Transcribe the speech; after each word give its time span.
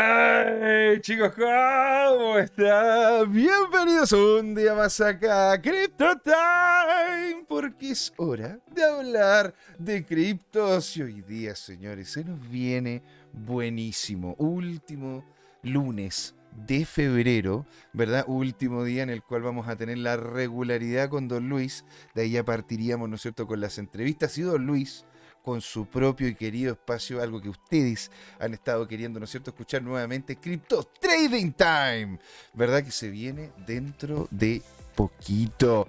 ¡Hey 0.00 1.00
chicos! 1.00 1.32
¿Cómo 1.34 2.38
están? 2.38 3.32
Bienvenidos 3.32 4.12
un 4.12 4.54
día 4.54 4.72
más 4.72 5.00
acá 5.00 5.50
a 5.50 5.60
Crypto 5.60 6.06
Time, 6.22 7.44
porque 7.48 7.90
es 7.90 8.12
hora 8.16 8.60
de 8.72 8.84
hablar 8.84 9.52
de 9.76 10.06
criptos. 10.06 10.96
Y 10.96 11.02
hoy 11.02 11.22
día, 11.22 11.56
señores, 11.56 12.10
se 12.10 12.22
nos 12.22 12.48
viene 12.48 13.02
buenísimo. 13.32 14.36
Último 14.38 15.24
lunes 15.64 16.36
de 16.64 16.84
febrero, 16.84 17.66
¿verdad? 17.92 18.24
Último 18.28 18.84
día 18.84 19.02
en 19.02 19.10
el 19.10 19.24
cual 19.24 19.42
vamos 19.42 19.66
a 19.66 19.74
tener 19.74 19.98
la 19.98 20.16
regularidad 20.16 21.08
con 21.08 21.26
Don 21.26 21.48
Luis. 21.48 21.84
De 22.14 22.22
ahí 22.22 22.30
ya 22.30 22.44
partiríamos, 22.44 23.08
¿no 23.08 23.16
es 23.16 23.22
cierto?, 23.22 23.48
con 23.48 23.60
las 23.60 23.78
entrevistas. 23.78 24.38
Y 24.38 24.42
Don 24.42 24.64
Luis 24.64 25.04
con 25.48 25.62
su 25.62 25.86
propio 25.86 26.28
y 26.28 26.34
querido 26.34 26.72
espacio, 26.72 27.22
algo 27.22 27.40
que 27.40 27.48
ustedes 27.48 28.10
han 28.38 28.52
estado 28.52 28.86
queriendo, 28.86 29.18
¿no 29.18 29.24
es 29.24 29.30
cierto?, 29.30 29.48
escuchar 29.48 29.82
nuevamente, 29.82 30.36
Crypto 30.36 30.82
Trading 31.00 31.52
Time, 31.52 32.18
¿verdad? 32.52 32.84
Que 32.84 32.90
se 32.90 33.08
viene 33.08 33.50
dentro 33.66 34.28
de 34.30 34.60
poquito. 34.94 35.88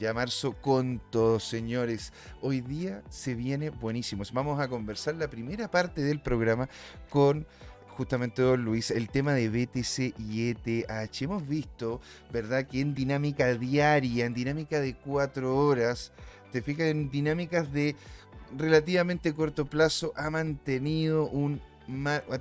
Ya 0.00 0.12
marzo 0.12 0.54
con 0.60 1.00
todos, 1.08 1.44
señores. 1.44 2.12
Hoy 2.40 2.62
día 2.62 3.04
se 3.08 3.36
viene 3.36 3.70
buenísimo. 3.70 4.24
Vamos 4.32 4.58
a 4.58 4.66
conversar 4.66 5.14
la 5.14 5.30
primera 5.30 5.70
parte 5.70 6.02
del 6.02 6.18
programa 6.20 6.68
con 7.08 7.46
justamente 7.90 8.42
don 8.42 8.64
Luis, 8.64 8.90
el 8.90 9.08
tema 9.08 9.34
de 9.34 9.48
BTC 9.48 10.18
y 10.18 10.48
ETH. 10.48 11.22
Hemos 11.22 11.46
visto, 11.46 12.00
¿verdad?, 12.32 12.66
que 12.66 12.80
en 12.80 12.92
dinámica 12.92 13.54
diaria, 13.54 14.26
en 14.26 14.34
dinámica 14.34 14.80
de 14.80 14.96
cuatro 14.96 15.56
horas, 15.56 16.10
te 16.50 16.62
fijas 16.62 16.86
en 16.86 17.10
dinámicas 17.10 17.72
de 17.72 17.94
relativamente 18.56 19.34
corto 19.34 19.66
plazo 19.66 20.12
ha 20.16 20.30
mantenido 20.30 21.26
un 21.28 21.60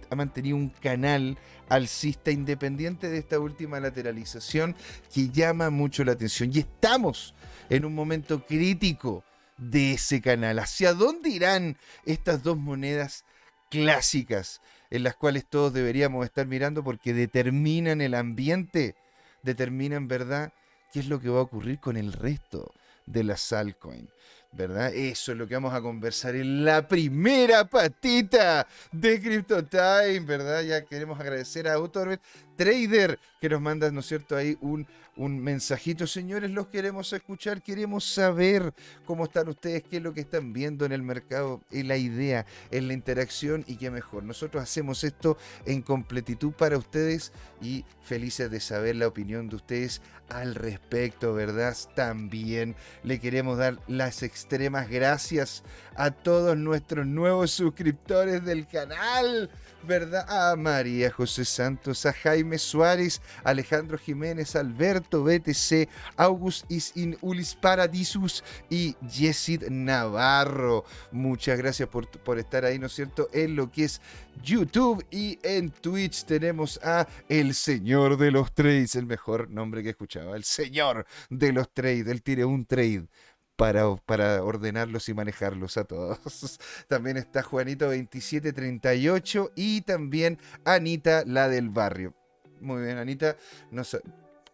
ha 0.09 0.15
mantenido 0.15 0.57
un 0.57 0.69
canal 0.69 1.37
alcista 1.69 2.31
independiente 2.31 3.09
de 3.09 3.19
esta 3.19 3.39
última 3.39 3.79
lateralización 3.79 4.75
que 5.13 5.29
llama 5.29 5.69
mucho 5.69 6.03
la 6.03 6.13
atención 6.13 6.49
y 6.51 6.59
estamos 6.59 7.35
en 7.69 7.85
un 7.85 7.93
momento 7.93 8.43
crítico 8.43 9.23
de 9.57 9.93
ese 9.93 10.21
canal. 10.21 10.59
¿Hacia 10.59 10.93
dónde 10.93 11.29
irán 11.29 11.77
estas 12.05 12.43
dos 12.43 12.57
monedas 12.57 13.23
clásicas 13.69 14.61
en 14.89 15.03
las 15.03 15.15
cuales 15.15 15.45
todos 15.45 15.73
deberíamos 15.73 16.25
estar 16.25 16.47
mirando 16.47 16.83
porque 16.83 17.13
determinan 17.13 18.01
el 18.01 18.13
ambiente, 18.13 18.95
determinan, 19.43 20.07
¿verdad?, 20.07 20.53
qué 20.91 20.99
es 20.99 21.07
lo 21.07 21.19
que 21.19 21.29
va 21.29 21.39
a 21.39 21.43
ocurrir 21.43 21.79
con 21.79 21.97
el 21.97 22.13
resto 22.13 22.73
de 23.05 23.23
las 23.23 23.51
altcoins. 23.51 24.09
¿Verdad? 24.55 24.93
Eso 24.93 25.31
es 25.33 25.37
lo 25.37 25.47
que 25.47 25.55
vamos 25.55 25.73
a 25.73 25.81
conversar 25.81 26.35
en 26.35 26.63
la 26.63 26.87
primera 26.87 27.65
patita 27.65 28.65
de 28.91 29.21
Crypto 29.21 29.63
Time, 29.65 30.21
¿verdad? 30.21 30.61
Ya 30.61 30.85
queremos 30.85 31.19
agradecer 31.19 31.67
a 31.67 31.73
Autorbet 31.73 32.21
Trader 32.55 33.19
que 33.41 33.49
nos 33.49 33.61
manda, 33.61 33.91
¿no 33.91 33.99
es 33.99 34.05
cierto?, 34.07 34.35
ahí 34.35 34.57
un 34.61 34.87
un 35.17 35.39
mensajito, 35.39 36.07
señores, 36.07 36.51
los 36.51 36.67
queremos 36.67 37.13
escuchar, 37.13 37.61
queremos 37.61 38.03
saber 38.03 38.73
cómo 39.05 39.25
están 39.25 39.47
ustedes, 39.47 39.83
qué 39.83 39.97
es 39.97 40.03
lo 40.03 40.13
que 40.13 40.21
están 40.21 40.51
viendo 40.51 40.85
en 40.85 40.91
el 40.91 41.03
mercado, 41.03 41.61
en 41.71 41.87
la 41.87 41.97
idea, 41.97 42.45
en 42.71 42.87
la 42.87 42.93
interacción 42.93 43.63
y 43.67 43.77
qué 43.77 43.91
mejor. 43.91 44.23
Nosotros 44.23 44.61
hacemos 44.61 45.03
esto 45.03 45.37
en 45.65 45.81
completitud 45.81 46.51
para 46.51 46.77
ustedes 46.77 47.31
y 47.61 47.85
felices 48.03 48.51
de 48.51 48.59
saber 48.59 48.97
la 48.97 49.07
opinión 49.07 49.47
de 49.47 49.55
ustedes 49.55 50.01
al 50.29 50.55
respecto, 50.55 51.33
¿verdad? 51.33 51.75
También 51.95 52.75
le 53.03 53.19
queremos 53.19 53.57
dar 53.57 53.79
las 53.87 54.21
extremas 54.23 54.89
gracias 54.89 55.63
a 55.95 56.11
todos 56.11 56.57
nuestros 56.57 57.05
nuevos 57.05 57.51
suscriptores 57.51 58.43
del 58.43 58.67
canal. 58.67 59.49
¿verdad? 59.85 60.25
A 60.27 60.55
María 60.55 61.11
José 61.11 61.45
Santos, 61.45 62.05
a 62.05 62.13
Jaime 62.13 62.44
Suárez, 62.57 63.21
Alejandro 63.43 63.97
Jiménez, 63.97 64.55
Alberto 64.55 65.23
BTC, 65.23 65.89
August 66.17 66.65
in 66.95 67.17
Ulis 67.21 67.55
Paradisus 67.55 68.43
y 68.69 68.95
Jessid 69.09 69.63
Navarro. 69.69 70.85
Muchas 71.11 71.57
gracias 71.57 71.89
por, 71.89 72.07
por 72.07 72.39
estar 72.39 72.65
ahí, 72.65 72.79
¿no 72.79 72.87
es 72.87 72.93
cierto? 72.93 73.29
En 73.33 73.55
lo 73.55 73.71
que 73.71 73.85
es 73.85 74.01
YouTube 74.43 75.05
y 75.11 75.39
en 75.43 75.71
Twitch 75.71 76.25
tenemos 76.25 76.79
a 76.83 77.07
El 77.29 77.53
Señor 77.53 78.17
de 78.17 78.31
los 78.31 78.53
Trades, 78.53 78.95
el 78.95 79.05
mejor 79.05 79.49
nombre 79.49 79.81
que 79.81 79.89
he 79.89 79.91
escuchado, 79.91 80.35
el 80.35 80.43
Señor 80.43 81.05
de 81.29 81.51
los 81.51 81.73
Trades. 81.73 82.07
Él 82.07 82.21
tiene 82.21 82.45
un 82.45 82.65
trade 82.65 83.07
para, 83.55 83.95
para 83.95 84.43
ordenarlos 84.43 85.09
y 85.09 85.13
manejarlos 85.13 85.77
a 85.77 85.85
todos. 85.85 86.59
También 86.87 87.17
está 87.17 87.43
Juanito 87.43 87.85
2738 87.85 89.51
y 89.55 89.81
también 89.81 90.39
Anita, 90.65 91.23
la 91.25 91.47
del 91.49 91.69
barrio. 91.69 92.13
Muy 92.61 92.83
bien, 92.83 92.97
Anita. 92.97 93.37
No 93.71 93.83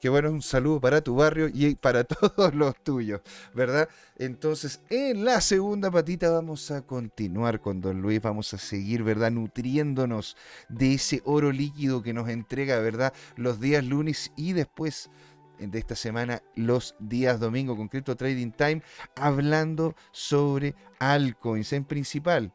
Qué 0.01 0.09
bueno, 0.09 0.31
un 0.31 0.41
saludo 0.41 0.81
para 0.81 1.01
tu 1.01 1.13
barrio 1.13 1.47
y 1.53 1.75
para 1.75 2.03
todos 2.06 2.56
los 2.56 2.75
tuyos, 2.84 3.22
¿verdad? 3.53 3.88
Entonces, 4.17 4.81
en 4.89 5.23
la 5.23 5.39
segunda 5.41 5.91
patita 5.91 6.31
vamos 6.31 6.72
a 6.72 6.81
continuar 6.81 7.61
con 7.61 7.81
Don 7.81 8.01
Luis, 8.01 8.19
vamos 8.19 8.51
a 8.56 8.57
seguir, 8.57 9.03
¿verdad? 9.03 9.29
Nutriéndonos 9.29 10.35
de 10.69 10.95
ese 10.95 11.22
oro 11.23 11.51
líquido 11.51 12.01
que 12.01 12.13
nos 12.13 12.29
entrega, 12.29 12.79
¿verdad? 12.79 13.13
Los 13.35 13.59
días 13.59 13.85
lunes 13.85 14.31
y 14.35 14.53
después 14.53 15.11
de 15.59 15.78
esta 15.78 15.95
semana, 15.95 16.41
los 16.56 16.95
días 16.97 17.40
domingo 17.40 17.78
con 17.78 17.88
Crypto 17.88 18.16
Trading 18.16 18.53
Time, 18.53 18.81
hablando 19.16 19.95
sobre 20.11 20.73
altcoins 20.97 21.73
en 21.73 21.85
principal. 21.85 22.51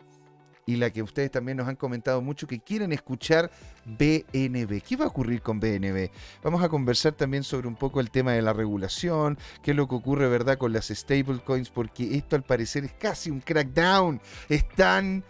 Y 0.68 0.76
la 0.76 0.90
que 0.90 1.00
ustedes 1.00 1.30
también 1.30 1.56
nos 1.58 1.68
han 1.68 1.76
comentado 1.76 2.20
mucho 2.20 2.48
que 2.48 2.58
quieren 2.58 2.92
escuchar 2.92 3.52
BNB. 3.84 4.82
¿Qué 4.82 4.96
va 4.96 5.04
a 5.04 5.08
ocurrir 5.08 5.40
con 5.40 5.60
BNB? 5.60 6.10
Vamos 6.42 6.60
a 6.64 6.68
conversar 6.68 7.12
también 7.12 7.44
sobre 7.44 7.68
un 7.68 7.76
poco 7.76 8.00
el 8.00 8.10
tema 8.10 8.32
de 8.32 8.42
la 8.42 8.52
regulación, 8.52 9.38
qué 9.62 9.70
es 9.70 9.76
lo 9.76 9.86
que 9.86 9.94
ocurre, 9.94 10.28
¿verdad?, 10.28 10.58
con 10.58 10.72
las 10.72 10.88
stablecoins, 10.88 11.70
porque 11.70 12.16
esto 12.16 12.34
al 12.34 12.42
parecer 12.42 12.84
es 12.84 12.92
casi 12.94 13.30
un 13.30 13.40
crackdown. 13.40 14.20
Están 14.48 15.22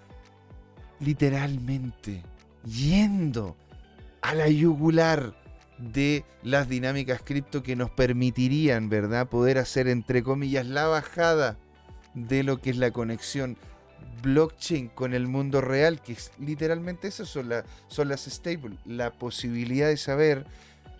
literalmente 1.01 2.23
yendo 2.65 3.59
a 4.23 4.35
la 4.35 4.49
yugular 4.49 5.35
de 5.77 6.25
las 6.43 6.67
dinámicas 6.67 7.21
cripto 7.23 7.63
que 7.63 7.77
nos 7.77 7.91
permitirían, 7.91 8.89
¿verdad?, 8.89 9.29
poder 9.29 9.59
hacer, 9.59 9.87
entre 9.89 10.23
comillas, 10.23 10.65
la 10.65 10.87
bajada 10.87 11.59
de 12.15 12.43
lo 12.43 12.57
que 12.57 12.71
es 12.71 12.79
la 12.79 12.91
conexión 12.91 13.59
blockchain 14.23 14.89
con 14.89 15.15
el 15.15 15.27
mundo 15.27 15.61
real, 15.61 16.03
que 16.03 16.13
es, 16.13 16.33
literalmente 16.39 17.09
eso 17.09 17.25
son, 17.25 17.49
las 17.49 18.25
stable, 18.25 18.77
la 18.85 19.13
posibilidad 19.13 19.89
de 19.89 19.97
saber, 19.97 20.47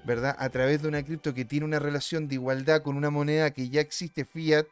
¿verdad?, 0.05 0.37
a 0.39 0.49
través 0.51 0.83
de 0.83 0.89
una 0.89 1.03
cripto 1.03 1.35
que 1.35 1.45
tiene 1.45 1.65
una 1.65 1.79
relación 1.79 2.29
de 2.29 2.37
igualdad 2.37 2.83
con 2.83 2.97
una 2.97 3.11
moneda 3.11 3.51
que 3.51 3.69
ya 3.69 3.81
existe 3.81 4.25
fiat, 4.25 4.67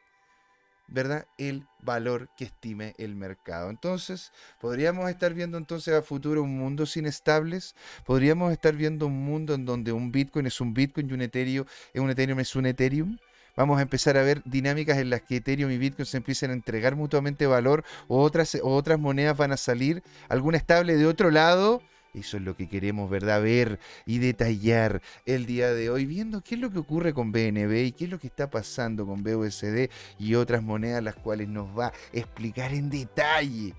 ¿verdad? 0.87 1.27
El 1.39 1.67
valor 1.83 2.29
que 2.37 2.45
estime 2.45 2.95
el 2.99 3.17
mercado. 3.17 3.71
Entonces, 3.71 4.33
podríamos 4.61 5.09
estar 5.09 5.33
viendo 5.33 5.57
entonces 5.57 5.95
a 5.95 6.03
futuro 6.03 6.43
un 6.43 6.59
mundo 6.59 6.85
sin 6.87 7.07
estables, 7.07 7.75
podríamos 8.05 8.53
estar 8.53 8.75
viendo 8.77 9.07
un 9.07 9.25
mundo 9.25 9.55
en 9.55 9.65
donde 9.65 9.93
un 9.93 10.13
Bitcoin 10.13 10.47
es 10.47 10.61
un 10.61 10.75
Bitcoin 10.75 11.09
y 11.09 11.15
un 11.15 11.23
Ethereum, 11.23 11.67
un 11.95 12.11
Ethereum 12.11 12.41
es 12.41 12.55
un 12.55 12.67
Ethereum. 12.67 13.19
Vamos 13.57 13.79
a 13.79 13.83
empezar 13.83 14.17
a 14.17 14.23
ver 14.23 14.43
dinámicas 14.45 14.99
en 14.99 15.11
las 15.11 15.23
que 15.23 15.37
Ethereum 15.37 15.71
y 15.71 15.79
Bitcoin 15.79 16.07
se 16.07 16.17
empiecen 16.17 16.51
a 16.51 16.55
entregar 16.55 16.97
mutuamente 16.97 17.47
valor 17.47 17.85
o 18.09 18.21
otras, 18.21 18.57
o 18.63 18.75
otras 18.75 18.99
monedas 18.99 19.37
van 19.37 19.53
a 19.53 19.57
salir, 19.57 20.03
alguna 20.29 20.57
estable 20.57 20.97
de 20.97 21.07
otro 21.07 21.31
lado 21.31 21.83
eso 22.15 22.37
es 22.37 22.45
lo 22.45 22.57
que 22.57 22.69
queremos, 22.69 23.11
¿verdad? 23.11 23.43
Ver 23.43 23.81
y 24.07 24.19
detallar 24.19 25.03
el 25.27 25.47
día 25.47 25.73
de 25.73 25.91
hoy, 25.91 26.07
viendo 26.07 26.43
qué 26.43 26.55
es 26.55 26.61
lo 26.61 26.71
que 26.71 26.79
ocurre 26.79 27.13
con 27.13 27.33
BNB 27.33 27.87
y 27.87 27.93
qué 27.93 28.05
es 28.05 28.11
lo 28.11 28.21
que 28.21 28.29
está 28.29 28.49
pasando 28.51 29.05
con 29.05 29.25
BUSD 29.25 29.91
y 30.19 30.35
otras 30.37 30.63
monedas, 30.63 31.03
las 31.03 31.17
cuales 31.17 31.49
nos 31.49 31.77
va 31.77 31.87
a 31.87 31.93
explicar 32.13 32.73
en 32.73 32.89
detalle 32.89 33.75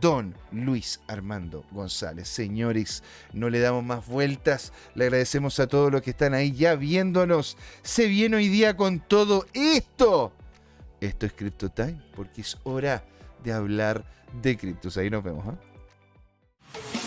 don 0.00 0.34
Luis 0.52 1.00
Armando 1.06 1.64
González. 1.70 2.28
Señores, 2.28 3.02
no 3.32 3.50
le 3.50 3.60
damos 3.60 3.84
más 3.84 4.06
vueltas. 4.06 4.72
Le 4.94 5.04
agradecemos 5.04 5.60
a 5.60 5.66
todos 5.66 5.90
los 5.92 6.02
que 6.02 6.10
están 6.10 6.34
ahí 6.34 6.52
ya 6.52 6.74
viéndonos. 6.74 7.56
Se 7.82 8.06
viene 8.06 8.36
hoy 8.36 8.48
día 8.48 8.76
con 8.76 9.00
todo 9.00 9.46
esto. 9.52 10.32
Esto 11.00 11.26
es 11.26 11.32
Crypto 11.32 11.70
Time 11.70 12.02
porque 12.14 12.40
es 12.40 12.56
hora 12.64 13.04
de 13.42 13.52
hablar 13.52 14.04
de 14.42 14.56
criptos. 14.56 14.96
Ahí 14.96 15.10
nos 15.10 15.22
vemos. 15.22 15.46
¿eh? 15.46 17.03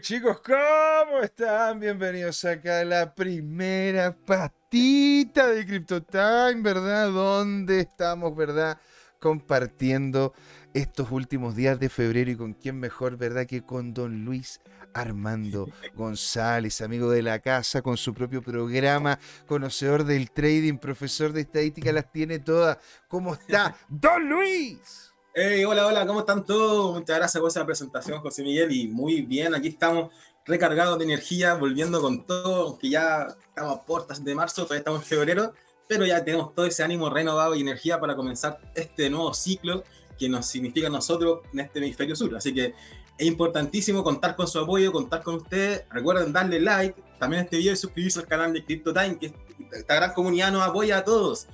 Chicos, 0.00 0.42
¿cómo 0.42 1.20
están? 1.22 1.80
Bienvenidos 1.80 2.44
acá 2.44 2.80
a 2.80 2.84
la 2.84 3.14
primera 3.14 4.14
patita 4.14 5.46
de 5.46 5.64
Crypto 5.64 6.02
Time, 6.02 6.60
¿verdad? 6.60 7.10
Donde 7.10 7.80
estamos, 7.80 8.36
¿verdad? 8.36 8.78
Compartiendo 9.20 10.34
estos 10.74 11.10
últimos 11.10 11.56
días 11.56 11.80
de 11.80 11.88
febrero 11.88 12.30
y 12.30 12.36
con 12.36 12.52
quién 12.52 12.78
mejor, 12.78 13.16
¿verdad? 13.16 13.46
Que 13.46 13.62
con 13.62 13.94
don 13.94 14.24
Luis 14.24 14.60
Armando 14.92 15.70
González, 15.94 16.82
amigo 16.82 17.10
de 17.10 17.22
la 17.22 17.38
casa, 17.38 17.80
con 17.80 17.96
su 17.96 18.12
propio 18.12 18.42
programa, 18.42 19.18
conocedor 19.46 20.04
del 20.04 20.30
trading, 20.30 20.76
profesor 20.76 21.32
de 21.32 21.42
estadística, 21.42 21.90
las 21.92 22.12
tiene 22.12 22.38
todas. 22.38 22.76
¿Cómo 23.08 23.32
está, 23.32 23.74
don 23.88 24.28
Luis? 24.28 25.15
Hey, 25.38 25.66
hola, 25.66 25.86
hola, 25.86 26.06
¿cómo 26.06 26.20
están 26.20 26.46
todos? 26.46 26.94
Muchas 26.94 27.18
gracias 27.18 27.38
por 27.38 27.50
esa 27.50 27.66
presentación, 27.66 28.22
José 28.22 28.42
Miguel, 28.42 28.72
y 28.72 28.88
muy 28.88 29.20
bien, 29.20 29.54
aquí 29.54 29.68
estamos 29.68 30.10
recargados 30.46 30.96
de 30.98 31.04
energía, 31.04 31.52
volviendo 31.56 32.00
con 32.00 32.24
todo, 32.24 32.78
que 32.78 32.88
ya 32.88 33.36
estamos 33.46 33.76
a 33.76 33.82
puertas 33.82 34.24
de 34.24 34.34
marzo, 34.34 34.62
todavía 34.62 34.78
estamos 34.78 35.02
en 35.02 35.06
febrero, 35.06 35.52
pero 35.86 36.06
ya 36.06 36.24
tenemos 36.24 36.54
todo 36.54 36.64
ese 36.64 36.82
ánimo 36.82 37.10
renovado 37.10 37.54
y 37.54 37.60
energía 37.60 38.00
para 38.00 38.16
comenzar 38.16 38.60
este 38.74 39.10
nuevo 39.10 39.34
ciclo 39.34 39.84
que 40.18 40.26
nos 40.30 40.46
significa 40.46 40.86
a 40.86 40.90
nosotros 40.90 41.40
en 41.52 41.60
este 41.60 41.80
hemisferio 41.80 42.16
sur. 42.16 42.34
Así 42.34 42.54
que 42.54 42.72
es 43.18 43.26
importantísimo 43.26 44.02
contar 44.02 44.36
con 44.36 44.48
su 44.48 44.58
apoyo, 44.58 44.90
contar 44.90 45.22
con 45.22 45.34
ustedes. 45.34 45.84
Recuerden 45.90 46.32
darle 46.32 46.60
like 46.60 46.98
también 47.18 47.42
a 47.42 47.44
este 47.44 47.58
video 47.58 47.74
y 47.74 47.76
suscribirse 47.76 48.20
al 48.20 48.26
canal 48.26 48.54
de 48.54 48.64
CryptoTime, 48.64 49.18
que 49.18 49.34
esta 49.72 49.96
gran 49.96 50.14
comunidad 50.14 50.50
nos 50.50 50.62
apoya 50.62 50.96
a 50.96 51.04
todos. 51.04 51.46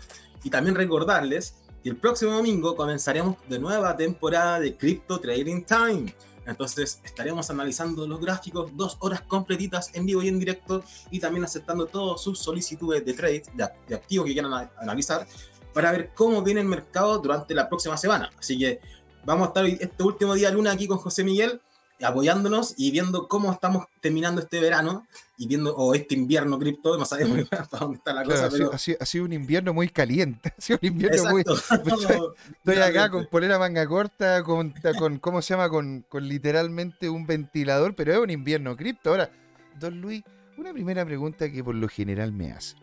Y 0.44 0.50
también 0.50 0.76
recordarles 0.76 1.56
que 1.82 1.88
el 1.90 1.96
próximo 1.96 2.32
domingo 2.32 2.76
comenzaremos 2.76 3.36
de 3.48 3.58
nueva 3.58 3.96
temporada 3.96 4.60
de 4.60 4.76
Crypto 4.76 5.18
Trading 5.20 5.64
Time. 5.64 6.14
Entonces 6.46 7.00
estaremos 7.04 7.50
analizando 7.50 8.06
los 8.06 8.20
gráficos 8.20 8.70
dos 8.76 8.96
horas 9.00 9.22
completitas 9.22 9.90
en 9.94 10.06
vivo 10.06 10.22
y 10.22 10.28
en 10.28 10.38
directo 10.38 10.82
y 11.10 11.20
también 11.20 11.44
aceptando 11.44 11.86
todas 11.86 12.20
sus 12.20 12.38
solicitudes 12.38 13.04
de 13.04 13.12
trade, 13.12 13.44
de, 13.54 13.68
de 13.88 13.94
activos 13.94 14.26
que 14.26 14.32
quieran 14.32 14.70
analizar 14.76 15.26
para 15.72 15.92
ver 15.92 16.10
cómo 16.14 16.42
viene 16.42 16.60
el 16.60 16.66
mercado 16.66 17.18
durante 17.18 17.54
la 17.54 17.68
próxima 17.68 17.96
semana. 17.96 18.30
Así 18.38 18.58
que 18.58 18.80
vamos 19.24 19.46
a 19.46 19.48
estar 19.48 19.66
este 19.66 20.02
último 20.02 20.34
día 20.34 20.50
luna 20.50 20.72
aquí 20.72 20.86
con 20.88 20.98
José 20.98 21.24
Miguel 21.24 21.60
apoyándonos 22.02 22.74
y 22.76 22.90
viendo 22.90 23.28
cómo 23.28 23.52
estamos 23.52 23.86
terminando 24.00 24.40
este 24.40 24.60
verano 24.60 25.06
y 25.42 25.46
viendo, 25.48 25.74
o 25.74 25.92
este 25.92 26.14
invierno 26.14 26.56
cripto, 26.56 26.96
no 26.96 27.04
sabemos 27.04 27.48
para 27.48 27.66
dónde 27.80 27.96
está 27.96 28.12
la 28.12 28.22
cosa. 28.22 28.48
Pero... 28.48 28.70
Ha, 28.72 28.78
sido, 28.78 29.24
un 29.24 29.32
invierno 29.32 29.74
muy 29.74 29.88
caliente, 29.88 30.54
ha 30.56 30.60
sido 30.60 30.78
un 30.80 30.86
invierno 30.86 31.30
muy... 31.30 31.40
Estoy, 32.64 32.76
acá 32.76 33.10
con 33.10 33.26
polera 33.26 33.58
manga 33.58 33.84
corta, 33.88 34.44
con, 34.44 34.72
con 34.96 35.18
¿cómo 35.18 35.42
se 35.42 35.54
llama? 35.54 35.68
Con, 35.68 36.04
con 36.08 36.28
literalmente 36.28 37.08
un 37.08 37.26
ventilador, 37.26 37.96
pero 37.96 38.12
es 38.12 38.18
un 38.20 38.30
invierno 38.30 38.76
cripto. 38.76 39.10
Ahora, 39.10 39.32
don 39.80 40.00
Luis, 40.00 40.22
una 40.58 40.72
primera 40.72 41.04
pregunta 41.04 41.50
que 41.50 41.64
por 41.64 41.74
lo 41.74 41.88
general 41.88 42.30
me 42.30 42.52
hace. 42.52 42.76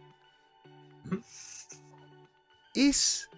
¿Es 2.75 3.28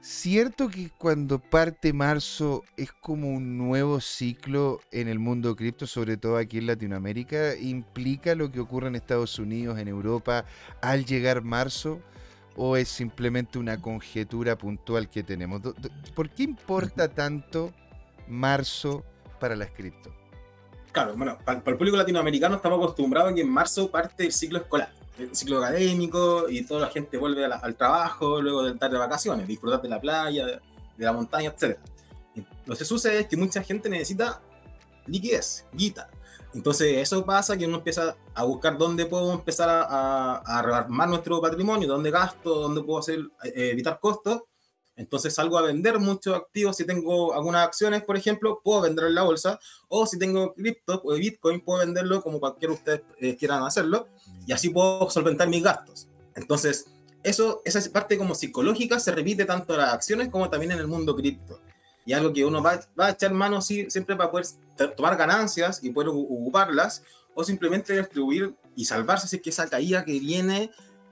cierto 0.00 0.68
que 0.68 0.90
cuando 0.96 1.38
parte 1.38 1.92
marzo 1.92 2.64
es 2.76 2.92
como 2.92 3.30
un 3.30 3.58
nuevo 3.58 4.00
ciclo 4.00 4.80
en 4.90 5.08
el 5.08 5.18
mundo 5.18 5.56
cripto, 5.56 5.86
sobre 5.86 6.16
todo 6.16 6.36
aquí 6.36 6.58
en 6.58 6.66
Latinoamérica? 6.66 7.56
¿Implica 7.56 8.34
lo 8.34 8.50
que 8.50 8.60
ocurre 8.60 8.88
en 8.88 8.96
Estados 8.96 9.38
Unidos, 9.38 9.78
en 9.78 9.88
Europa, 9.88 10.44
al 10.80 11.04
llegar 11.04 11.42
marzo? 11.42 12.00
¿O 12.56 12.76
es 12.76 12.88
simplemente 12.88 13.58
una 13.58 13.80
conjetura 13.80 14.56
puntual 14.56 15.08
que 15.08 15.22
tenemos? 15.22 15.60
¿Por 16.14 16.30
qué 16.30 16.42
importa 16.42 17.08
tanto 17.08 17.72
marzo 18.28 19.04
para 19.38 19.56
las 19.56 19.70
cripto? 19.70 20.12
Claro, 20.92 21.14
bueno, 21.16 21.38
para 21.44 21.58
el 21.58 21.76
público 21.76 21.96
latinoamericano 21.96 22.56
estamos 22.56 22.78
acostumbrados 22.78 23.32
a 23.32 23.34
que 23.34 23.42
en 23.42 23.48
marzo 23.48 23.90
parte 23.90 24.26
el 24.26 24.32
ciclo 24.32 24.58
escolar 24.58 24.99
el 25.22 25.36
ciclo 25.36 25.58
académico 25.58 26.48
y 26.48 26.62
toda 26.64 26.80
la 26.82 26.88
gente 26.88 27.16
vuelve 27.16 27.44
al 27.44 27.76
trabajo 27.76 28.40
luego 28.40 28.62
de 28.64 28.72
estar 28.72 28.90
de 28.90 28.98
vacaciones, 28.98 29.46
disfrutar 29.46 29.80
de 29.82 29.88
la 29.88 30.00
playa, 30.00 30.46
de, 30.46 30.60
la 30.98 31.12
montaña, 31.12 31.54
etc. 31.56 31.78
Lo 32.66 32.76
que 32.76 32.84
sucede 32.84 33.20
es 33.20 33.26
que 33.26 33.36
mucha 33.36 33.62
gente 33.62 33.88
necesita 33.88 34.42
liquidez, 35.06 35.66
guita. 35.72 36.10
Entonces 36.52 36.98
eso 36.98 37.24
pasa 37.24 37.56
que 37.56 37.66
uno 37.66 37.78
empieza 37.78 38.16
a 38.34 38.44
buscar 38.44 38.76
dónde 38.76 39.06
puedo 39.06 39.32
empezar 39.32 39.68
a, 39.68 40.36
a, 40.36 40.62
rearmar 40.62 41.08
nuestro 41.08 41.40
patrimonio, 41.40 41.88
dónde 41.88 42.10
gasto, 42.10 42.54
dónde 42.56 42.82
puedo 42.82 42.98
hacer, 42.98 43.20
eh, 43.44 43.70
evitar 43.70 43.98
costos. 44.00 44.42
Entonces 45.00 45.34
salgo 45.34 45.56
a 45.56 45.62
vender 45.62 45.98
muchos 45.98 46.36
activos. 46.36 46.76
Si 46.76 46.84
tengo 46.84 47.32
algunas 47.32 47.66
acciones, 47.66 48.02
por 48.02 48.18
ejemplo, 48.18 48.60
puedo 48.62 48.82
vender 48.82 49.06
en 49.06 49.14
la 49.14 49.22
bolsa. 49.22 49.58
O 49.88 50.06
si 50.06 50.18
tengo 50.18 50.52
cripto 50.52 51.00
o 51.02 51.14
Bitcoin, 51.14 51.62
puedo 51.62 51.80
venderlo 51.80 52.20
como 52.22 52.38
cualquiera 52.38 52.74
de 52.74 52.78
ustedes 52.78 53.02
eh, 53.18 53.34
quieran 53.34 53.62
hacerlo 53.62 54.08
y 54.46 54.52
así 54.52 54.68
puedo 54.68 55.08
solventar 55.08 55.48
mis 55.48 55.62
gastos. 55.62 56.06
Entonces, 56.34 56.84
eso, 57.22 57.62
esa 57.64 57.80
parte 57.90 58.18
como 58.18 58.34
psicológica 58.34 59.00
se 59.00 59.12
repite 59.12 59.46
tanto 59.46 59.72
en 59.72 59.80
las 59.80 59.94
acciones 59.94 60.28
como 60.28 60.50
también 60.50 60.72
en 60.72 60.80
el 60.80 60.86
mundo 60.86 61.16
cripto. 61.16 61.58
Y 62.04 62.12
algo 62.12 62.30
que 62.34 62.44
uno 62.44 62.62
va, 62.62 62.80
va 62.98 63.06
a 63.06 63.10
echar 63.12 63.32
mano 63.32 63.62
sí, 63.62 63.86
siempre 63.88 64.16
para 64.16 64.30
poder 64.30 64.46
tomar 64.96 65.16
ganancias 65.16 65.82
y 65.82 65.90
poder 65.90 66.10
ocuparlas, 66.10 67.02
o 67.34 67.42
simplemente 67.42 67.96
distribuir 67.96 68.54
y 68.76 68.84
salvarse 68.84 69.28
si 69.28 69.36
es 69.36 69.42
que 69.42 69.50
esa 69.50 69.66
caída 69.68 70.04
que 70.04 70.18
viene 70.18 70.70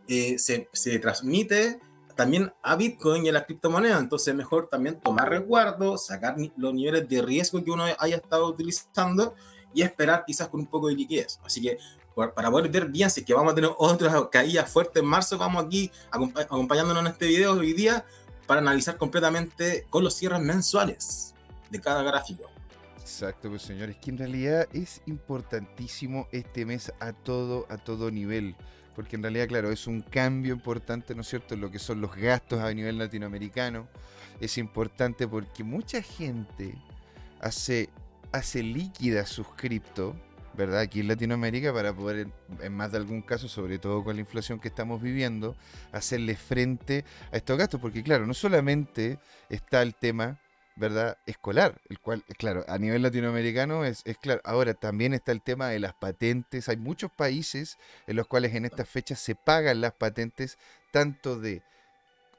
eh, 0.09 0.39
se, 0.39 0.69
se, 0.73 0.99
transmite 0.99 1.79
también 2.19 2.53
a 2.65 2.75
Bitcoin 2.75 3.25
y 3.25 3.29
a 3.29 3.33
la 3.33 3.47
criptomoneda. 3.47 3.97
Entonces, 3.97 4.35
mejor 4.35 4.67
también 4.67 4.99
tomar 4.99 5.31
resguardo, 5.31 5.97
sacar 5.97 6.35
los 6.57 6.75
niveles 6.75 7.09
de 7.09 7.23
riesgo 7.23 7.63
que 7.63 7.71
uno 7.71 7.85
haya 7.97 8.17
estado 8.17 8.49
utilizando 8.49 9.37
y 9.73 9.83
esperar 9.83 10.25
quizás 10.27 10.49
con 10.49 10.59
un 10.59 10.67
poco 10.67 10.89
de 10.89 10.97
liquidez. 10.97 11.39
Así 11.45 11.63
que 11.63 11.79
para 12.35 12.51
poder 12.51 12.73
ver 12.73 12.87
bien 12.87 13.09
si 13.09 13.21
es 13.21 13.27
que 13.27 13.35
vamos 13.35 13.53
a 13.53 13.55
tener 13.55 13.71
otra 13.79 14.29
caída 14.33 14.65
fuerte 14.65 14.99
en 14.99 15.07
marzo, 15.07 15.39
vamos 15.39 15.65
aquí 15.65 15.93
acompañándonos 16.11 17.03
en 17.03 17.13
este 17.13 17.29
video 17.29 17.53
hoy 17.53 17.73
día 17.73 18.05
para 18.49 18.61
analizar 18.61 18.97
completamente 18.97 19.87
con 19.89 20.03
los 20.03 20.15
cierres 20.15 20.41
mensuales 20.41 21.37
de 21.71 21.81
cada 21.81 22.03
gráfico. 22.03 22.51
Exacto, 22.99 23.49
pues 23.49 23.63
señores, 23.63 23.97
que 24.03 24.11
en 24.11 24.19
realidad 24.19 24.67
es 24.73 25.03
importantísimo 25.07 26.27
este 26.33 26.67
mes 26.67 26.93
a 26.99 27.13
todo, 27.13 27.65
a 27.69 27.77
todo 27.79 28.11
nivel, 28.11 28.57
porque 28.99 29.15
en 29.15 29.23
realidad, 29.23 29.47
claro, 29.47 29.71
es 29.71 29.87
un 29.87 30.01
cambio 30.01 30.53
importante, 30.53 31.15
¿no 31.15 31.21
es 31.21 31.29
cierto?, 31.29 31.55
en 31.55 31.61
lo 31.61 31.71
que 31.71 31.79
son 31.79 32.01
los 32.01 32.17
gastos 32.17 32.59
a 32.59 32.75
nivel 32.75 32.99
latinoamericano. 32.99 33.87
Es 34.41 34.59
importante 34.59 35.29
porque 35.29 35.63
mucha 35.63 36.03
gente 36.03 36.75
hace, 37.41 37.91
hace 38.33 38.61
líquida 38.65 39.25
sus 39.25 39.47
cripto, 39.55 40.17
¿verdad? 40.55 40.81
Aquí 40.81 40.99
en 40.99 41.07
Latinoamérica 41.07 41.73
para 41.73 41.95
poder, 41.95 42.27
en, 42.61 42.75
más 42.75 42.91
de 42.91 42.99
algún 42.99 43.23
caso, 43.23 43.47
sobre 43.47 43.79
todo 43.79 44.03
con 44.03 44.17
la 44.17 44.21
inflación 44.21 44.59
que 44.59 44.67
estamos 44.67 45.01
viviendo, 45.01 45.55
hacerle 45.93 46.35
frente 46.35 47.05
a 47.31 47.37
estos 47.37 47.57
gastos, 47.57 47.81
porque 47.81 48.03
claro, 48.03 48.27
no 48.27 48.35
solamente 48.35 49.21
está 49.49 49.81
el 49.83 49.95
tema, 49.95 50.41
¿verdad? 50.79 51.19
Escolar, 51.27 51.81
el 51.89 51.99
cual, 51.99 52.25
claro, 52.39 52.65
a 52.69 52.79
nivel 52.79 53.03
latinoamericano 53.03 53.85
es, 53.85 54.03
es 54.05 54.17
claro. 54.17 54.41
Ahora 54.45 54.75
también 54.75 55.13
está 55.13 55.33
el 55.33 55.43
tema 55.43 55.69
de 55.69 55.81
las 55.81 55.95
patentes. 55.95 56.69
Hay 56.69 56.77
muchos 56.77 57.11
países 57.11 57.79
en 58.07 58.17
los 58.17 58.27
cuales 58.27 58.55
en 58.55 58.65
estas 58.65 58.89
fechas 58.89 59.19
se 59.19 59.35
pagan 59.35 59.81
las 59.81 59.93
patentes 59.93 60.59
tanto 60.93 61.39
de 61.39 61.63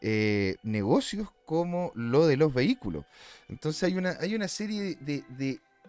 eh, 0.02 0.56
negocios 0.64 1.28
como 1.46 1.92
lo 1.94 2.26
de 2.26 2.38
los 2.38 2.54
vehículos. 2.54 3.06
Entonces 3.50 3.84
hay 3.84 3.98
una, 3.98 4.12
hay 4.22 4.34
una 4.34 4.48
serie 4.48 4.96
de, 5.02 5.24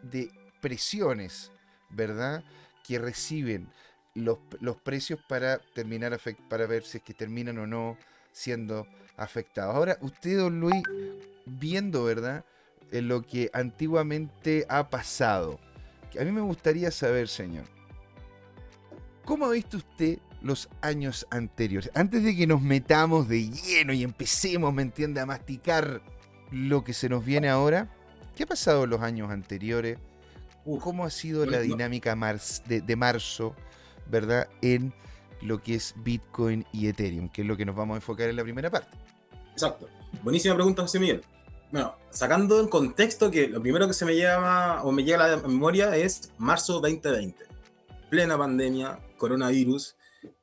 de, 0.02 0.30
presiones 0.60 1.52
¿verdad? 1.90 2.42
Que 2.86 2.98
reciben 2.98 3.68
los, 4.14 4.38
precios 4.82 5.20
para 5.28 5.58
terminar 5.58 6.18
para 6.48 6.66
ver 6.66 6.82
si 6.82 6.98
es 6.98 7.04
que 7.04 7.14
terminan 7.14 7.58
o 7.58 7.66
no 7.66 7.96
siendo 8.32 8.86
afectados. 9.16 9.74
Ahora, 9.74 9.96
usted, 10.00 10.38
don 10.38 10.58
Luis, 10.60 10.82
viendo, 11.58 12.04
¿verdad? 12.04 12.44
En 12.90 13.08
lo 13.08 13.22
que 13.22 13.50
antiguamente 13.52 14.66
ha 14.68 14.90
pasado. 14.90 15.58
A 16.18 16.24
mí 16.24 16.32
me 16.32 16.40
gustaría 16.40 16.90
saber, 16.90 17.28
señor, 17.28 17.64
¿cómo 19.24 19.46
ha 19.46 19.50
visto 19.50 19.76
usted 19.76 20.18
los 20.42 20.68
años 20.80 21.26
anteriores? 21.30 21.90
Antes 21.94 22.24
de 22.24 22.34
que 22.34 22.46
nos 22.46 22.60
metamos 22.60 23.28
de 23.28 23.48
lleno 23.48 23.92
y 23.92 24.02
empecemos, 24.02 24.74
¿me 24.74 24.82
entiende?, 24.82 25.20
a 25.20 25.26
masticar 25.26 26.02
lo 26.50 26.84
que 26.84 26.92
se 26.92 27.08
nos 27.08 27.24
viene 27.24 27.48
ahora. 27.48 27.88
¿Qué 28.34 28.44
ha 28.44 28.46
pasado 28.46 28.84
en 28.84 28.90
los 28.90 29.00
años 29.02 29.30
anteriores? 29.30 29.98
¿Cómo 30.80 31.04
ha 31.04 31.10
sido 31.10 31.46
la 31.46 31.60
dinámica 31.60 32.16
de, 32.66 32.96
marzo, 32.96 33.54
verdad, 34.08 34.48
en 34.62 34.92
lo 35.42 35.62
que 35.62 35.74
es 35.74 35.94
Bitcoin 35.96 36.64
y 36.72 36.88
Ethereum, 36.88 37.28
que 37.28 37.42
es 37.42 37.48
lo 37.48 37.56
que 37.56 37.64
nos 37.64 37.74
vamos 37.74 37.94
a 37.94 37.96
enfocar 37.96 38.28
en 38.28 38.36
la 38.36 38.42
primera 38.42 38.70
parte? 38.70 38.96
Exacto. 39.52 39.88
Buenísima 40.22 40.54
pregunta, 40.54 40.82
José 40.82 41.00
Miguel. 41.00 41.22
Bueno, 41.72 41.96
sacando 42.10 42.60
en 42.60 42.68
contexto 42.68 43.30
que 43.30 43.48
lo 43.48 43.62
primero 43.62 43.86
que 43.86 43.94
se 43.94 44.04
me 44.04 44.16
llama 44.16 44.82
o 44.82 44.92
me 44.92 45.04
llega 45.04 45.24
a 45.24 45.28
la 45.28 45.36
memoria 45.36 45.96
es 45.96 46.32
marzo 46.38 46.80
2020, 46.80 47.46
plena 48.08 48.36
pandemia, 48.36 48.98
coronavirus, 49.16 49.96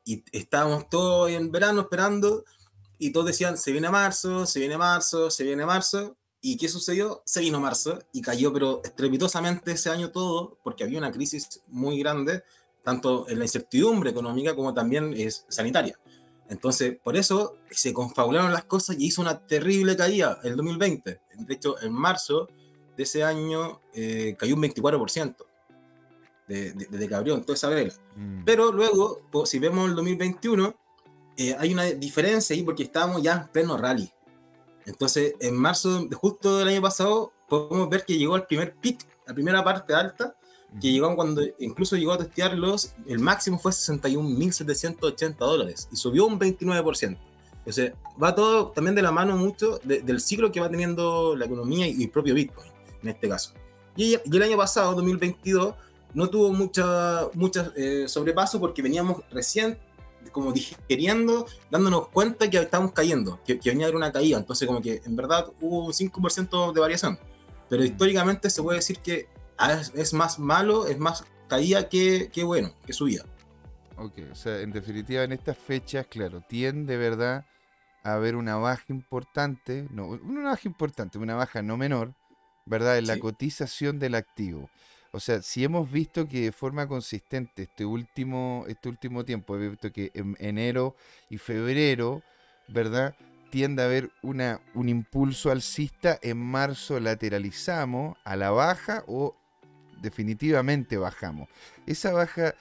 y 0.06 0.24
estábamos 0.32 0.90
todos 0.90 1.30
en 1.30 1.52
verano 1.52 1.82
esperando 1.82 2.46
y 2.98 3.12
todos 3.12 3.28
decían, 3.28 3.58
se 3.58 3.72
viene 3.72 3.90
marzo, 3.90 4.46
se 4.46 4.60
viene 4.60 4.78
marzo, 4.78 5.30
se 5.30 5.44
viene 5.44 5.66
marzo, 5.66 6.16
¿Y 6.42 6.58
qué 6.58 6.70
sucedió? 6.70 7.24
Se 7.26 7.42
vino 7.42 7.60
marzo 7.60 8.00
y 8.14 8.22
cayó, 8.22 8.54
pero 8.54 8.82
estrepitosamente 8.84 9.72
ese 9.72 9.90
año 9.90 10.12
todo, 10.12 10.58
porque 10.64 10.84
había 10.84 11.00
una 11.00 11.12
crisis 11.12 11.62
muy 11.68 12.00
grande, 12.00 12.44
tanto 12.84 13.28
en 13.28 13.40
la 13.40 13.46
incertidumbre 13.46 14.12
económica 14.12 14.56
como 14.56 14.74
también 14.74 15.14
es 15.14 15.46
sanitaria. 15.50 16.00
Entonces, 16.50 16.98
por 17.04 17.18
eso 17.18 17.56
se 17.70 17.94
confabularon 17.94 18.54
las 18.54 18.66
cosas 18.66 18.98
y 19.00 19.08
hizo 19.08 19.22
una 19.22 19.40
terrible 19.40 19.98
caída 19.98 20.40
el 20.44 20.56
2020. 20.56 21.20
De 21.40 21.54
hecho, 21.54 21.82
en 21.82 21.92
marzo 21.92 22.48
de 22.96 23.04
ese 23.04 23.24
año 23.24 23.82
eh, 23.94 24.36
cayó 24.40 24.56
un 24.56 24.64
24% 24.64 25.36
de, 26.48 26.72
de, 26.72 26.86
de, 26.86 27.08
que 27.08 27.16
abrió 27.16 27.40
toda 27.42 27.54
esa 27.54 27.70
vela. 27.70 27.94
Mm. 28.16 28.44
Pero 28.46 28.72
luego, 28.72 29.22
pues, 29.30 29.50
si 29.50 29.60
vemos 29.60 29.90
el 29.90 29.96
2021, 29.96 30.74
eh, 31.38 31.56
hay 31.60 31.74
una 31.74 31.84
diferencia 31.84 32.56
ahí 32.56 32.64
porque 32.64 32.84
estábamos 32.84 33.22
ya 33.22 33.34
en 33.34 33.48
pleno 33.50 33.78
rally. 33.78 34.10
Entonces, 34.86 35.36
en 35.42 35.56
marzo, 35.56 36.08
justo 36.14 36.58
del 36.58 36.70
año 36.70 36.82
pasado, 36.82 37.34
podemos 37.50 37.90
ver 37.90 38.06
que 38.06 38.18
llegó 38.18 38.36
al 38.36 38.48
primer 38.48 38.74
pic, 38.76 39.06
la 39.26 39.34
primera 39.34 39.64
parte 39.64 39.94
alta, 39.94 40.37
que 40.80 40.92
llegó 40.92 41.16
cuando 41.16 41.42
incluso 41.60 41.96
llegó 41.96 42.14
a 42.14 42.18
testearlos, 42.18 42.94
el 43.08 43.20
máximo 43.20 43.58
fue 43.58 43.72
61.780 43.72 45.38
dólares 45.38 45.88
y 45.92 45.96
subió 45.96 46.26
un 46.26 46.40
29%. 46.40 47.18
Entonces, 47.60 47.94
va 48.22 48.34
todo 48.34 48.68
también 48.68 48.96
de 48.96 49.02
la 49.02 49.12
mano 49.12 49.36
mucho 49.36 49.80
del 49.84 50.22
ciclo 50.22 50.52
que 50.52 50.60
va 50.60 50.70
teniendo 50.70 51.36
la 51.36 51.46
economía 51.46 51.88
y 51.88 52.04
el 52.04 52.10
propio 52.10 52.34
Bitcoin, 52.34 52.72
en 53.04 53.10
este 53.10 53.28
caso. 53.28 53.52
Y, 53.96 54.16
el 54.16 54.44
año 54.44 54.56
pasado, 54.56 54.94
2022, 54.94 55.76
no 56.14 56.30
tuvo 56.30 56.54
mucha, 56.54 57.28
mucha 57.34 57.72
eh, 57.76 58.06
sobrepaso 58.08 58.60
porque 58.60 58.82
veníamos 58.82 59.22
recién 59.32 59.78
como 60.32 60.52
digeriendo, 60.52 61.46
dándonos 61.72 62.10
cuenta 62.10 62.50
que 62.50 62.58
estábamos 62.58 62.92
cayendo, 62.92 63.40
que, 63.46 63.60
que 63.60 63.70
venía 63.70 63.86
a 63.86 63.88
haber 63.88 63.98
una 63.98 64.12
caída. 64.12 64.38
Entonces, 64.38 64.68
como 64.68 64.82
que 64.82 65.02
en 65.06 65.16
verdad 65.16 65.48
hubo 65.60 65.86
un 65.86 65.94
5% 65.94 66.74
de 66.74 66.80
variación. 66.80 67.20
Pero 67.70 67.84
históricamente 67.84 68.50
se 68.50 68.62
puede 68.62 68.78
decir 68.78 69.00
que 69.00 69.28
es, 69.96 70.14
más 70.14 70.40
malo, 70.40 70.88
es 70.88 71.00
más 71.00 71.26
caída 71.48 71.90
que, 71.90 72.30
que, 72.32 72.44
bueno, 72.44 72.72
que 72.86 72.94
subida. 72.94 73.26
Ok, 73.98 74.20
o 74.32 74.36
sea, 74.36 74.60
en 74.60 74.72
definitiva 74.72 75.24
en 75.24 75.32
estas 75.32 75.58
fechas, 75.58 76.06
claro, 76.08 76.42
tiende 76.42 76.98
verdad 76.98 77.46
a 78.04 78.14
haber 78.14 78.36
una 78.36 78.56
baja 78.58 78.86
importante, 78.90 79.88
no, 79.90 80.08
una 80.08 80.52
baja 80.52 80.68
importante, 80.68 81.18
una 81.18 81.36
baja 81.36 81.62
no 81.62 81.78
menor, 81.78 82.14
¿verdad? 82.66 82.98
En 82.98 83.08
la 83.08 83.18
cotización 83.18 83.98
del 84.00 84.16
activo. 84.16 84.70
O 85.12 85.20
sea, 85.20 85.42
si 85.42 85.64
hemos 85.64 85.90
visto 85.90 86.28
que 86.28 86.42
de 86.42 86.52
forma 86.52 86.88
consistente 86.88 87.64
este 87.64 87.86
último, 87.86 88.66
este 88.68 88.90
último 88.90 89.26
tiempo, 89.26 89.56
he 89.56 89.70
visto 89.70 89.92
que 89.92 90.12
en 90.14 90.36
enero 90.40 90.96
y 91.30 91.38
febrero, 91.38 92.22
¿verdad? 92.68 93.16
tiende 93.50 93.82
a 93.82 93.86
haber 93.86 94.12
una, 94.22 94.62
un 94.74 94.90
impulso 94.90 95.52
alcista, 95.52 96.20
en 96.22 96.38
marzo 96.38 97.00
lateralizamos 97.00 98.18
a 98.24 98.36
la 98.36 98.52
baja 98.52 99.04
o 99.08 99.36
definitivamente 100.02 100.98
bajamos. 100.98 101.50
Esa 101.86 102.12
baja, 102.12 102.54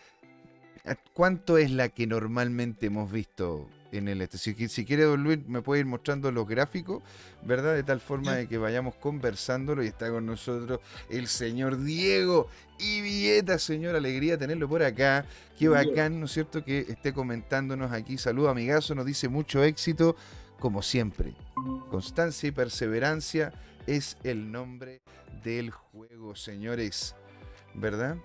¿cuánto 1.12 1.58
es 1.58 1.70
la 1.70 1.88
que 1.88 2.06
normalmente 2.06 2.86
hemos 2.86 3.10
visto 3.10 3.68
en 3.92 4.08
el 4.08 4.20
este? 4.20 4.38
Si, 4.38 4.68
si 4.68 4.84
quiere, 4.84 5.04
don 5.04 5.22
Luis, 5.22 5.46
me 5.46 5.62
puede 5.62 5.80
ir 5.80 5.86
mostrando 5.86 6.30
los 6.32 6.46
gráficos, 6.48 7.02
¿verdad? 7.42 7.74
De 7.74 7.82
tal 7.82 8.00
forma 8.00 8.34
de 8.34 8.48
que 8.48 8.58
vayamos 8.58 8.94
conversándolo 8.96 9.82
y 9.82 9.88
está 9.88 10.10
con 10.10 10.26
nosotros 10.26 10.80
el 11.10 11.28
señor 11.28 11.82
Diego 11.82 12.48
y 12.78 13.00
Vieta, 13.00 13.58
señor, 13.58 13.96
alegría 13.96 14.36
tenerlo 14.38 14.68
por 14.68 14.82
acá. 14.82 15.24
Qué 15.58 15.68
bacán, 15.68 16.20
¿no 16.20 16.26
es 16.26 16.32
cierto? 16.32 16.64
Que 16.64 16.80
esté 16.80 17.12
comentándonos 17.12 17.92
aquí. 17.92 18.18
Saludos, 18.18 18.50
amigazo, 18.50 18.94
nos 18.94 19.06
dice 19.06 19.28
mucho 19.28 19.62
éxito, 19.64 20.16
como 20.58 20.82
siempre. 20.82 21.34
Constancia 21.90 22.48
y 22.48 22.52
perseverancia 22.52 23.52
es 23.86 24.18
el 24.24 24.50
nombre 24.50 25.00
del 25.42 25.70
juego, 25.70 26.34
señores. 26.34 27.14
¿Verdad? 27.76 28.16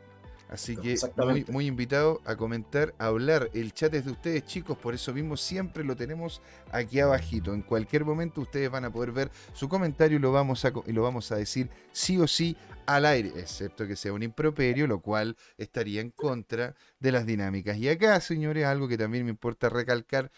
Así 0.52 0.76
que 0.76 0.98
muy, 1.16 1.46
muy 1.46 1.66
invitado 1.66 2.20
a 2.26 2.36
comentar, 2.36 2.94
a 2.98 3.06
hablar. 3.06 3.50
El 3.54 3.74
chat 3.74 3.94
es 3.94 4.04
de 4.04 4.12
ustedes, 4.12 4.44
chicos, 4.44 4.78
por 4.78 4.94
eso 4.94 5.14
mismo 5.14 5.38
siempre 5.38 5.82
lo 5.82 5.96
tenemos 5.96 6.42
aquí 6.74 7.00
abajito. 7.00 7.54
En 7.54 7.62
cualquier 7.62 8.04
momento 8.04 8.42
ustedes 8.42 8.70
van 8.70 8.84
a 8.84 8.92
poder 8.92 9.14
ver 9.14 9.32
su 9.54 9.70
comentario 9.70 10.18
y 10.18 10.22
lo 10.22 10.34
vamos 10.34 10.66
a, 10.66 10.74
y 10.86 10.92
lo 10.92 11.04
vamos 11.04 11.32
a 11.32 11.38
decir 11.38 11.70
sí 11.94 12.18
o 12.18 12.28
sí 12.28 12.58
al 12.86 13.06
aire, 13.06 13.30
excepto 13.38 13.88
que 13.88 13.96
sea 13.96 14.12
un 14.12 14.24
improperio, 14.24 14.88
lo 14.88 15.00
cual 15.00 15.38
estaría 15.58 16.02
en 16.02 16.10
contra 16.12 16.76
de 17.00 17.14
las 17.14 17.26
dinámicas. 17.26 17.78
Y 17.78 17.88
acá, 17.88 18.20
señores, 18.20 18.66
algo 18.66 18.90
que 18.90 18.98
también 18.98 19.24
me 19.24 19.30
importa 19.30 19.70
recalcar 19.70 20.32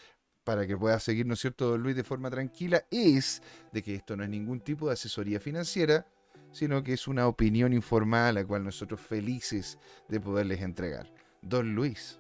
para 0.44 0.68
que 0.68 0.78
pueda 0.78 1.00
seguir, 1.00 1.26
¿no 1.26 1.34
es 1.34 1.40
cierto?, 1.40 1.70
don 1.70 1.82
Luis 1.82 1.96
de 1.96 2.04
forma 2.04 2.30
tranquila, 2.30 2.86
es 2.92 3.42
de 3.72 3.82
que 3.82 3.96
esto 3.96 4.16
no 4.16 4.24
es 4.24 4.30
ningún 4.30 4.60
tipo 4.60 4.88
de 4.88 4.94
asesoría 4.94 5.40
financiera 5.40 6.06
sino 6.54 6.84
que 6.84 6.94
es 6.94 7.08
una 7.08 7.28
opinión 7.28 7.74
informada 7.74 8.30
a 8.30 8.34
la 8.34 8.46
cual 8.46 8.64
nosotros 8.64 9.02
felices 9.02 9.78
de 10.08 10.22
poderles 10.22 10.62
entregar. 10.62 11.12
Don 11.42 11.76
Luis. 11.76 12.20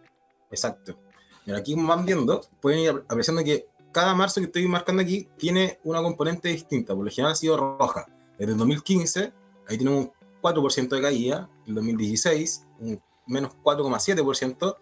Exacto. 0.52 1.00
Mira, 1.46 1.60
aquí 1.60 1.75
van 1.75 2.06
viendo, 2.06 2.42
pueden 2.60 2.80
ir 2.80 3.04
apreciando 3.08 3.44
que 3.44 3.68
cada 3.94 4.13
marzo 4.16 4.42
que 4.42 4.48
estoy 4.48 4.68
marcando 4.68 5.02
aquí 5.02 5.30
tiene 5.38 5.80
una 5.84 6.02
componente 6.02 6.50
distinta. 6.50 6.96
Por 6.96 7.06
lo 7.06 7.12
general 7.12 7.34
ha 7.34 7.36
sido 7.36 7.56
roja. 7.56 8.08
Desde 8.38 8.52
el 8.54 8.58
2015, 8.58 9.32
ahí 9.70 9.78
tenemos 9.78 10.06
un 10.06 10.12
4% 10.42 10.90
de 10.90 11.02
caída. 11.02 11.50
En 11.63 11.70
el 11.70 11.75
2016, 11.75 12.66
un 12.80 13.02
menos 13.28 13.52
4,7%. 13.63 14.78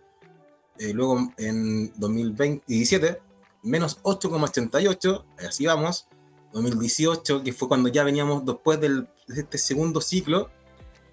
Eh, 0.80 0.94
luego 0.94 1.32
en 1.38 1.92
2017, 2.00 3.22
menos 3.64 4.02
8,88%. 4.04 5.26
Así 5.48 5.66
vamos. 5.66 6.08
2018, 6.54 7.44
que 7.44 7.54
fue 7.54 7.68
cuando 7.68 7.90
ya 7.90 8.04
veníamos 8.04 8.46
después 8.46 8.80
del, 8.80 9.08
de 9.28 9.42
este 9.42 9.58
segundo 9.58 10.02
ciclo, 10.02 10.50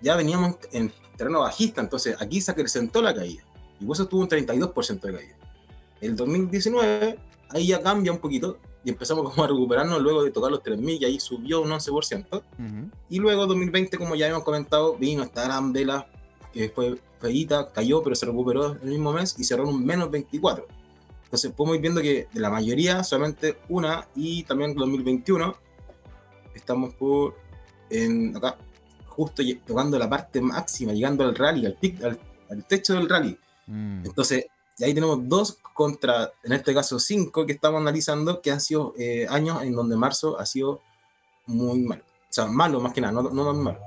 ya 0.01 0.17
veníamos 0.17 0.57
en 0.73 0.93
terreno 1.17 1.41
bajista, 1.41 1.81
entonces 1.81 2.17
aquí 2.21 2.41
se 2.41 2.51
acrecentó 2.51 3.03
la 3.03 3.15
caída. 3.15 3.45
Y 3.81 3.85
por 3.85 3.95
eso 3.95 4.07
tuvo 4.07 4.23
un 4.23 4.29
32% 4.29 5.01
de 5.01 5.13
caída. 5.13 5.37
El 6.01 6.17
2019, 6.17 7.19
ahí 7.51 7.67
ya 7.69 7.83
cambia 7.83 8.13
un 8.13 8.19
poquito 8.19 8.59
y 8.85 8.91
empezamos 8.91 9.29
como 9.31 9.45
a 9.45 9.47
recuperarnos 9.49 10.01
luego 10.01 10.23
de 10.23 10.31
tocar 10.31 10.51
los 10.51 10.63
3.000 10.63 11.01
y 11.01 11.05
ahí 11.05 11.21
subió 11.21 11.61
un 11.61 11.71
11%. 11.71 12.43
Y 13.09 13.19
luego 13.19 13.47
2020, 13.47 13.99
como 13.99 14.15
ya 14.15 14.29
hemos 14.29 14.45
comentado, 14.45 14.97
vino 14.97 15.23
esta 15.23 15.45
gran 15.45 15.73
vela 15.73 16.07
que 16.53 16.69
fue 16.71 16.99
feíta, 17.21 17.73
cayó, 17.73 18.03
pero 18.03 18.17
se 18.17 18.27
recuperó 18.27 18.73
el 18.83 18.89
mismo 18.89 19.13
mes 19.13 19.35
y 19.39 19.45
cerró 19.45 19.69
un 19.69 19.85
menos 19.85 20.09
24%. 20.09 20.65
Entonces 21.29 21.53
podemos 21.53 21.77
ir 21.77 21.83
viendo 21.83 22.01
que 22.01 22.27
de 22.33 22.41
la 22.41 22.49
mayoría 22.49 23.05
solamente 23.05 23.59
una 23.69 24.09
y 24.15 24.45
también 24.45 24.75
2021 24.75 25.55
estamos 26.55 26.95
por 26.95 27.37
en 27.91 28.35
acá 28.35 28.57
justo 29.05 29.43
tocando 29.67 29.99
la 29.99 30.09
parte 30.09 30.41
máxima, 30.41 30.95
llegando 30.95 31.25
al 31.25 31.35
rally, 31.35 31.67
al, 31.67 31.75
pic, 31.75 32.03
al, 32.03 32.19
techo 32.67 32.95
del 32.95 33.11
rally. 33.11 33.39
Mm. 33.67 34.07
Entonces 34.07 34.47
ahí 34.81 34.95
tenemos 34.95 35.29
dos 35.29 35.59
contra, 35.75 36.33
en 36.43 36.53
este 36.53 36.73
caso 36.73 36.99
cinco 36.99 37.45
que 37.45 37.53
estamos 37.53 37.79
analizando 37.83 38.41
que 38.41 38.51
han 38.51 38.63
sido 38.63 38.95
eh, 38.99 39.27
años 39.29 39.63
en 39.63 39.75
donde 39.75 39.97
marzo 39.97 40.41
ha 40.41 40.47
sido 40.47 40.81
muy 41.45 41.81
malo. 41.81 42.05
O 42.07 42.33
sea, 42.33 42.47
malo 42.47 42.81
más 42.81 42.95
que 42.95 43.03
nada, 43.03 43.13
no, 43.13 43.23
no 43.23 43.53
malo. 43.53 43.81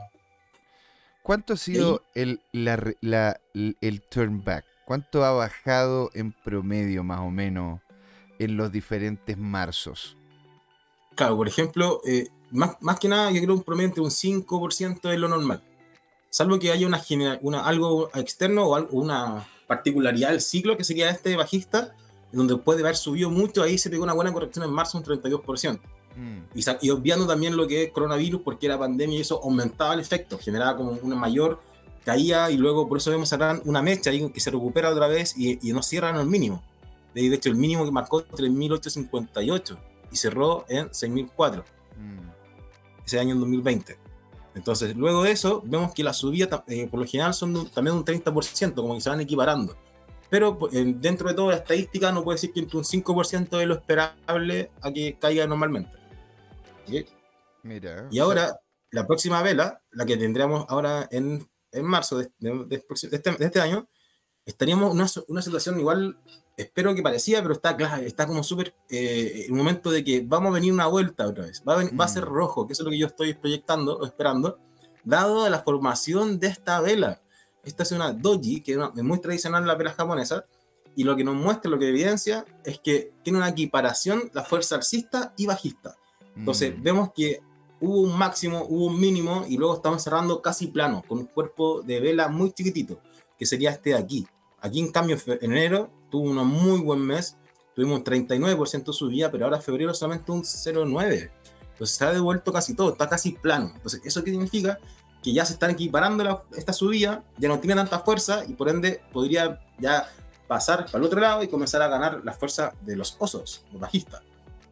¿Cuánto 1.23 1.53
ha 1.53 1.57
sido 1.57 2.03
el, 2.13 2.39
la, 2.51 2.79
la, 3.01 3.39
el 3.53 4.01
turn 4.03 4.43
back? 4.43 4.65
¿Cuánto 4.85 5.23
ha 5.23 5.31
bajado 5.31 6.09
en 6.13 6.31
promedio 6.31 7.03
más 7.03 7.19
o 7.19 7.29
menos 7.29 7.79
en 8.39 8.57
los 8.57 8.71
diferentes 8.71 9.37
marzos? 9.37 10.17
Claro, 11.15 11.37
por 11.37 11.47
ejemplo, 11.47 12.01
eh, 12.05 12.29
más, 12.49 12.77
más, 12.81 12.99
que 12.99 13.07
nada 13.07 13.31
yo 13.31 13.41
creo 13.41 13.53
un 13.53 13.63
promedio 13.63 13.89
entre 13.89 14.03
un 14.03 14.09
5% 14.09 15.11
es 15.11 15.19
lo 15.19 15.27
normal. 15.27 15.63
Salvo 16.29 16.59
que 16.59 16.71
haya 16.71 16.87
una, 16.87 17.01
una 17.41 17.65
algo 17.65 18.09
externo 18.15 18.65
o 18.65 18.75
algo, 18.75 18.89
una 18.97 19.47
particularidad 19.67 20.29
del 20.29 20.41
ciclo 20.41 20.77
que 20.77 20.83
sería 20.83 21.09
este 21.09 21.35
bajista, 21.35 21.95
donde 22.31 22.55
puede 22.57 22.81
haber 22.81 22.95
subido 22.95 23.29
mucho, 23.29 23.63
ahí 23.63 23.77
se 23.77 23.89
pegó 23.89 24.03
una 24.03 24.13
buena 24.13 24.31
corrección 24.31 24.65
en 24.65 24.71
marzo, 24.71 24.97
un 24.97 25.03
32%. 25.03 25.79
Mm. 26.15 26.39
Y, 26.55 26.87
y, 26.87 26.89
obviando 26.89 27.27
también 27.27 27.55
lo 27.55 27.67
que 27.67 27.83
es 27.83 27.91
coronavirus, 27.91 28.41
porque 28.41 28.65
era 28.65 28.79
pandemia 28.79 29.17
y 29.17 29.21
eso 29.21 29.41
aumentaba 29.43 29.93
el 29.93 29.99
efecto, 29.99 30.37
generaba 30.37 30.75
como 30.77 30.91
una 30.91 31.15
mayor 31.15 31.61
caía 32.03 32.49
y 32.51 32.57
luego 32.57 32.87
por 32.87 32.97
eso 32.97 33.11
vemos 33.11 33.33
una 33.65 33.81
mecha 33.81 34.09
ahí 34.09 34.29
que 34.31 34.39
se 34.39 34.51
recupera 34.51 34.89
otra 34.89 35.07
vez 35.07 35.33
y, 35.37 35.59
y 35.67 35.73
no 35.73 35.83
cierran 35.83 36.17
el 36.17 36.27
mínimo. 36.27 36.63
De 37.13 37.27
hecho, 37.27 37.49
el 37.49 37.55
mínimo 37.55 37.85
que 37.85 37.91
marcó 37.91 38.25
3.858 38.25 39.77
y 40.11 40.15
cerró 40.15 40.65
en 40.69 40.89
6.004 40.89 41.63
mm. 41.97 43.05
ese 43.05 43.19
año 43.19 43.33
en 43.33 43.39
2020. 43.39 43.97
Entonces, 44.53 44.95
luego 44.95 45.23
de 45.23 45.31
eso, 45.31 45.61
vemos 45.65 45.93
que 45.93 46.03
las 46.03 46.17
subidas 46.17 46.61
eh, 46.67 46.87
por 46.87 46.99
lo 46.99 47.05
general 47.05 47.33
son 47.33 47.69
también 47.69 47.95
un 47.95 48.05
30%, 48.05 48.75
como 48.75 48.95
que 48.95 49.01
se 49.01 49.09
van 49.09 49.21
equiparando. 49.21 49.77
Pero 50.29 50.57
dentro 50.71 51.27
de 51.27 51.35
toda 51.35 51.51
la 51.51 51.57
estadística, 51.57 52.11
no 52.11 52.23
puede 52.23 52.35
decir 52.35 52.53
que 52.53 52.61
entre 52.61 52.77
un 52.77 52.85
5% 52.85 53.61
es 53.61 53.67
lo 53.67 53.75
esperable 53.75 54.71
a 54.81 54.91
que 54.91 55.17
caiga 55.19 55.45
normalmente. 55.45 55.91
Mira, 57.63 58.07
y 58.09 58.19
ahora, 58.19 58.57
la 58.91 59.05
próxima 59.05 59.41
vela, 59.41 59.81
la 59.91 60.05
que 60.05 60.15
tendríamos 60.15 60.65
ahora 60.69 61.07
en 61.11 61.47
en 61.71 61.85
marzo 61.85 62.17
de, 62.17 62.31
este, 62.69 63.09
de, 63.09 63.45
este, 63.45 63.61
año, 63.61 63.87
estaríamos 64.45 64.91
en 64.91 65.01
una, 65.01 65.07
una, 65.27 65.41
situación 65.41 65.79
igual, 65.79 66.17
espero 66.57 66.93
que 66.95 67.01
parecía, 67.01 67.41
pero 67.41 67.53
está, 67.53 67.77
está 68.05 68.27
como 68.27 68.43
súper, 68.43 68.73
eh, 68.89 69.47
un 69.49 69.57
momento 69.57 69.91
de 69.91 70.03
que 70.03 70.21
vamos 70.25 70.51
a 70.51 70.53
venir 70.55 70.73
una 70.73 70.87
vuelta 70.87 71.27
otra 71.27 71.45
vez, 71.45 71.63
va 71.67 71.81
a, 71.81 71.89
va 71.95 72.05
a 72.05 72.09
ser 72.09 72.25
mm. 72.25 72.33
rojo, 72.33 72.67
que 72.67 72.73
eso 72.73 72.83
es 72.83 72.85
lo 72.85 72.91
que 72.91 72.97
yo 72.97 73.07
estoy 73.07 73.33
proyectando 73.33 73.97
o 73.97 74.05
esperando, 74.05 74.59
dado 75.03 75.49
la 75.49 75.59
formación 75.59 76.39
de 76.39 76.47
esta 76.47 76.79
vela. 76.81 77.21
Esta 77.63 77.83
es 77.83 77.91
una 77.91 78.11
doji, 78.11 78.61
que 78.61 78.73
es 78.73 79.03
muy 79.03 79.21
tradicional 79.21 79.61
en 79.61 79.67
la 79.67 79.75
vela 79.75 79.93
japonesa, 79.93 80.45
y 80.95 81.03
lo 81.03 81.15
que 81.15 81.23
nos 81.23 81.35
muestra, 81.35 81.71
lo 81.71 81.79
que 81.79 81.87
evidencia, 81.87 82.45
es 82.65 82.79
que 82.79 83.13
tiene 83.23 83.37
una 83.39 83.49
equiparación 83.49 84.29
la 84.33 84.43
fuerza 84.43 84.75
alcista 84.75 85.33
y 85.37 85.45
bajista. 85.45 85.95
Entonces, 86.35 86.77
Mm. 86.77 86.83
vemos 86.83 87.11
que 87.13 87.41
hubo 87.81 88.01
un 88.01 88.17
máximo, 88.17 88.65
hubo 88.69 88.85
un 88.85 88.99
mínimo, 88.99 89.45
y 89.49 89.57
luego 89.57 89.75
estamos 89.75 90.03
cerrando 90.03 90.41
casi 90.41 90.67
plano, 90.67 91.03
con 91.07 91.17
un 91.19 91.25
cuerpo 91.25 91.81
de 91.81 91.99
vela 91.99 92.27
muy 92.29 92.51
chiquitito, 92.51 92.99
que 93.37 93.45
sería 93.45 93.71
este 93.71 93.89
de 93.91 93.95
aquí. 93.97 94.27
Aquí, 94.61 94.79
en 94.79 94.91
cambio, 94.91 95.17
en 95.25 95.51
enero 95.51 95.89
tuvo 96.09 96.29
un 96.29 96.37
muy 96.47 96.79
buen 96.79 96.99
mes, 97.01 97.35
tuvimos 97.75 97.97
un 97.99 98.03
39% 98.03 98.85
de 98.85 98.93
subida, 98.93 99.31
pero 99.31 99.45
ahora 99.45 99.59
febrero 99.59 99.93
solamente 99.93 100.31
un 100.31 100.43
0,9%. 100.43 101.31
Entonces, 101.73 101.97
se 101.97 102.05
ha 102.05 102.11
devuelto 102.13 102.53
casi 102.53 102.75
todo, 102.75 102.91
está 102.91 103.09
casi 103.09 103.31
plano. 103.31 103.71
Entonces, 103.75 104.01
¿eso 104.03 104.23
qué 104.23 104.29
significa? 104.31 104.77
Que 105.23 105.33
ya 105.33 105.45
se 105.45 105.53
están 105.53 105.71
equiparando 105.71 106.23
la- 106.23 106.43
esta 106.55 106.73
subida, 106.73 107.23
ya 107.37 107.49
no 107.49 107.59
tiene 107.59 107.75
tanta 107.75 107.99
fuerza, 107.99 108.43
y 108.47 108.53
por 108.53 108.69
ende 108.69 109.01
podría 109.11 109.59
ya 109.79 110.07
pasar 110.47 110.85
para 110.85 110.99
el 110.99 111.05
otro 111.05 111.19
lado 111.19 111.41
y 111.41 111.47
comenzar 111.47 111.81
a 111.81 111.87
ganar 111.87 112.21
la 112.23 112.33
fuerza 112.33 112.73
de 112.81 112.95
los 112.95 113.15
osos, 113.17 113.63
los 113.71 113.81
bajistas. 113.81 114.21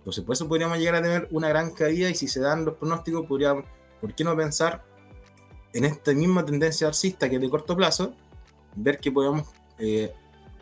Entonces, 0.09 0.25
por 0.25 0.33
eso 0.33 0.47
podríamos 0.47 0.79
llegar 0.79 0.95
a 0.95 1.01
tener 1.03 1.27
una 1.29 1.49
gran 1.49 1.69
caída 1.69 2.09
y 2.09 2.15
si 2.15 2.27
se 2.27 2.39
dan 2.39 2.65
los 2.65 2.77
pronósticos, 2.77 3.27
podríamos, 3.27 3.65
¿por 4.01 4.15
qué 4.15 4.23
no 4.23 4.35
pensar 4.35 4.83
en 5.71 5.85
esta 5.85 6.13
misma 6.13 6.43
tendencia 6.43 6.87
alcista 6.87 7.29
que 7.29 7.35
es 7.35 7.41
de 7.41 7.47
corto 7.47 7.77
plazo? 7.77 8.15
Ver 8.75 8.97
que 8.97 9.11
podemos 9.11 9.47
eh, 9.77 10.11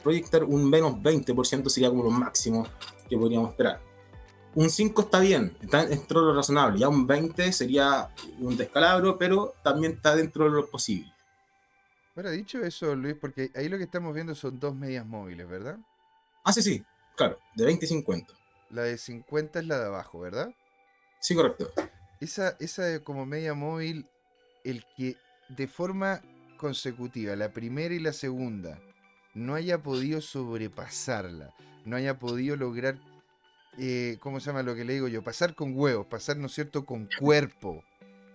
proyectar 0.04 0.44
un 0.44 0.70
menos 0.70 0.96
20% 0.96 1.70
sería 1.70 1.88
como 1.88 2.04
lo 2.04 2.10
máximo 2.10 2.68
que 3.08 3.18
podríamos 3.18 3.52
esperar. 3.52 3.80
Un 4.54 4.70
5 4.70 5.02
está 5.04 5.22
bien, 5.22 5.56
está 5.62 5.86
dentro 5.86 6.20
de 6.20 6.26
lo 6.28 6.36
razonable. 6.36 6.80
Ya 6.80 6.90
un 6.90 7.08
20 7.08 7.54
sería 7.54 8.10
un 8.40 8.58
descalabro, 8.58 9.18
pero 9.18 9.54
también 9.64 9.94
está 9.94 10.14
dentro 10.14 10.44
de 10.44 10.52
lo 10.52 10.70
posible. 10.70 11.10
Ahora, 12.18 12.32
dicho 12.32 12.60
eso, 12.60 12.94
Luis, 12.96 13.16
porque 13.16 13.50
ahí 13.56 13.70
lo 13.70 13.78
que 13.78 13.86
estamos 13.86 14.14
viendo 14.14 14.36
son 14.36 14.60
dos 14.60 14.76
medias 14.76 15.06
móviles, 15.06 15.48
¿verdad? 15.48 15.78
Ah, 16.44 16.52
sí, 16.52 16.62
sí, 16.62 16.84
claro, 17.16 17.40
de 17.56 17.64
20 17.64 17.86
y 17.86 17.88
50. 17.88 18.34
La 18.70 18.84
de 18.84 18.98
50 18.98 19.60
es 19.60 19.66
la 19.68 19.80
de 19.80 19.86
abajo, 19.86 20.20
¿verdad? 20.20 20.54
Sí, 21.20 21.36
correcto. 21.36 21.72
Esa, 22.20 22.56
esa 22.60 22.84
de 22.84 23.04
como 23.04 23.26
media 23.26 23.54
móvil, 23.54 24.08
el 24.64 24.86
que 24.96 25.18
de 25.50 25.68
forma 25.68 26.22
consecutiva, 26.58 27.36
la 27.36 27.54
primera 27.54 27.94
y 27.94 28.00
la 28.00 28.14
segunda, 28.14 28.80
no 29.34 29.56
haya 29.56 29.82
podido 29.84 30.20
sobrepasarla, 30.20 31.54
no 31.86 31.96
haya 31.96 32.20
podido 32.20 32.56
lograr, 32.56 32.98
eh, 33.78 34.18
¿cómo 34.20 34.40
se 34.40 34.48
llama 34.48 34.64
lo 34.64 34.76
que 34.76 34.84
le 34.84 34.94
digo 34.94 35.08
yo? 35.08 35.24
Pasar 35.24 35.56
con 35.56 35.78
huevos, 35.78 36.08
pasar, 36.08 36.38
¿no 36.38 36.48
es 36.48 36.54
cierto?, 36.54 36.86
con 36.86 37.08
cuerpo, 37.20 37.84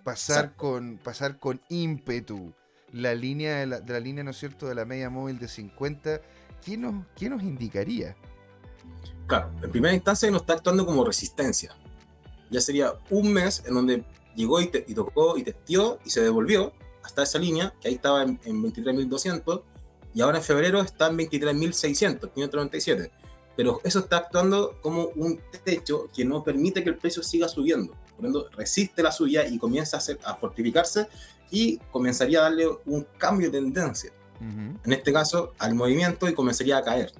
pasar 0.04 0.44
Exacto. 0.44 0.58
con, 0.58 0.98
pasar 0.98 1.38
con 1.38 1.60
ímpetu, 1.68 2.54
la 2.92 3.14
línea 3.14 3.56
de 3.56 3.66
la, 3.66 3.80
de 3.80 3.92
la 3.92 4.00
línea, 4.00 4.24
¿no 4.24 4.30
es 4.30 4.38
cierto?, 4.38 4.68
de 4.68 4.74
la 4.74 4.84
media 4.84 5.10
móvil 5.10 5.38
de 5.38 5.48
50, 5.48 6.20
¿qué 6.64 6.76
nos, 6.76 7.06
qué 7.16 7.28
nos 7.28 7.42
indicaría? 7.42 8.16
Claro, 9.26 9.50
en 9.62 9.70
primera 9.70 9.94
instancia 9.94 10.30
nos 10.30 10.42
está 10.42 10.54
actuando 10.54 10.84
como 10.84 11.04
resistencia. 11.04 11.74
Ya 12.50 12.60
sería 12.60 12.94
un 13.10 13.32
mes 13.32 13.62
en 13.66 13.74
donde 13.74 14.04
llegó 14.36 14.60
y, 14.60 14.66
te- 14.66 14.84
y 14.86 14.94
tocó 14.94 15.36
y 15.38 15.42
testeó 15.42 15.98
y 16.04 16.10
se 16.10 16.20
devolvió 16.22 16.72
hasta 17.02 17.22
esa 17.22 17.38
línea, 17.38 17.72
que 17.80 17.88
ahí 17.88 17.94
estaba 17.94 18.22
en, 18.22 18.38
en 18.44 18.62
23.200, 18.62 19.62
y 20.14 20.20
ahora 20.20 20.38
en 20.38 20.44
febrero 20.44 20.80
está 20.82 21.08
en 21.08 21.16
23.600, 21.18 22.30
597. 22.32 23.10
Pero 23.56 23.80
eso 23.84 23.98
está 24.00 24.18
actuando 24.18 24.78
como 24.80 25.06
un 25.16 25.40
techo 25.64 26.08
que 26.14 26.24
no 26.24 26.42
permite 26.44 26.82
que 26.82 26.90
el 26.90 26.96
precio 26.96 27.22
siga 27.22 27.48
subiendo. 27.48 27.94
Por 28.16 28.26
ende, 28.26 28.40
resiste 28.52 29.02
la 29.02 29.12
subida 29.12 29.46
y 29.46 29.58
comienza 29.58 29.96
a, 29.96 30.00
hacer- 30.00 30.18
a 30.24 30.34
fortificarse 30.36 31.06
y 31.50 31.78
comenzaría 31.90 32.40
a 32.40 32.42
darle 32.44 32.66
un 32.86 33.06
cambio 33.18 33.50
de 33.50 33.58
tendencia 33.58 34.10
Ujú. 34.40 34.78
en 34.84 34.92
este 34.92 35.12
caso, 35.12 35.52
al 35.58 35.74
movimiento 35.74 36.28
y 36.28 36.34
comenzaría 36.34 36.78
a 36.78 36.82
caer. 36.82 37.12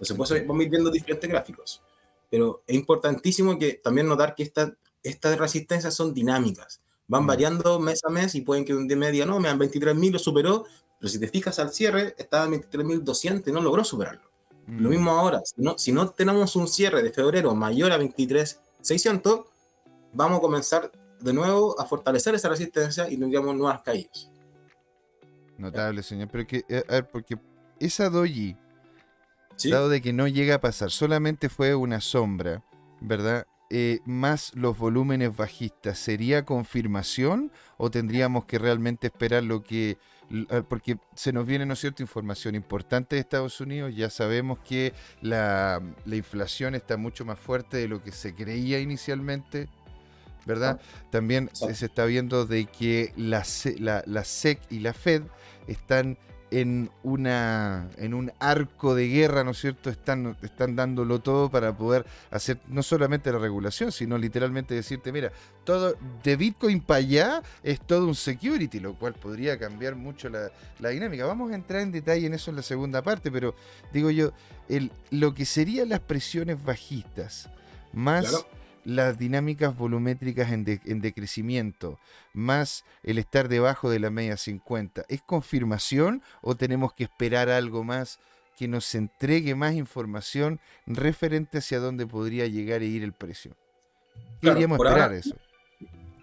Entonces, 0.00 0.16
por 0.16 0.26
eso 0.26 0.34
vamos 0.46 0.60
a 0.60 0.64
ir 0.64 0.70
viendo 0.70 0.90
diferentes 0.90 1.28
gráficos. 1.30 1.82
Pero 2.30 2.62
es 2.66 2.74
importantísimo 2.74 3.58
que 3.58 3.74
también 3.74 4.06
notar 4.08 4.34
que 4.34 4.42
esta- 4.42 4.74
estas 5.02 5.38
resistencias 5.38 5.94
son 5.94 6.12
dinámicas. 6.12 6.80
Van 7.08 7.22
Mm. 7.24 7.26
variando 7.26 7.78
mes 7.80 8.00
a 8.04 8.10
mes 8.10 8.34
y 8.34 8.40
pueden 8.42 8.64
que 8.64 8.74
un 8.74 8.88
día 8.88 8.96
me 8.96 9.10
diga, 9.12 9.24
no, 9.26 9.38
me 9.40 9.48
dan 9.48 9.58
23.000, 9.58 10.12
lo 10.12 10.18
superó, 10.18 10.64
pero 10.98 11.08
si 11.08 11.18
te 11.20 11.28
fijas 11.28 11.58
al 11.58 11.72
cierre, 11.72 12.14
estaba 12.18 12.44
en 12.44 12.50
23.200 12.52 13.48
y 13.48 13.52
no 13.52 13.60
logró 13.60 13.84
superarlo. 13.84 14.22
Lo 14.66 14.88
Mm. 14.88 14.92
mismo 14.92 15.10
ahora, 15.12 15.40
si 15.44 15.62
no, 15.62 15.78
si 15.78 15.92
no 15.92 16.10
tenemos 16.10 16.56
un 16.56 16.66
cierre 16.66 17.02
de 17.02 17.12
febrero 17.12 17.54
mayor 17.54 17.92
a 17.92 17.96
23.600, 17.98 19.46
vamos 20.12 20.38
a 20.38 20.40
comenzar 20.40 20.90
de 21.20 21.32
nuevo 21.32 21.80
a 21.80 21.86
fortalecer 21.86 22.34
esa 22.34 22.48
resistencia 22.48 23.08
y 23.08 23.16
tendríamos 23.16 23.54
nuevas 23.54 23.80
caídas. 23.82 24.28
Notable, 25.58 26.02
señor. 26.02 26.28
Pero 26.30 26.46
que, 26.46 26.64
eh, 26.68 26.82
a 26.88 26.92
ver, 26.92 27.08
porque 27.08 27.38
esa 27.78 28.10
doji, 28.10 28.56
¿Sí? 29.56 29.70
dado 29.70 29.88
de 29.88 30.00
que 30.00 30.12
no 30.12 30.28
llega 30.28 30.56
a 30.56 30.60
pasar, 30.60 30.90
solamente 30.90 31.48
fue 31.48 31.74
una 31.74 32.00
sombra, 32.00 32.62
¿verdad? 33.00 33.46
Eh, 33.68 33.98
más 34.04 34.52
los 34.54 34.78
volúmenes 34.78 35.36
bajistas, 35.36 35.98
¿sería 35.98 36.44
confirmación 36.44 37.50
o 37.78 37.90
tendríamos 37.90 38.44
que 38.44 38.58
realmente 38.60 39.08
esperar 39.08 39.42
lo 39.42 39.64
que... 39.64 39.98
ah, 40.50 40.62
Porque 40.68 40.98
se 41.16 41.32
nos 41.32 41.46
viene, 41.46 41.66
¿no 41.66 41.72
es 41.72 41.80
cierto?, 41.80 42.00
información 42.02 42.54
importante 42.54 43.16
de 43.16 43.20
Estados 43.20 43.60
Unidos. 43.60 43.92
Ya 43.96 44.08
sabemos 44.08 44.60
que 44.60 44.92
la, 45.20 45.82
la 46.04 46.16
inflación 46.16 46.76
está 46.76 46.96
mucho 46.96 47.24
más 47.24 47.40
fuerte 47.40 47.76
de 47.78 47.88
lo 47.88 48.02
que 48.04 48.12
se 48.12 48.36
creía 48.36 48.78
inicialmente, 48.78 49.68
¿verdad? 50.46 50.80
También 51.10 51.48
Exacto. 51.48 51.74
se 51.74 51.86
está 51.86 52.04
viendo 52.04 52.46
de 52.46 52.66
que 52.66 53.12
la, 53.16 53.42
la, 53.80 54.04
la 54.06 54.24
SEC 54.24 54.60
y 54.70 54.78
la 54.78 54.92
Fed 54.92 55.22
están 55.66 56.18
en 56.50 56.90
una 57.02 57.88
en 57.96 58.14
un 58.14 58.32
arco 58.38 58.94
de 58.94 59.08
guerra, 59.08 59.42
¿no 59.42 59.50
es 59.50 59.58
cierto? 59.58 59.90
Están, 59.90 60.36
están 60.42 60.76
dándolo 60.76 61.18
todo 61.20 61.50
para 61.50 61.76
poder 61.76 62.06
hacer 62.30 62.58
no 62.68 62.82
solamente 62.82 63.32
la 63.32 63.38
regulación, 63.38 63.90
sino 63.90 64.16
literalmente 64.16 64.74
decirte, 64.74 65.12
mira, 65.12 65.32
todo 65.64 65.96
de 66.22 66.36
Bitcoin 66.36 66.80
para 66.80 66.98
allá 66.98 67.42
es 67.62 67.80
todo 67.80 68.06
un 68.06 68.14
security, 68.14 68.80
lo 68.80 68.94
cual 68.94 69.14
podría 69.14 69.58
cambiar 69.58 69.96
mucho 69.96 70.28
la, 70.28 70.50
la 70.78 70.90
dinámica. 70.90 71.26
Vamos 71.26 71.50
a 71.50 71.56
entrar 71.56 71.82
en 71.82 71.92
detalle 71.92 72.26
en 72.26 72.34
eso 72.34 72.50
en 72.50 72.56
la 72.56 72.62
segunda 72.62 73.02
parte, 73.02 73.30
pero 73.30 73.54
digo 73.92 74.10
yo, 74.10 74.32
el, 74.68 74.92
lo 75.10 75.34
que 75.34 75.44
serían 75.44 75.88
las 75.88 76.00
presiones 76.00 76.62
bajistas, 76.64 77.50
más. 77.92 78.46
Las 78.86 79.18
dinámicas 79.18 79.76
volumétricas 79.76 80.52
en, 80.52 80.64
de- 80.64 80.80
en 80.84 81.00
decrecimiento, 81.00 81.98
más 82.32 82.84
el 83.02 83.18
estar 83.18 83.48
debajo 83.48 83.90
de 83.90 83.98
la 83.98 84.10
media 84.10 84.36
50, 84.36 85.04
¿es 85.08 85.20
confirmación 85.22 86.22
o 86.40 86.54
tenemos 86.54 86.92
que 86.92 87.04
esperar 87.04 87.48
algo 87.50 87.82
más 87.82 88.20
que 88.56 88.68
nos 88.68 88.94
entregue 88.94 89.54
más 89.56 89.74
información 89.74 90.60
referente 90.86 91.58
hacia 91.58 91.80
dónde 91.80 92.06
podría 92.06 92.46
llegar 92.46 92.82
e 92.82 92.86
ir 92.86 93.02
el 93.02 93.12
precio? 93.12 93.56
Claro, 94.40 94.54
Queríamos 94.56 94.78
esperar 94.78 95.00
ahora- 95.02 95.16
eso. 95.18 95.36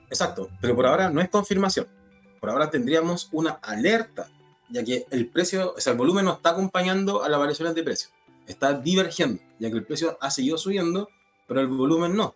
Exacto, 0.07 0.49
pero 0.61 0.75
por 0.75 0.85
ahora 0.85 1.09
no 1.09 1.21
es 1.21 1.29
confirmación. 1.29 1.87
Por 2.39 2.49
ahora 2.49 2.69
tendríamos 2.69 3.29
una 3.31 3.51
alerta, 3.61 4.27
ya 4.69 4.83
que 4.83 5.05
el 5.11 5.27
precio, 5.27 5.73
o 5.75 5.79
sea, 5.81 5.91
el 5.93 5.97
volumen 5.97 6.25
no 6.25 6.33
está 6.33 6.51
acompañando 6.51 7.23
a 7.23 7.29
las 7.29 7.39
variaciones 7.39 7.75
de 7.75 7.83
precio. 7.83 8.09
Está 8.47 8.73
divergiendo, 8.73 9.41
ya 9.59 9.69
que 9.69 9.77
el 9.77 9.85
precio 9.85 10.17
ha 10.21 10.29
seguido 10.31 10.57
subiendo, 10.57 11.09
pero 11.47 11.61
el 11.61 11.67
volumen 11.67 12.15
no. 12.15 12.35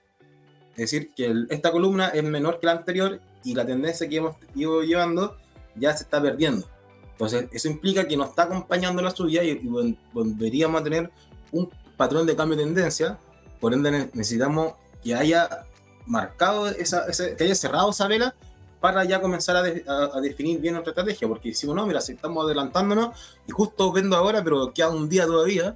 Es 0.77 0.91
decir, 0.91 1.11
que 1.15 1.25
el- 1.25 1.47
esta 1.49 1.71
columna 1.71 2.07
es 2.09 2.23
menor 2.23 2.59
que 2.59 2.67
la 2.67 2.73
anterior 2.73 3.19
y 3.43 3.55
la 3.55 3.65
tendencia 3.65 4.07
que 4.07 4.17
hemos 4.17 4.35
ido 4.55 4.81
llevando 4.83 5.35
ya 5.75 5.95
se 5.97 6.03
está 6.03 6.21
perdiendo. 6.21 6.67
Entonces, 7.13 7.47
eso 7.51 7.67
implica 7.67 8.07
que 8.07 8.15
no 8.15 8.25
está 8.25 8.43
acompañando 8.43 9.01
la 9.01 9.09
subida 9.11 9.43
y, 9.43 9.49
y 9.49 9.63
vol- 9.67 9.97
volveríamos 10.13 10.79
a 10.79 10.83
tener 10.83 11.09
un 11.51 11.69
patrón 11.97 12.27
de 12.27 12.35
cambio 12.35 12.55
de 12.57 12.63
tendencia. 12.63 13.17
Por 13.59 13.73
ende, 13.73 13.89
ne- 13.89 14.09
necesitamos 14.13 14.73
que 15.03 15.15
haya 15.15 15.65
marcado 16.05 16.67
esa, 16.67 17.05
ese- 17.07 17.35
que 17.35 17.43
haya 17.43 17.55
cerrado 17.55 17.89
esa 17.89 18.07
vela 18.07 18.35
para 18.79 19.03
ya 19.03 19.19
comenzar 19.19 19.55
a, 19.55 19.63
de- 19.63 19.83
a- 19.87 20.11
a 20.17 20.21
definir 20.21 20.59
bien 20.59 20.75
nuestra 20.75 20.91
estrategia. 20.91 21.27
Porque 21.27 21.49
decimos, 21.49 21.75
no, 21.75 21.87
mira, 21.87 22.01
si 22.01 22.11
estamos 22.13 22.45
adelantándonos 22.45 23.17
y 23.47 23.51
justo 23.51 23.91
vendo 23.91 24.15
ahora, 24.15 24.43
pero 24.43 24.71
queda 24.71 24.89
un 24.89 25.09
día 25.09 25.25
todavía 25.25 25.75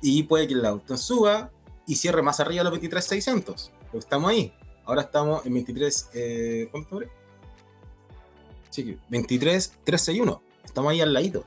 y 0.00 0.22
puede 0.22 0.46
que 0.46 0.54
la 0.54 0.68
auto 0.68 0.96
suba 0.96 1.50
y 1.88 1.96
cierre 1.96 2.22
más 2.22 2.38
arriba 2.38 2.60
de 2.60 2.64
los 2.70 2.72
23,600. 2.72 3.72
Estamos 3.92 4.30
ahí. 4.30 4.52
Ahora 4.84 5.02
estamos 5.02 5.44
en 5.44 5.54
23, 5.54 6.10
eh, 6.14 6.68
¿cuánto 6.70 6.96
fue? 6.96 7.08
Sí, 8.70 8.84
que 8.84 8.98
23,361. 9.10 10.42
Estamos 10.64 10.90
ahí 10.92 11.00
al 11.00 11.12
ladito. 11.12 11.44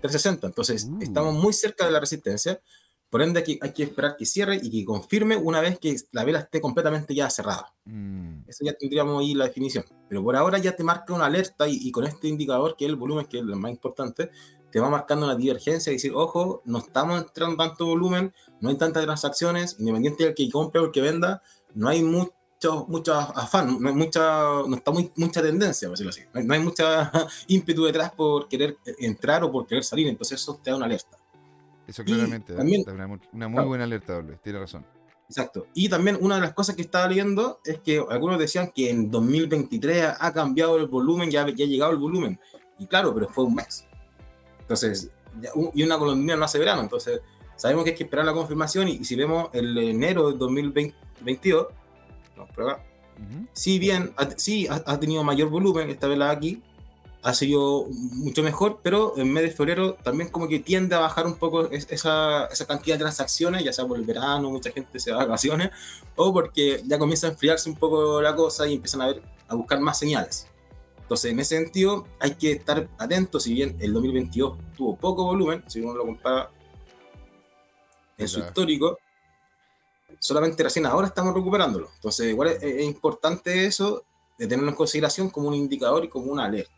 360. 0.00 0.46
Entonces, 0.48 0.84
Uh. 0.84 1.02
estamos 1.02 1.34
muy 1.34 1.52
cerca 1.52 1.84
de 1.86 1.92
la 1.92 2.00
resistencia. 2.00 2.60
Por 3.08 3.22
ende, 3.22 3.40
aquí 3.40 3.58
hay 3.62 3.72
que 3.72 3.84
esperar 3.84 4.16
que 4.16 4.26
cierre 4.26 4.58
y 4.60 4.68
que 4.70 4.84
confirme 4.84 5.36
una 5.36 5.60
vez 5.60 5.78
que 5.78 5.94
la 6.10 6.24
vela 6.24 6.40
esté 6.40 6.60
completamente 6.60 7.14
ya 7.14 7.30
cerrada. 7.30 7.72
Mm, 7.84 8.48
Eso 8.48 8.64
ya 8.64 8.72
tendríamos 8.74 9.20
ahí 9.20 9.34
la 9.34 9.44
definición. 9.46 9.84
Pero 10.08 10.22
por 10.24 10.34
ahora 10.36 10.58
ya 10.58 10.74
te 10.74 10.82
marca 10.82 11.14
una 11.14 11.26
alerta 11.26 11.68
y, 11.68 11.76
y 11.80 11.92
con 11.92 12.04
este 12.04 12.26
indicador, 12.28 12.76
que 12.76 12.84
es 12.84 12.90
el 12.90 12.96
volumen, 12.96 13.26
que 13.26 13.38
es 13.38 13.44
lo 13.44 13.56
más 13.56 13.70
importante, 13.70 14.30
te 14.72 14.80
va 14.80 14.90
marcando 14.90 15.24
una 15.24 15.36
divergencia 15.36 15.90
y 15.90 15.96
decir, 15.96 16.12
ojo, 16.14 16.62
no 16.64 16.78
estamos 16.78 17.22
entrando 17.22 17.56
tanto 17.56 17.86
volumen, 17.86 18.34
no 18.60 18.68
hay 18.70 18.76
tantas 18.76 19.04
transacciones, 19.04 19.76
independiente 19.78 20.24
del 20.24 20.34
que 20.34 20.50
compre 20.50 20.80
o 20.80 20.86
el 20.86 20.90
que 20.90 21.00
venda, 21.00 21.42
no 21.76 21.88
hay 21.88 22.02
mucho, 22.02 22.86
mucho 22.88 23.14
afán, 23.14 23.80
no 23.80 23.88
hay 23.88 23.94
mucha, 23.94 24.22
no 24.66 24.74
está 24.76 24.90
muy, 24.90 25.12
mucha 25.16 25.40
tendencia, 25.42 25.88
por 25.88 25.96
decirlo 25.96 26.10
así. 26.10 26.22
No 26.34 26.40
hay, 26.40 26.46
no 26.46 26.54
hay 26.54 26.60
mucha 26.60 27.12
ímpetu 27.46 27.84
detrás 27.84 28.10
por 28.12 28.48
querer 28.48 28.76
entrar 28.98 29.44
o 29.44 29.52
por 29.52 29.66
querer 29.66 29.84
salir, 29.84 30.08
entonces 30.08 30.40
eso 30.40 30.58
te 30.62 30.70
da 30.70 30.76
una 30.76 30.86
alerta. 30.86 31.16
Eso 31.86 32.02
claramente 32.02 32.52
también- 32.54 32.82
da 32.84 32.92
una, 32.92 33.06
una 33.06 33.46
muy 33.48 33.54
Claro. 33.54 33.68
buena 33.68 33.84
alerta, 33.84 34.14
doble. 34.14 34.38
Tiene 34.42 34.58
razón. 34.58 34.84
Exacto. 35.28 35.66
Y 35.74 35.88
también 35.88 36.18
una 36.20 36.36
de 36.36 36.40
las 36.40 36.52
cosas 36.54 36.74
que 36.76 36.82
estaba 36.82 37.06
leyendo 37.08 37.60
es 37.64 37.78
que 37.80 38.02
algunos 38.10 38.38
decían 38.38 38.70
que 38.74 38.90
en 38.90 39.10
2023 39.10 40.04
ha- 40.18 40.32
cambiado 40.32 40.76
el 40.76 40.86
volumen, 40.86 41.30
ya, 41.30 41.46
ya 41.48 41.64
ha 41.64 41.68
llegado 41.68 41.92
el 41.92 41.98
volumen. 41.98 42.38
Y 42.78 42.86
claro, 42.86 43.12
pero 43.14 43.28
fue 43.28 43.44
un 43.44 43.54
mes. 43.56 43.86
Entonces, 44.60 45.10
y 45.74 45.82
una 45.82 45.98
colonia 45.98 46.36
no 46.36 46.44
hace 46.44 46.58
verano. 46.58 46.80
Entonces, 46.82 47.20
sabemos 47.56 47.84
que 47.84 47.90
hay 47.90 47.96
que 47.96 48.04
esperar 48.04 48.24
la 48.24 48.32
confirmación. 48.32 48.88
Y, 48.88 48.92
y 48.96 49.04
si 49.04 49.14
vemos 49.16 49.48
el 49.52 49.76
enero 49.78 50.30
de 50.30 50.38
2022, 51.18 51.66
no, 52.36 52.46
prueba. 52.46 52.82
Ujú. 53.18 53.46
si 53.54 53.78
bien 53.78 54.12
ha, 54.18 54.28
sí 54.36 54.66
ha, 54.68 54.82
ha 54.84 55.00
tenido 55.00 55.24
mayor 55.24 55.48
volumen 55.48 55.88
esta 55.88 56.06
vez 56.06 56.18
la 56.18 56.30
aquí, 56.30 56.62
ha 57.22 57.32
sido 57.34 57.86
mucho 57.90 58.42
mejor, 58.42 58.80
pero 58.82 59.14
en 59.16 59.32
mes 59.32 59.42
de 59.42 59.50
febrero 59.50 59.94
también 59.94 60.28
como 60.30 60.46
que 60.48 60.60
tiende 60.60 60.94
a 60.94 60.98
bajar 61.00 61.26
un 61.26 61.34
poco 61.36 61.70
es- 61.70 61.88
esa, 61.90 62.44
esa 62.46 62.66
cantidad 62.66 62.96
de 62.96 63.00
transacciones, 63.00 63.64
ya 63.64 63.72
sea 63.72 63.86
por 63.86 63.96
el 63.98 64.04
verano, 64.04 64.50
mucha 64.50 64.70
gente 64.70 65.00
se 65.00 65.10
va 65.12 65.20
de 65.20 65.26
vacaciones, 65.26 65.70
o 66.14 66.32
porque 66.32 66.82
ya 66.86 66.98
comienza 66.98 67.26
a 67.26 67.30
enfriarse 67.30 67.68
un 67.70 67.76
poco 67.76 68.20
la 68.22 68.36
cosa 68.36 68.68
y 68.68 68.74
empiezan 68.74 69.00
a 69.02 69.06
ver, 69.06 69.22
a 69.48 69.54
buscar 69.54 69.80
más 69.80 69.98
señales. 69.98 70.46
Entonces, 71.00 71.32
en 71.32 71.40
ese 71.40 71.56
sentido, 71.56 72.06
hay 72.20 72.34
que 72.34 72.52
estar 72.52 72.86
atentos, 72.98 73.44
si 73.44 73.54
bien 73.54 73.76
el 73.80 73.92
2022 73.94 74.58
tuvo 74.76 74.94
poco 74.96 75.24
volumen, 75.24 75.64
si 75.68 75.80
uno 75.80 75.94
lo 75.94 76.04
compara 76.04 76.50
en 78.18 78.28
su 78.28 78.36
Claro. 78.36 78.48
histórico, 78.50 78.98
solamente 80.18 80.62
recién 80.62 80.86
ahora 80.86 81.08
estamos 81.08 81.34
recuperándolo. 81.34 81.90
Entonces, 81.94 82.28
igual 82.28 82.48
es, 82.48 82.62
es 82.62 82.84
importante 82.84 83.66
eso, 83.66 84.04
de 84.38 84.46
tenerlo 84.46 84.70
en 84.70 84.76
consideración 84.76 85.30
como 85.30 85.48
un 85.48 85.54
indicador 85.54 86.04
y 86.04 86.08
como 86.08 86.32
una 86.32 86.44
alerta. 86.44 86.72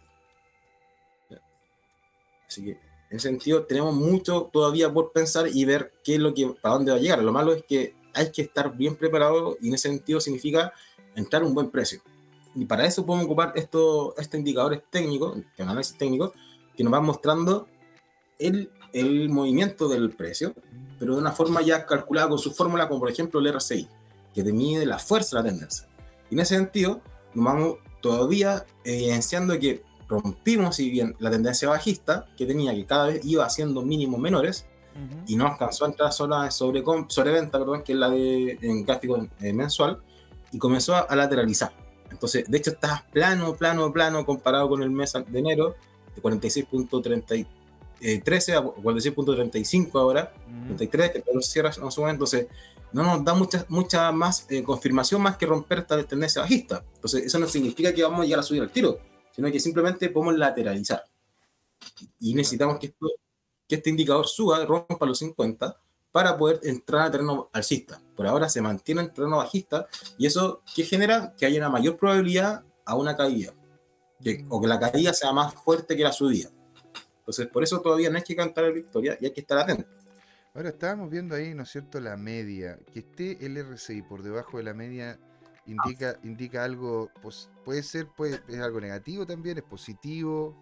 Así 2.47 2.65
que, 2.65 2.71
en 2.71 3.17
ese 3.17 3.29
sentido, 3.29 3.65
tenemos 3.65 3.95
mucho 3.95 4.51
todavía 4.53 4.93
por 4.93 5.13
pensar 5.13 5.49
y 5.53 5.65
ver 5.65 5.93
qué 6.05 6.15
es 6.15 6.21
lo 6.21 6.35
que, 6.35 6.47
para 6.61 6.75
dónde 6.75 6.93
va 6.93 6.99
a 6.99 7.01
llegar. 7.01 7.23
Lo 7.23 7.33
malo 7.33 7.53
es 7.53 7.63
que 7.65 7.95
hay 8.15 8.33
que 8.33 8.43
estar 8.43 8.77
bien 8.77 8.97
preparado 8.97 9.57
y 9.61 9.69
en 9.69 9.75
ese 9.75 9.89
sentido 9.89 10.21
significa 10.21 10.73
entrar 11.15 11.43
a 11.43 11.47
un 11.47 11.55
buen 11.55 11.71
precio. 11.71 12.01
Y 12.55 12.65
para 12.65 12.87
eso 12.87 13.05
podemos 13.05 13.27
ocupar 13.27 13.53
estos, 13.55 14.15
estos 14.19 14.39
indicadores 14.39 14.83
técnicos, 14.91 15.39
análisis 15.59 15.97
técnicos, 15.97 16.33
que 16.77 16.85
nos 16.85 16.91
van 16.91 17.05
mostrando 17.05 17.69
el, 18.39 18.71
el 18.93 19.29
movimiento 19.29 19.89
del 19.89 20.11
precio, 20.11 20.55
pero 20.99 21.15
de 21.15 21.21
una 21.21 21.33
forma 21.33 21.63
ya 21.63 21.87
calculada 21.87 22.29
con 22.29 22.39
su 22.39 22.53
fórmula, 22.53 22.89
como 22.89 23.01
por 23.01 23.11
ejemplo 23.11 23.41
el 23.41 23.53
RSI, 23.53 23.89
que 24.35 24.43
te 24.43 24.53
mide 24.53 24.87
la 24.87 24.99
fuerza 24.99 25.37
de 25.37 25.43
la 25.43 25.49
tendencia. 25.51 25.89
Y 26.31 26.35
en 26.35 26.41
ese 26.41 26.57
sentido, 26.57 27.01
nos 27.35 27.45
vamos 27.45 27.77
todavía 28.01 28.67
evidenciando 28.85 29.59
que 29.59 29.83
rompimos, 30.09 30.77
si 30.77 30.91
bien 30.91 31.15
la 31.19 31.31
tendencia 31.31 31.69
bajista, 31.69 32.27
que 32.37 32.47
tenía 32.47 32.75
que 32.75 32.87
cada 32.87 33.07
vez 33.07 33.25
iba 33.25 33.45
haciendo 33.45 33.83
mínimos 33.83 34.21
menores, 34.21 34.67
Ujú. 34.95 35.23
y 35.29 35.37
no 35.37 35.47
alcanzó 35.47 35.85
a 35.85 35.89
entrar 35.89 36.09
a 36.09 36.13
zona 36.13 36.45
de 36.45 36.51
sobre, 36.51 36.83
sobreventa, 37.09 37.59
perdón, 37.59 37.83
que 37.83 37.93
es 37.93 37.99
la 37.99 38.11
de 38.11 38.59
en 38.61 38.85
gráfico 38.85 39.29
eh, 39.41 39.53
mensual, 39.53 40.01
y 40.51 40.59
comenzó 40.59 40.97
a, 40.97 41.01
a 41.01 41.15
lateralizar. 41.15 41.73
Entonces, 42.11 42.51
de 42.51 42.59
hecho, 42.59 42.71
está 42.71 43.07
plano, 43.13 43.55
plano, 43.55 43.93
plano 43.93 44.25
comparado 44.25 44.69
con 44.69 44.83
el 44.83 44.91
mes 44.91 45.13
de 45.13 45.39
enero, 45.39 45.77
de 46.17 46.23
46.13 48.01 48.55
a 48.57 48.63
46.35 48.63 50.01
ahora, 50.01 50.33
Ujú. 50.47 50.77
33, 50.77 51.11
que 51.11 51.21
todos 51.21 51.47
cierra 51.47 51.69
en 51.71 51.91
su 51.91 52.01
momento, 52.01 52.25
entonces 52.25 52.47
no 52.93 53.03
nos 53.03 53.25
da 53.25 53.35
mucha, 53.35 53.65
mucha 53.69 54.11
más 54.13 54.47
eh, 54.49 54.63
confirmación 54.63 55.21
más 55.21 55.37
que 55.37 55.47
romper 55.47 55.81
esta 55.81 56.03
tendencia 56.05 56.41
bajista. 56.43 56.85
Entonces, 56.95 57.25
eso 57.25 57.39
no 57.39 57.47
significa 57.47 57.93
que 57.93 58.03
vamos 58.03 58.21
a 58.21 58.25
llegar 58.25 58.41
a 58.41 58.43
subir 58.43 58.63
al 58.63 58.71
tiro, 58.71 58.99
sino 59.35 59.51
que 59.53 59.61
simplemente 59.61 60.09
podemos 60.09 60.37
lateralizar. 60.39 61.05
Y 62.19 62.35
necesitamos 62.35 62.79
que, 62.79 62.87
esto, 62.87 63.07
que 63.67 63.77
este 63.77 63.91
indicador 63.91 64.27
suba, 64.27 64.65
rompa 64.65 65.05
los 65.07 65.19
50, 65.19 65.77
para 66.11 66.37
poder 66.39 66.61
entrar 66.63 67.03
a 67.07 67.11
terreno 67.11 67.51
alcista. 67.53 68.01
Por 68.17 68.27
ahora 68.27 68.49
se 68.49 68.63
mantiene 68.63 69.03
en 69.03 69.13
terreno 69.13 69.37
bajista, 69.37 69.87
y 70.17 70.27
eso 70.27 70.63
que 70.75 70.85
genera 70.85 71.35
que 71.37 71.45
haya 71.47 71.59
una 71.59 71.69
mayor 71.69 71.97
probabilidad 71.99 72.65
a 72.87 72.95
una 72.97 73.15
caída, 73.17 73.53
que- 74.23 74.45
o 74.49 74.61
que 74.61 74.67
la 74.67 74.81
caída 74.81 75.13
sea 75.13 75.33
más 75.33 75.53
fuerte 75.55 75.95
que 75.97 76.03
la 76.03 76.13
subida. 76.13 76.49
Entonces, 77.29 77.47
por 77.49 77.63
eso 77.63 77.83
todavía 77.83 78.09
no 78.09 78.17
hay 78.17 78.23
que 78.25 78.35
cantar 78.35 78.65
la 78.65 78.71
victoria 78.71 79.19
y 79.21 79.27
hay 79.27 79.33
que 79.33 79.43
estar 79.43 79.59
atento. 79.59 79.87
Ahora 80.55 80.71
estábamos 80.71 81.11
viendo 81.11 81.35
ahí, 81.35 81.53
¿no 81.53 81.65
es 81.65 81.69
cierto?, 81.69 82.01
la 82.01 82.17
media. 82.17 82.79
Que 82.91 83.01
esté 83.01 83.45
el 83.45 83.59
RSI 83.59 84.01
por 84.01 84.23
debajo 84.23 84.57
de 84.57 84.63
la 84.65 84.73
media 84.73 85.19
indica, 85.67 86.19
indica 86.25 86.65
algo, 86.65 87.11
puede 87.67 87.83
ser, 87.83 88.07
puede, 88.17 88.41
es 88.49 88.59
algo 88.61 88.81
negativo 88.81 89.27
también, 89.27 89.59
es 89.59 89.65
positivo. 89.65 90.57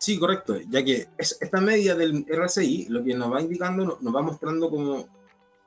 Sí, 0.00 0.18
correcto, 0.18 0.56
ya 0.68 0.84
que 0.84 1.06
es- 1.16 1.38
esta 1.40 1.60
media 1.60 1.94
del 1.94 2.26
RSI 2.28 2.86
lo 2.88 3.04
que 3.04 3.14
nos 3.14 3.32
va 3.32 3.40
indicando, 3.40 3.84
no- 3.84 3.98
nos 4.00 4.12
va 4.16 4.22
mostrando 4.22 4.68
como, 4.68 5.06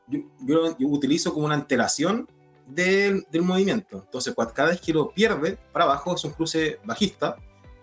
yo, 0.08 0.20
yo- 0.42 0.78
yo 0.78 0.88
utilizo 0.90 1.34
como 1.34 1.46
una 1.46 1.56
antelación 1.56 2.28
del, 2.68 3.26
del 3.32 3.42
movimiento. 3.44 4.02
Entonces, 4.04 4.36
cada 4.54 4.72
vez 4.72 4.82
que 4.82 4.92
lo 4.92 5.12
pierde 5.14 5.58
para 5.72 5.86
abajo 5.86 6.14
es 6.14 6.26
un 6.26 6.32
cruce 6.34 6.78
bajista, 6.84 7.38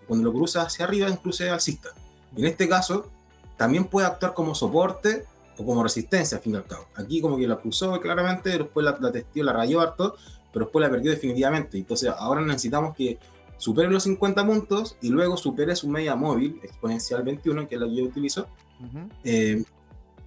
cuando 0.07 0.25
lo 0.25 0.33
cruza 0.33 0.63
hacia 0.63 0.85
arriba 0.85 1.07
es 1.07 1.11
un 1.13 1.17
cruce 1.17 1.49
alcista. 1.49 1.89
Y 2.35 2.41
en 2.41 2.47
este 2.47 2.67
caso, 2.67 3.09
también 3.57 3.85
puede 3.85 4.07
actuar 4.07 4.33
como 4.33 4.55
soporte 4.55 5.25
o 5.57 5.65
como 5.65 5.83
resistencia, 5.83 6.37
al 6.37 6.43
fin 6.43 6.53
y 6.53 6.55
al 6.57 6.65
cabo. 6.65 6.85
Aquí 6.95 7.21
como 7.21 7.37
que 7.37 7.47
la 7.47 7.57
cruzó 7.57 7.99
claramente, 8.01 8.49
después 8.57 8.83
la, 8.83 8.97
la 8.99 9.11
testió, 9.11 9.43
la 9.43 9.53
rayó 9.53 9.81
harto, 9.81 10.15
pero 10.51 10.65
después 10.65 10.83
la 10.83 10.89
perdió 10.91 11.11
definitivamente. 11.11 11.77
Entonces, 11.77 12.09
ahora 12.17 12.41
necesitamos 12.41 12.95
que 12.95 13.19
supere 13.57 13.89
los 13.89 14.03
50 14.03 14.45
puntos 14.45 14.97
y 15.01 15.09
luego 15.09 15.37
supere 15.37 15.75
su 15.75 15.87
media 15.87 16.15
móvil 16.15 16.59
exponencial 16.63 17.23
21, 17.23 17.67
que 17.67 17.75
es 17.75 17.81
la 17.81 17.87
que 17.87 17.95
yo 17.95 18.03
utilizo, 18.03 18.47
Ujú. 18.79 19.09
eh, 19.23 19.63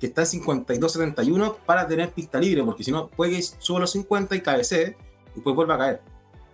que 0.00 0.06
está 0.06 0.22
en 0.22 0.28
52.71 0.42 1.56
para 1.66 1.86
tener 1.86 2.10
pista 2.12 2.38
libre, 2.38 2.62
porque 2.62 2.84
si 2.84 2.90
no, 2.92 3.08
puede 3.08 3.32
que 3.36 3.42
suba 3.42 3.80
los 3.80 3.90
50 3.92 4.36
y 4.36 4.40
cabecee 4.40 4.96
y 5.32 5.34
después 5.34 5.56
vuelva 5.56 5.74
a 5.74 5.78
caer. 5.78 6.00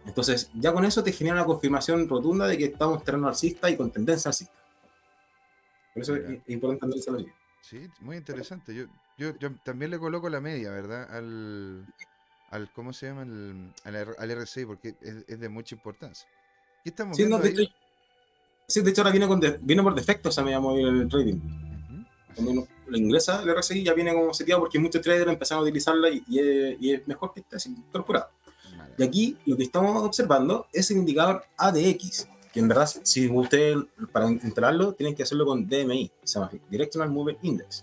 Entonces, 0.06 0.50
ya 0.54 0.72
con 0.72 0.84
eso 0.84 1.02
te 1.02 1.12
genera 1.12 1.36
una 1.36 1.44
confirmación 1.44 2.08
rotunda 2.08 2.46
de 2.46 2.58
que 2.58 2.64
estamos 2.66 2.98
en 2.98 3.04
terreno 3.04 3.28
alcista 3.28 3.70
y 3.70 3.76
con 3.76 3.90
tendencia 3.90 4.28
alcista. 4.30 4.54
Por 5.94 6.02
eso 6.02 6.16
es, 6.16 6.28
Mira. 6.28 6.42
es 6.44 6.50
importante 6.52 6.86
analizarlo 6.86 7.20
así. 7.20 7.28
Sí, 7.62 7.86
muy 8.00 8.16
interesante. 8.16 8.74
Yo, 8.74 8.84
yo, 9.16 9.36
yo 9.38 9.54
también 9.64 9.90
le 9.90 9.98
coloco 9.98 10.28
la 10.28 10.40
media, 10.40 10.70
¿verdad? 10.70 11.08
Al, 11.14 11.86
al 12.50 12.72
¿cómo 12.72 12.92
se 12.92 13.06
llama? 13.06 13.22
Al, 13.22 13.72
al, 13.84 13.94
R- 13.94 14.14
al 14.18 14.30
RSI, 14.42 14.64
porque 14.66 14.96
es, 15.00 15.24
es 15.28 15.38
de 15.40 15.48
mucha 15.48 15.74
importancia. 15.76 16.26
¿Qué 16.82 16.90
estamos 16.90 17.16
Sí, 17.16 17.22
no, 17.24 17.38
viendo 17.38 17.56
de, 17.56 17.62
hecho, 17.62 17.72
sí, 18.66 18.80
de 18.82 18.90
hecho 18.90 19.02
ahora 19.02 19.12
viene, 19.12 19.28
con 19.28 19.38
de- 19.38 19.58
viene 19.62 19.82
por 19.82 19.94
defecto 19.94 20.30
esa 20.30 20.42
media 20.42 20.58
móvil 20.58 20.88
en 20.88 20.96
el 21.02 21.08
trading. 21.08 21.36
Ujú. 21.36 22.04
Cuando 22.34 22.50
uno 22.88 22.96
ingresa, 22.96 23.40
el 23.42 23.50
RSI 23.56 23.84
ya 23.84 23.94
viene 23.94 24.12
como 24.12 24.34
seteado 24.34 24.62
porque 24.62 24.78
muchos 24.80 25.00
traders 25.00 25.30
empezaron 25.30 25.60
a 25.60 25.62
utilizarla 25.64 26.08
y, 26.10 26.24
y 26.26 26.38
es, 26.40 26.76
y 26.80 26.92
es 26.94 27.06
mejor 27.06 27.32
que 27.32 27.44
así 27.54 27.68
incorporado. 27.70 28.30
Y 28.98 29.02
aquí 29.02 29.36
lo 29.46 29.56
que 29.56 29.64
estamos 29.64 30.02
observando 30.02 30.66
es 30.72 30.90
el 30.90 30.98
indicador 30.98 31.44
ADX, 31.56 32.28
que 32.52 32.60
en 32.60 32.68
verdad, 32.68 32.88
si 33.02 33.28
ustedes 33.28 33.78
para 34.12 34.30
instalarlo, 34.30 34.92
tienen 34.92 35.14
que 35.14 35.22
hacerlo 35.22 35.46
con 35.46 35.66
DMI, 35.66 36.10
se 36.22 36.38
llama 36.38 36.50
Directional 36.70 37.10
Movement 37.10 37.42
Index. 37.42 37.82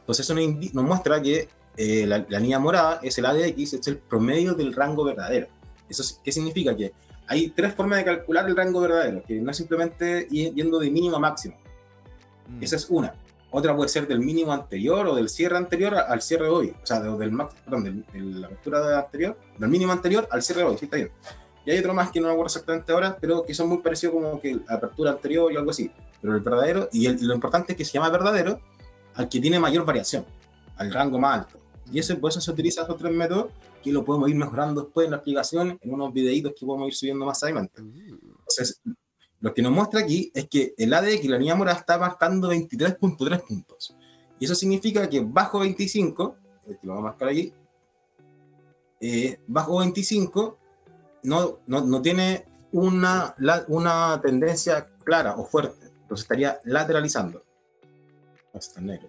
Entonces, 0.00 0.28
eso 0.28 0.34
nos, 0.34 0.74
nos 0.74 0.84
muestra 0.84 1.22
que 1.22 1.48
eh, 1.76 2.06
la, 2.06 2.26
la 2.28 2.40
línea 2.40 2.58
morada 2.58 3.00
es 3.02 3.16
el 3.18 3.26
ADX, 3.26 3.74
es 3.74 3.86
el 3.86 3.98
promedio 3.98 4.54
del 4.54 4.74
rango 4.74 5.04
verdadero. 5.04 5.46
¿Eso 5.88 6.02
qué 6.24 6.32
significa? 6.32 6.76
Que 6.76 6.92
hay 7.26 7.50
tres 7.50 7.74
formas 7.74 7.98
de 7.98 8.04
calcular 8.04 8.46
el 8.48 8.56
rango 8.56 8.80
verdadero, 8.80 9.22
que 9.22 9.40
no 9.40 9.50
es 9.50 9.56
simplemente 9.56 10.26
yendo 10.28 10.78
de 10.78 10.90
mínimo 10.90 11.16
a 11.16 11.20
máximo. 11.20 11.56
Mm. 12.48 12.62
Esa 12.62 12.76
es 12.76 12.90
una. 12.90 13.14
Otra 13.54 13.76
puede 13.76 13.88
ser 13.88 14.08
del 14.08 14.18
mínimo 14.20 14.52
anterior 14.52 15.06
o 15.06 15.14
del 15.14 15.28
cierre 15.28 15.56
anterior 15.58 15.94
al 15.94 16.22
cierre 16.22 16.46
de 16.46 16.50
hoy. 16.50 16.74
O 16.82 16.86
sea, 16.86 17.00
de- 17.00 17.16
del, 17.18 17.30
max- 17.32 17.54
perdón, 17.64 17.84
de 17.84 18.20
la 18.20 18.46
apertura 18.46 18.98
anterior, 18.98 19.36
del 19.58 19.68
mínimo 19.68 19.92
anterior 19.92 20.26
al 20.30 20.42
cierre 20.42 20.62
de 20.62 20.66
hoy. 20.68 20.78
Sí, 20.78 20.86
está 20.86 20.96
bien. 20.96 21.10
Y 21.64 21.70
hay 21.70 21.78
otro 21.78 21.94
más 21.94 22.10
que 22.10 22.20
no 22.20 22.26
me 22.28 22.32
acuerdo 22.32 22.48
exactamente 22.48 22.90
ahora, 22.92 23.16
pero 23.20 23.44
que 23.44 23.54
son 23.54 23.68
muy 23.68 23.78
parecidos 23.78 24.14
como 24.14 24.40
que 24.40 24.54
la 24.66 24.74
apertura 24.74 25.10
anterior 25.12 25.52
y 25.52 25.56
algo 25.56 25.70
así. 25.70 25.90
Pero 26.20 26.34
el 26.34 26.40
verdadero, 26.40 26.88
y, 26.92 27.06
el- 27.06 27.24
lo 27.26 27.34
importante 27.34 27.72
es 27.72 27.78
que 27.78 27.84
se 27.84 27.92
llama 27.92 28.08
verdadero 28.10 28.58
al 29.14 29.28
que 29.28 29.38
tiene 29.38 29.60
mayor 29.60 29.84
variación, 29.84 30.24
al 30.76 30.92
rango 30.92 31.18
más 31.18 31.40
alto. 31.40 31.58
Y 31.92 31.98
eso, 31.98 32.18
por 32.18 32.30
eso 32.30 32.40
se 32.40 32.50
utiliza 32.50 32.82
esos 32.82 32.96
tres 32.96 33.12
métodos 33.12 33.46
que 33.84 33.92
lo 33.92 34.02
podemos 34.04 34.30
ir 34.30 34.36
mejorando 34.36 34.82
después 34.82 35.04
en 35.04 35.10
la 35.10 35.18
aplicación, 35.18 35.78
en 35.80 35.92
unos 35.92 36.12
videitos 36.12 36.52
que 36.58 36.64
podemos 36.64 36.88
ir 36.88 36.94
subiendo 36.94 37.26
más 37.26 37.42
adelante. 37.42 37.82
Uh, 37.82 38.16
Entonces, 38.38 38.80
lo 39.42 39.52
que 39.52 39.60
nos 39.60 39.72
muestra 39.72 40.00
aquí 40.00 40.30
es 40.34 40.48
que 40.48 40.72
el 40.78 40.94
ADX, 40.94 41.26
la 41.26 41.36
línea 41.36 41.54
morada, 41.54 41.78
está 41.78 41.98
marcando 41.98 42.50
23.3 42.50 43.40
puntos. 43.46 43.94
Y 44.38 44.46
eso 44.46 44.54
significa 44.54 45.08
que 45.10 45.20
bajo 45.20 45.58
25, 45.58 46.36
este 46.66 46.78
lo 46.86 46.94
vamos 46.94 47.08
a 47.08 47.10
marcar 47.10 47.28
aquí, 47.28 47.52
eh, 49.00 49.38
bajo 49.46 49.78
25 49.80 50.58
no, 51.24 51.58
no, 51.66 51.80
no 51.82 52.00
tiene 52.02 52.46
una, 52.72 53.34
la- 53.38 53.64
una 53.68 54.20
tendencia 54.22 54.88
clara 55.04 55.34
o 55.36 55.44
fuerte. 55.44 55.86
Entonces 56.02 56.24
estaría 56.24 56.60
lateralizando. 56.64 57.44
Hasta 58.54 58.80
negro. 58.80 59.08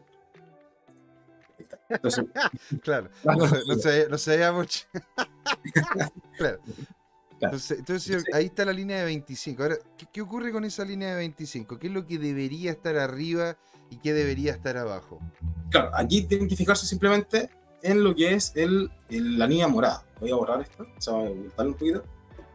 Ahí 1.57 1.65
está. 1.65 1.77
Entonces, 1.89 2.25
claro, 2.81 3.09
no, 3.23 3.35
no 3.67 3.75
se, 3.75 4.07
no 4.09 4.17
se 4.17 4.31
veía 4.31 4.51
mucho. 4.51 4.85
claro. 6.37 6.59
Entonces, 7.41 7.79
entonces, 7.79 8.23
ahí 8.33 8.45
está 8.45 8.63
la 8.65 8.73
línea 8.73 8.99
de 8.99 9.05
25. 9.05 9.63
Ahora, 9.63 9.75
¿qué, 9.97 10.05
¿qué, 10.11 10.21
ocurre 10.21 10.51
con 10.51 10.63
esa 10.63 10.85
línea 10.85 11.09
de 11.09 11.17
25? 11.17 11.77
¿Qué 11.77 11.87
es 11.87 11.93
lo 11.93 12.05
que 12.05 12.17
debería 12.17 12.71
estar 12.71 12.95
arriba 12.97 13.57
y 13.89 13.97
qué 13.97 14.13
debería 14.13 14.53
estar 14.53 14.77
abajo? 14.77 15.19
Claro, 15.69 15.91
aquí 15.93 16.23
tienen 16.23 16.47
que 16.47 16.55
fijarse 16.55 16.85
simplemente 16.85 17.49
en 17.81 18.03
lo 18.03 18.15
que 18.15 18.33
es 18.33 18.53
el, 18.55 18.89
el, 19.09 19.37
la 19.37 19.45
línea 19.45 19.67
morada. 19.67 20.05
Voy 20.19 20.31
a 20.31 20.35
borrar 20.35 20.61
esto, 20.61 20.83
o 20.83 21.01
sea, 21.01 21.13
voy 21.13 21.27
a 21.27 21.31
ocultarlo 21.31 21.71
un 21.71 21.77
poquito, 21.77 22.03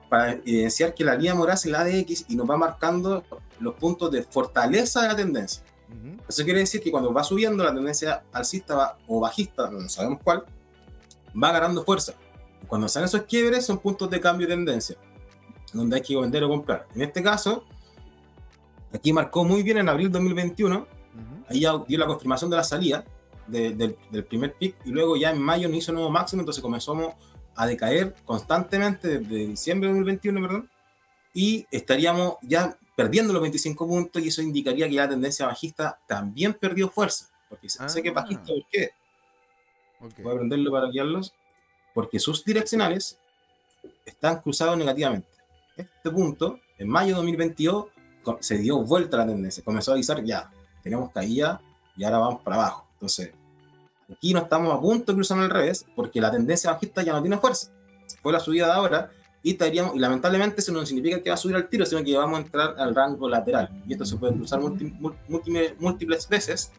para 0.08 0.32
evidenciar 0.32 0.94
que 0.94 1.04
la 1.04 1.14
línea 1.14 1.34
morada 1.34 1.56
es 1.56 1.66
la 1.66 1.84
de 1.84 1.98
X 2.00 2.24
y 2.28 2.36
nos 2.36 2.48
va 2.48 2.56
marcando 2.56 3.24
los 3.60 3.74
puntos 3.74 4.10
de 4.10 4.22
fortaleza 4.22 5.02
de 5.02 5.08
la 5.08 5.16
tendencia. 5.16 5.62
Uh 5.88 5.92
-huh. 5.92 6.20
Eso 6.28 6.44
quiere 6.44 6.60
decir 6.60 6.80
que 6.80 6.90
cuando 6.90 7.12
va 7.12 7.22
subiendo 7.22 7.62
la 7.62 7.74
tendencia 7.74 8.24
alcista 8.32 8.74
va, 8.74 8.98
o 9.06 9.20
bajista, 9.20 9.70
no 9.70 9.86
sabemos 9.88 10.20
cuál, 10.22 10.44
va 11.40 11.52
ganando 11.52 11.84
fuerza. 11.84 12.14
Cuando 12.66 12.88
salen 12.88 13.06
esos 13.06 13.22
quiebres 13.22 13.64
son 13.64 13.78
puntos 13.78 14.10
de 14.10 14.20
cambio 14.20 14.46
de 14.46 14.54
tendencia, 14.54 14.96
donde 15.72 15.96
hay 15.96 16.02
que 16.02 16.16
vender 16.16 16.44
o 16.44 16.48
comprar. 16.48 16.86
En 16.94 17.02
este 17.02 17.22
caso, 17.22 17.64
aquí 18.92 19.12
marcó 19.12 19.44
muy 19.44 19.62
bien 19.62 19.78
en 19.78 19.88
abril 19.88 20.10
2021, 20.10 20.76
uh 20.76 20.80
-huh. 20.80 21.44
ahí 21.48 21.60
ya 21.60 21.78
dio 21.86 21.98
la 21.98 22.06
confirmación 22.06 22.50
de 22.50 22.56
la 22.56 22.64
salida 22.64 23.04
de, 23.46 23.74
de, 23.74 23.96
del 24.10 24.24
primer 24.24 24.54
pick 24.54 24.76
y 24.84 24.90
luego 24.90 25.16
ya 25.16 25.30
en 25.30 25.40
mayo 25.40 25.68
no 25.68 25.76
hizo 25.76 25.92
nuevo 25.92 26.10
máximo, 26.10 26.42
entonces 26.42 26.62
comenzamos 26.62 27.14
a 27.54 27.66
decaer 27.66 28.14
constantemente 28.24 29.18
desde 29.18 29.46
diciembre 29.48 29.88
de 29.88 29.94
2021, 29.94 30.40
perdón, 30.40 30.70
y 31.34 31.66
estaríamos 31.70 32.36
ya 32.42 32.78
perdiendo 32.94 33.32
los 33.32 33.42
25 33.42 33.86
puntos 33.86 34.22
y 34.22 34.28
eso 34.28 34.42
indicaría 34.42 34.88
que 34.88 34.94
la 34.94 35.08
tendencia 35.08 35.46
bajista 35.46 35.98
también 36.06 36.54
perdió 36.54 36.88
fuerza, 36.88 37.28
porque 37.48 37.68
ah. 37.78 37.88
sé 37.88 38.02
que 38.02 38.08
es 38.08 38.14
bajista, 38.14 38.46
¿por 38.46 38.66
qué? 38.70 38.90
Okay. 40.00 40.22
Voy 40.22 40.32
a 40.32 40.34
aprenderlo 40.34 40.70
para 40.70 40.88
guiarlos, 40.88 41.34
porque 41.98 42.20
sus 42.20 42.44
direccionales 42.44 43.18
están 44.06 44.40
cruzados 44.40 44.78
negativamente. 44.78 45.26
Este 45.76 46.10
punto, 46.12 46.60
en 46.78 46.88
mayo 46.88 47.08
de 47.08 47.14
2022, 47.14 47.86
se 48.38 48.58
dio 48.58 48.78
vuelta 48.84 49.16
la 49.16 49.26
tendencia, 49.26 49.64
comenzó 49.64 49.90
a 49.90 49.94
avisar 49.94 50.22
ya, 50.22 50.48
tenemos 50.80 51.10
caída 51.10 51.60
y 51.96 52.04
ahora 52.04 52.18
vamos 52.18 52.42
para 52.42 52.54
abajo. 52.54 52.86
Entonces, 52.92 53.32
aquí 54.12 54.32
no 54.32 54.42
estamos 54.42 54.72
a 54.72 54.80
punto 54.80 55.10
de 55.10 55.16
cruzar 55.16 55.40
al 55.40 55.50
revés, 55.50 55.86
porque 55.96 56.20
la 56.20 56.30
tendencia 56.30 56.70
bajista 56.70 57.02
ya 57.02 57.14
no 57.14 57.20
tiene 57.20 57.36
fuerza. 57.38 57.72
Fue 58.22 58.32
la 58.32 58.38
subida 58.38 58.66
de 58.66 58.72
ahora 58.74 59.10
y, 59.42 59.50
estaríamos, 59.50 59.96
y 59.96 59.98
lamentablemente 59.98 60.60
eso 60.60 60.70
no 60.70 60.86
significa 60.86 61.20
que 61.20 61.30
va 61.30 61.34
a 61.34 61.36
subir 61.36 61.56
al 61.56 61.68
tiro, 61.68 61.84
sino 61.84 62.04
que 62.04 62.16
vamos 62.16 62.38
a 62.38 62.42
entrar 62.42 62.76
al 62.78 62.94
rango 62.94 63.28
lateral. 63.28 63.82
Y 63.88 63.94
esto 63.94 64.04
se 64.04 64.16
puede 64.16 64.34
cruzar 64.34 64.60
múltiples, 64.60 65.74
múltiples 65.80 66.28
veces, 66.28 66.70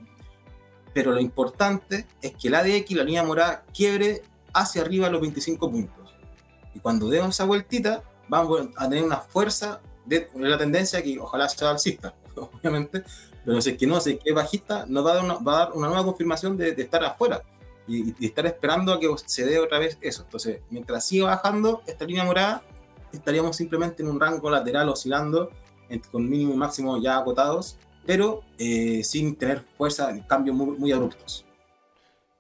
pero 0.94 1.12
lo 1.12 1.20
importante 1.20 2.08
es 2.22 2.34
que 2.38 2.50
la 2.50 2.60
ADX, 2.60 2.92
la 2.92 3.04
línea 3.04 3.24
morada, 3.24 3.66
quiebre 3.74 4.22
hacia 4.54 4.82
arriba 4.82 5.10
los 5.10 5.22
25 5.22 5.70
puntos. 5.70 6.16
Y 6.74 6.80
cuando 6.80 7.10
demos 7.10 7.30
esa 7.30 7.46
vueltita, 7.46 8.04
vamos 8.28 8.70
a 8.76 8.90
tener 8.90 9.04
una 9.04 9.18
fuerza 9.18 9.82
de 10.06 10.30
la 10.36 10.58
tendencia 10.58 11.02
que 11.02 11.20
ojalá 11.20 11.48
sea 11.50 11.72
alcista, 11.72 12.14
obviamente, 12.36 13.04
pero 13.46 13.62
si 13.62 13.72
es 13.72 13.78
que 13.78 13.88
no, 13.88 14.00
si 14.00 14.12
es 14.12 14.20
que 14.20 14.30
es 14.30 14.36
bajista, 14.36 14.86
nos 14.88 15.06
va 15.06 15.12
a 15.12 15.16
dar 15.16 15.24
una, 15.24 15.34
va 15.36 15.54
a 15.54 15.60
dar 15.66 15.74
una 15.74 15.88
nueva 15.88 16.04
confirmación 16.04 16.58
de, 16.58 16.74
de 16.74 16.84
estar 16.84 17.04
afuera 17.04 17.42
y, 17.88 18.16
y, 18.20 18.26
estar 18.28 18.46
esperando 18.46 18.94
a 18.94 19.00
que 19.00 19.08
se 19.26 19.46
dé 19.46 19.60
otra 19.60 19.80
vez 19.80 19.98
eso. 20.02 20.24
Entonces, 20.24 20.62
mientras 20.70 21.06
siga 21.06 21.28
bajando 21.28 21.82
esta 21.88 22.06
línea 22.06 22.24
morada, 22.24 22.64
estaríamos 23.12 23.56
simplemente 23.56 24.04
en 24.04 24.10
un 24.10 24.20
rango 24.20 24.50
lateral 24.50 24.90
oscilando 24.90 25.50
en, 25.90 26.00
con 26.00 26.30
mínimo 26.30 26.54
y 26.54 26.58
máximo 26.58 27.02
ya 27.02 27.18
acotados, 27.18 27.78
pero 28.06 28.44
eh, 28.58 29.04
sin 29.04 29.36
tener 29.36 29.62
fuerza, 29.78 30.16
cambios 30.28 30.56
muy, 30.56 30.78
muy 30.78 30.92
abruptos. 30.92 31.46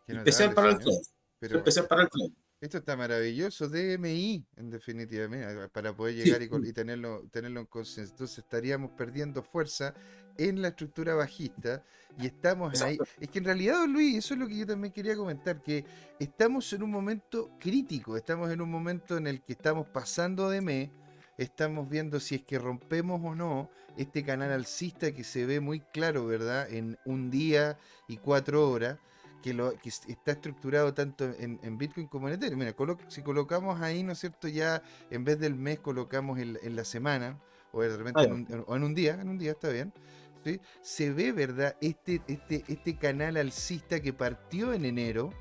Especial 0.08 0.54
para, 0.54 0.69
el 0.69 0.78
club. 0.80 1.00
Pero... 1.39 1.58
especial 1.58 1.88
para 1.88 2.04
el 2.04 2.10
club. 2.10 2.34
Esto 2.62 2.80
está 2.80 2.97
maravilloso, 2.97 3.69
DMI, 3.69 4.45
en 4.58 4.69
definitiva, 4.69 5.30
para 5.69 5.95
poder 5.95 6.15
llegar 6.15 6.41
sí. 6.41 6.49
y, 6.52 6.69
y, 6.69 6.73
tenerlo, 6.73 7.25
tenerlo 7.32 7.62
en 7.62 7.67
consenso. 7.67 8.12
Entonces 8.12 8.39
estaríamos 8.39 8.91
perdiendo 8.91 9.41
fuerza 9.41 9.93
en 10.38 10.62
la 10.62 10.69
estructura 10.69 11.15
bajista 11.15 11.84
y 12.17 12.25
estamos 12.25 12.73
Exacto. 12.73 13.04
ahí. 13.04 13.10
Es 13.21 13.30
que 13.30 13.39
en 13.39 13.45
realidad, 13.45 13.75
don 13.75 13.93
Luis, 13.93 14.17
eso 14.17 14.34
es 14.34 14.39
lo 14.39 14.47
que 14.47 14.58
yo 14.58 14.65
también 14.65 14.93
quería 14.93 15.15
comentar, 15.15 15.62
que 15.62 15.86
estamos 16.19 16.71
en 16.73 16.84
un 16.84 16.91
momento 16.91 17.52
crítico, 17.60 18.17
estamos 18.17 18.52
en 18.52 18.62
un 18.62 18.69
momento 18.69 19.17
en 19.17 19.28
el 19.28 19.41
que 19.41 19.54
estamos 19.54 19.88
pasando 19.88 20.49
de 20.49 20.62
mes, 20.62 20.89
estamos 21.38 21.89
viendo 21.89 22.19
si 22.19 22.36
es 22.36 22.41
que 22.41 22.60
rompemos 22.60 23.21
o 23.23 23.36
no 23.36 23.69
este 23.97 24.23
canal 24.23 24.52
alcista 24.52 25.13
que 25.13 25.23
se 25.23 25.45
ve 25.45 25.60
muy 25.60 25.82
claro, 25.82 26.25
¿verdad? 26.25 26.71
En 26.71 26.97
un 27.06 27.30
día 27.32 27.78
y 28.08 28.17
cuatro 28.17 28.69
horas. 28.69 28.97
Que, 29.41 29.54
lo, 29.54 29.73
que 29.78 29.88
está 29.88 30.32
estructurado 30.32 30.93
tanto 30.93 31.23
en, 31.23 31.60
en, 31.63 31.78
Bitcoin 31.78 32.08
como 32.08 32.28
en 32.28 32.36
Ethereum. 32.36 32.60
Mira, 32.60 32.73
colo 32.73 32.97
si 33.08 33.21
colocamos 33.21 33.80
ahí, 33.80 34.04
¿no 34.04 34.12
es 34.12 34.19
cierto? 34.19 34.49
Ya 34.49 34.84
en 35.10 35.23
vez 35.23 35.39
del 35.39 35.56
mes 35.56 35.80
colocamos 35.80 36.39
en, 36.39 36.60
en 36.62 36.75
la 36.75 36.84
semana, 36.84 37.39
o 37.71 37.82
de 37.82 37.95
repente 37.95 38.23
en 38.23 38.34
un, 38.34 38.65
o 38.67 38.75
en 38.75 38.84
un 38.84 38.93
día, 38.93 39.13
en 39.13 39.30
un 39.30 39.38
día 39.38 39.52
está 39.52 39.69
bien. 39.69 39.93
¿sí? 40.43 40.60
se 40.82 41.12
ve, 41.12 41.32
¿verdad? 41.32 41.75
Este, 41.82 42.21
este, 42.28 42.63
este 42.67 42.95
canal 42.97 43.38
alcista 43.38 43.99
que 43.99 44.13
partió 44.13 44.73
en 44.73 44.86
enero, 44.86 45.32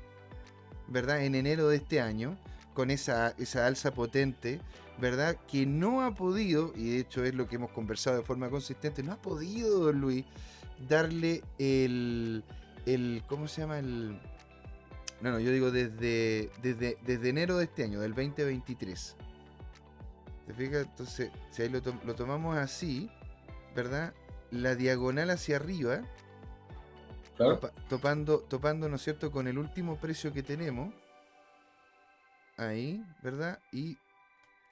¿verdad? 0.87 1.23
En 1.23 1.35
enero 1.35 1.69
de 1.69 1.77
este 1.77 2.01
año, 2.01 2.37
con 2.73 2.91
esa, 2.91 3.33
esa 3.37 3.67
alza 3.67 3.93
potente, 3.93 4.61
¿verdad? 4.99 5.37
Que 5.47 5.65
no 5.65 6.03
ha 6.03 6.15
podido, 6.15 6.73
y 6.75 6.91
de 6.91 6.99
hecho 6.99 7.23
es 7.23 7.33
lo 7.33 7.47
que 7.47 7.55
hemos 7.55 7.71
conversado 7.71 8.17
de 8.17 8.23
forma 8.23 8.49
consistente, 8.49 9.03
no 9.03 9.13
ha 9.13 9.21
podido, 9.21 9.91
Luis, 9.91 10.25
darle 10.87 11.43
el, 11.57 12.43
el 12.93 13.23
¿cómo 13.27 13.47
se 13.47 13.61
llama? 13.61 13.79
El... 13.79 14.19
No, 15.21 15.31
no, 15.31 15.39
yo 15.39 15.51
digo 15.51 15.71
desde, 15.71 16.49
desde, 16.61 16.97
desde 17.01 17.29
enero 17.29 17.57
de 17.57 17.65
este 17.65 17.83
año, 17.83 17.99
del 17.99 18.13
2023. 18.13 19.15
¿Te 20.47 20.53
fijas? 20.53 20.85
Entonces, 20.85 21.31
si 21.51 21.61
ahí 21.61 21.69
lo, 21.69 21.81
to 21.81 21.93
lo 22.05 22.15
tomamos 22.15 22.57
así, 22.57 23.09
¿verdad? 23.75 24.13
la 24.51 24.75
diagonal 24.75 25.29
hacia 25.29 25.57
arriba, 25.57 26.01
claro. 27.37 27.55
topa, 27.59 27.71
topando, 27.87 28.39
topando, 28.39 28.89
¿no 28.89 28.95
es 28.95 29.03
cierto?, 29.03 29.31
con 29.31 29.47
el 29.47 29.57
último 29.57 29.97
precio 29.97 30.33
que 30.33 30.43
tenemos. 30.43 30.93
Ahí, 32.57 33.03
¿verdad? 33.21 33.59
Y 33.71 33.97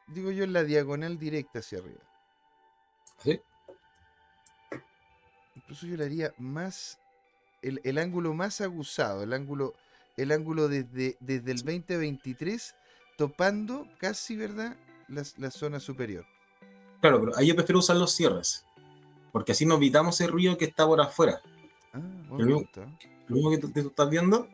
digo 0.07 0.31
yo 0.31 0.45
la 0.45 0.63
diagonal 0.63 1.17
directa 1.17 1.59
hacia 1.59 1.79
arriba. 1.79 2.01
¿Sí? 3.23 3.41
Incluso 5.55 5.87
yo 5.87 5.95
le 5.95 6.05
haría 6.05 6.33
más. 6.37 6.99
El, 7.67 7.81
el 7.83 7.97
ángulo 7.97 8.33
más 8.33 8.61
aguzado, 8.61 9.23
el 9.23 9.33
ángulo, 9.33 9.73
el 10.15 10.31
ángulo 10.31 10.67
desde, 10.67 11.17
desde 11.19 11.51
el 11.51 11.57
2023, 11.57 12.75
topando 13.17 13.87
casi, 13.99 14.35
¿verdad?, 14.35 14.77
la, 15.07 15.23
la 15.37 15.51
zona 15.51 15.79
superior. 15.79 16.25
Claro, 17.01 17.19
pero 17.19 17.37
ahí 17.37 17.47
yo 17.47 17.55
prefiero 17.55 17.79
usar 17.79 17.97
los 17.97 18.13
cierres 18.13 18.67
porque 19.37 19.51
así 19.51 19.67
nos 19.67 19.77
evitamos 19.77 20.19
ese 20.19 20.27
ruido 20.27 20.57
que 20.57 20.65
está 20.65 20.87
por 20.87 20.99
afuera. 20.99 21.41
Ah, 21.93 21.99
lo, 22.29 22.37
mismo, 22.37 22.63
lo, 23.27 23.35
mismo, 23.35 23.51
que 23.51 23.57
tú, 23.59 23.89
estás 23.89 24.09
viendo, 24.09 24.47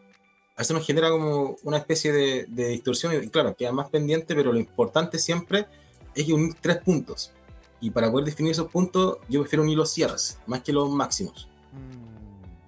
eso 0.58 0.74
nos 0.74 0.86
genera 0.86 1.10
como 1.10 1.56
una 1.64 1.78
especie 1.78 2.12
de, 2.12 2.46
de, 2.50 2.68
distorsión 2.68 3.14
y 3.24 3.30
claro, 3.30 3.56
queda 3.56 3.72
más 3.72 3.90
pendiente, 3.90 4.36
pero 4.36 4.52
lo 4.52 4.60
importante 4.60 5.20
siempre 5.20 5.68
es 6.14 6.26
que 6.26 6.34
unir 6.34 6.56
tres 6.60 6.80
puntos. 6.80 7.32
Y 7.80 7.92
para 7.92 8.12
poder 8.12 8.26
definir 8.26 8.52
esos 8.52 8.70
puntos, 8.70 9.20
yo 9.30 9.40
prefiero 9.40 9.64
unir 9.64 9.78
los 9.78 9.90
cierres, 9.90 10.38
más 10.48 10.62
que 10.64 10.74
los 10.74 10.90
máximos. 10.90 11.48
Mm, 11.72 12.13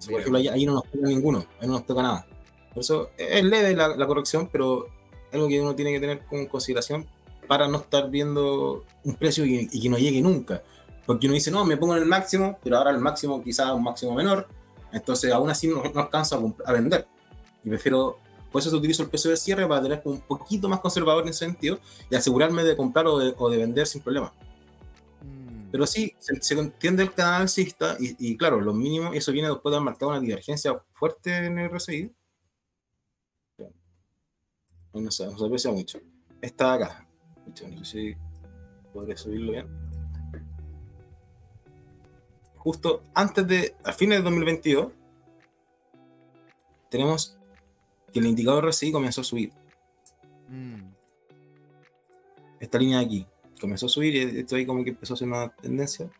si, 0.06 0.10
por 0.10 0.20
ejemplo, 0.20 0.38
ahí, 0.38 0.48
ahí, 0.48 0.66
no 0.66 0.74
nos 0.74 0.84
toca 0.84 1.06
ninguno, 1.06 1.46
ahí 1.60 1.66
no 1.66 1.74
nos 1.74 1.86
toca 1.86 2.02
nada. 2.02 2.26
Por 2.72 2.80
eso 2.80 3.10
es 3.16 3.44
leve 3.44 3.74
la, 3.74 3.88
la 3.88 4.06
corrección, 4.06 4.48
pero 4.50 4.86
algo 5.32 5.48
que 5.48 5.60
uno 5.60 5.74
tiene 5.74 5.92
que 5.92 6.00
tener 6.00 6.24
con 6.26 6.46
consideración 6.46 7.06
para 7.46 7.68
no 7.68 7.78
estar 7.78 8.10
viendo 8.10 8.84
un 9.04 9.14
precio 9.14 9.44
y, 9.44 9.68
y 9.70 9.80
que 9.80 9.88
no 9.88 9.98
llegue 9.98 10.20
nunca 10.20 10.62
porque 11.06 11.26
uno 11.28 11.34
dice, 11.34 11.52
no, 11.52 11.64
me 11.64 11.76
pongo 11.76 11.96
en 11.96 12.02
el 12.02 12.08
máximo, 12.08 12.58
pero 12.62 12.76
ahora 12.76 12.90
el 12.90 12.98
máximo 12.98 13.42
quizás 13.42 13.70
un 13.70 13.84
máximo 13.84 14.12
menor, 14.12 14.48
entonces 14.92 15.32
aún 15.32 15.48
así 15.48 15.68
no, 15.68 15.82
no 15.94 16.00
alcanzo 16.00 16.54
a, 16.66 16.70
a, 16.70 16.72
vender. 16.72 17.06
Y 17.62 17.68
prefiero, 17.68 18.18
por 18.50 18.60
eso 18.60 18.76
utilizo 18.76 19.04
el 19.04 19.08
precio 19.08 19.30
de 19.30 19.36
cierre 19.36 19.66
para 19.68 19.80
tener 19.80 20.02
un 20.04 20.20
poquito 20.20 20.68
más 20.68 20.80
conservador 20.80 21.22
en 21.22 21.28
ese 21.28 21.46
sentido 21.46 21.78
y 22.10 22.16
asegurarme 22.16 22.64
de 22.64 22.76
comprar 22.76 23.06
o 23.06 23.18
de, 23.18 23.34
o 23.38 23.48
de 23.48 23.56
vender 23.56 23.86
sin 23.86 24.02
problema. 24.02 24.32
Pero 25.76 25.86
sí, 25.86 26.14
se, 26.18 26.40
se, 26.40 26.58
entiende 26.58 27.02
el 27.02 27.12
canal 27.12 27.42
alcista 27.42 27.96
y, 28.00 28.16
y, 28.18 28.36
claro, 28.36 28.60
lo 28.60 28.72
mínimo, 28.72 29.12
eso 29.12 29.30
viene 29.30 29.48
después 29.48 29.70
de 29.70 29.76
haber 29.76 29.84
marcado 29.84 30.12
una 30.12 30.20
divergencia 30.20 30.74
fuerte 30.94 31.36
en 31.36 31.58
el 31.58 31.70
RSI. 31.70 32.12
No 34.94 35.10
sé, 35.10 35.26
no 35.26 35.38
se 35.38 35.44
aprecia 35.44 35.70
mucho. 35.70 36.00
Está 36.40 36.72
acá. 36.72 37.06
No 37.44 37.84
sé 37.84 37.84
si 37.84 38.16
podré 38.92 39.16
subirlo 39.16 39.52
bien 39.52 39.86
justo 42.66 43.04
antes 43.14 43.46
de, 43.46 43.76
a 43.84 43.92
fines 43.92 44.18
de 44.18 44.24
2022, 44.24 44.88
tenemos 46.90 47.38
que 48.12 48.18
el 48.18 48.26
indicador 48.26 48.68
RSI 48.68 48.90
comenzó 48.90 49.20
a 49.20 49.24
subir. 49.24 49.52
Mm. 50.48 50.88
Esta 52.58 52.78
línea 52.78 52.98
de 52.98 53.04
aquí 53.04 53.26
comenzó 53.60 53.86
a 53.86 53.88
subir 53.88 54.14
y 54.14 54.40
esto 54.40 54.56
ahí 54.56 54.66
como 54.66 54.84
que 54.84 54.90
empezó 54.90 55.14
a 55.14 55.16
ser 55.16 55.28
una 55.28 55.48
tendencia. 55.48 56.10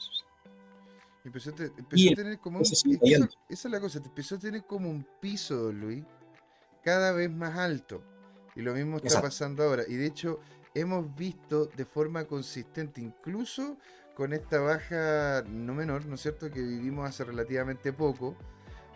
Empezó, 1.25 1.53
te, 1.53 1.65
empezó 1.65 2.13
a 2.13 2.15
tener 2.15 2.39
como 2.39 2.59
un, 2.59 2.63
esa, 2.63 2.89
esa, 2.95 3.29
es 3.49 3.65
la 3.65 3.81
cosa, 3.81 4.01
te 4.01 4.09
empezó 4.09 4.37
a 4.37 4.39
tener 4.39 4.65
como 4.65 4.89
un 4.89 5.05
piso, 5.21 5.73
Luis, 5.73 6.05
cada 6.85 7.13
vez 7.13 7.31
más 7.31 7.59
alto. 7.59 8.03
Y 8.55 8.63
lo 8.63 8.75
mismo 8.75 8.97
está 8.97 9.09
Exacto. 9.09 9.27
pasando 9.27 9.65
ahora. 9.65 9.83
Y 9.89 9.97
de 9.97 10.07
hecho, 10.07 10.39
hemos 10.75 11.15
visto 11.17 11.67
de 11.67 11.85
forma 11.85 12.25
consistente, 12.25 13.01
incluso 13.01 13.77
con 14.15 14.33
esta 14.33 14.61
baja 14.61 15.43
no 15.49 15.75
menor, 15.75 16.07
¿no 16.07 16.15
es 16.15 16.23
cierto?, 16.23 16.51
que 16.51 16.63
vivimos 16.63 17.09
hace 17.09 17.25
relativamente 17.25 17.93
poco, 17.93 18.37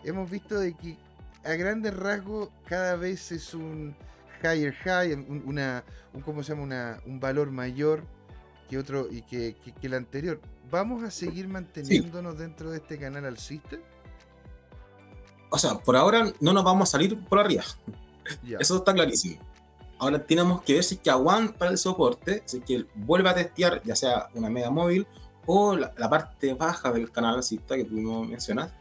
hemos 0.03 0.29
visto 0.29 0.59
de 0.59 0.73
que 0.73 0.97
a 1.43 1.53
grandes 1.53 1.93
rasgos 1.95 2.49
cada 2.65 2.95
vez 2.95 3.31
es 3.31 3.53
un 3.53 3.95
higher 4.41 4.73
high, 4.73 5.13
un, 5.13 5.43
una, 5.45 5.83
un, 6.13 6.21
¿cómo 6.21 6.43
se 6.43 6.55
llama? 6.55 6.97
un 7.05 7.19
valor 7.19 7.51
mayor 7.51 8.03
que 8.71 8.77
otro 8.77 9.07
y 9.11 9.21
que, 9.23 9.57
el 9.81 9.93
anterior. 9.93 10.39
¿Vamos 10.71 11.03
a 11.03 11.11
seguir 11.11 11.49
manteniéndonos 11.49 12.37
dentro 12.37 12.71
de 12.71 12.77
este 12.77 12.97
canal 12.97 13.25
alcista? 13.25 13.75
O 15.49 15.57
sea, 15.57 15.77
por 15.79 15.97
ahora 15.97 16.31
no 16.39 16.53
nos 16.53 16.63
vamos 16.63 16.87
a 16.87 16.91
salir 16.93 17.19
por 17.25 17.39
arriba. 17.39 17.65
Eso 18.57 18.77
está 18.77 18.93
clarísimo. 18.93 19.41
Ahora 19.99 20.25
tenemos 20.25 20.61
que 20.61 20.75
ver 20.75 20.83
si 20.85 20.95
es 20.95 21.01
que 21.01 21.09
aguanta 21.09 21.67
el 21.67 21.77
soporte, 21.77 22.43
si 22.45 22.59
es 22.59 22.63
que 22.63 22.85
vuelve 22.95 23.29
a 23.29 23.35
testear 23.35 23.83
ya 23.83 23.93
sea 23.93 24.29
una 24.35 24.49
media 24.49 24.69
móvil 24.69 25.05
o 25.45 25.75
la, 25.75 25.91
parte 26.09 26.53
baja 26.53 26.93
del 26.93 27.11
canal 27.11 27.35
alcista 27.35 27.75
que 27.75 27.83
tú 27.83 27.95
mencionas. 28.23 28.71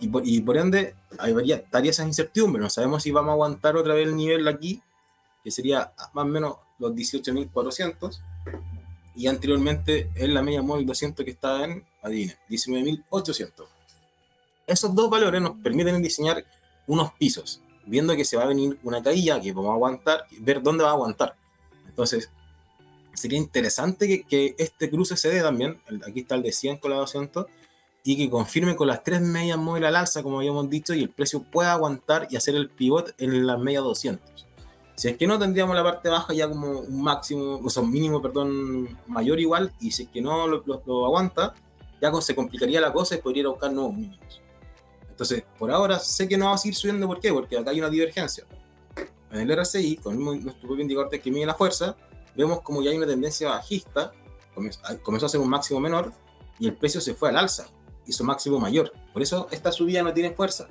Y 0.00 0.08
por, 0.08 0.26
y 0.26 0.40
por 0.40 0.56
ende, 0.56 0.94
habría, 1.18 1.56
estaría 1.56 1.90
esa 1.90 2.06
incertidumbre. 2.06 2.62
No 2.62 2.70
sabemos 2.70 3.02
si 3.02 3.10
vamos 3.10 3.28
a 3.28 3.32
aguantar 3.34 3.76
otra 3.76 3.92
vez 3.92 4.08
el 4.08 4.16
nivel 4.16 4.48
aquí, 4.48 4.80
que 5.44 5.50
sería 5.50 5.92
más 6.14 6.24
o 6.24 6.28
menos 6.28 6.56
los 6.78 6.92
18.400. 6.92 8.22
Y 9.18 9.26
anteriormente 9.26 10.08
en 10.14 10.32
la 10.32 10.42
media 10.42 10.62
móvil 10.62 10.86
200 10.86 11.24
que 11.24 11.32
está 11.32 11.64
en, 11.64 11.84
adivina, 12.02 12.34
19.800. 12.48 13.66
Esos 14.64 14.94
dos 14.94 15.10
valores 15.10 15.42
nos 15.42 15.56
permiten 15.60 16.00
diseñar 16.00 16.44
unos 16.86 17.12
pisos, 17.14 17.60
viendo 17.84 18.14
que 18.14 18.24
se 18.24 18.36
va 18.36 18.44
a 18.44 18.46
venir 18.46 18.78
una 18.84 19.02
caída 19.02 19.40
que 19.40 19.52
vamos 19.52 19.72
a 19.72 19.74
aguantar, 19.74 20.24
ver 20.38 20.62
dónde 20.62 20.84
va 20.84 20.90
a 20.90 20.92
aguantar. 20.92 21.34
Entonces, 21.88 22.30
sería 23.12 23.38
interesante 23.38 24.06
que, 24.06 24.22
que 24.22 24.54
este 24.56 24.88
cruce 24.88 25.16
se 25.16 25.30
dé 25.30 25.42
también. 25.42 25.80
Aquí 26.06 26.20
está 26.20 26.36
el 26.36 26.42
de 26.44 26.52
100 26.52 26.76
con 26.76 26.92
la 26.92 26.98
200 26.98 27.46
y 28.04 28.16
que 28.16 28.30
confirme 28.30 28.76
con 28.76 28.86
las 28.86 29.02
tres 29.02 29.20
medias 29.20 29.58
móviles 29.58 29.88
al 29.88 29.96
alza, 29.96 30.22
como 30.22 30.38
habíamos 30.38 30.70
dicho, 30.70 30.94
y 30.94 31.02
el 31.02 31.10
precio 31.10 31.42
pueda 31.42 31.72
aguantar 31.72 32.28
y 32.30 32.36
hacer 32.36 32.54
el 32.54 32.70
pivot 32.70 33.14
en 33.18 33.46
la 33.46 33.58
media 33.58 33.80
200. 33.80 34.47
Si 34.98 35.06
es 35.06 35.16
que 35.16 35.28
no, 35.28 35.38
tendríamos 35.38 35.76
la 35.76 35.84
parte 35.84 36.08
baja 36.08 36.34
ya 36.34 36.48
como 36.48 36.80
un 36.80 37.02
máximo, 37.02 37.60
o 37.62 37.70
sea, 37.70 37.84
un 37.84 37.92
mínimo, 37.92 38.20
perdón, 38.20 38.98
mayor 39.06 39.38
igual, 39.38 39.72
y 39.78 39.92
si 39.92 40.02
es 40.02 40.08
que 40.08 40.20
no 40.20 40.48
lo, 40.48 41.06
aguanta, 41.06 41.54
ya 42.02 42.12
se 42.20 42.34
complicaría 42.34 42.80
la 42.80 42.92
cosa 42.92 43.14
y 43.14 43.18
podría 43.18 43.46
buscar 43.46 43.72
nuevos 43.72 43.94
mínimos. 43.94 44.42
Entonces, 45.08 45.44
por 45.56 45.70
ahora 45.70 46.00
sé 46.00 46.26
que 46.26 46.36
no 46.36 46.46
va 46.46 46.54
a 46.54 46.58
seguir 46.58 46.74
subiendo, 46.74 47.06
¿por 47.06 47.20
qué? 47.20 47.32
Porque 47.32 47.56
acá 47.56 47.70
hay 47.70 47.78
una 47.78 47.90
divergencia. 47.90 48.44
En 49.30 49.48
el 49.48 49.56
RSI, 49.56 49.98
con 49.98 50.14
el 50.14 50.18
mismo, 50.18 50.34
nuestro 50.34 50.66
propio 50.66 50.82
indicador 50.82 51.10
que 51.10 51.30
mide 51.30 51.46
la 51.46 51.54
fuerza, 51.54 51.96
vemos 52.36 52.62
como 52.62 52.82
ya 52.82 52.90
hay 52.90 52.96
una 52.96 53.06
tendencia 53.06 53.50
bajista, 53.50 54.10
comenzó 55.04 55.26
a 55.26 55.28
ser 55.28 55.38
un 55.38 55.48
máximo 55.48 55.78
menor, 55.78 56.12
y 56.58 56.66
el 56.66 56.74
precio 56.74 57.00
se 57.00 57.14
fue 57.14 57.28
al 57.28 57.36
alza 57.36 57.68
hizo 58.08 58.24
máximo 58.24 58.58
mayor. 58.58 58.92
Por 59.12 59.22
eso 59.22 59.46
esta 59.50 59.70
subida 59.70 60.02
no 60.02 60.12
tiene 60.12 60.32
fuerza. 60.32 60.68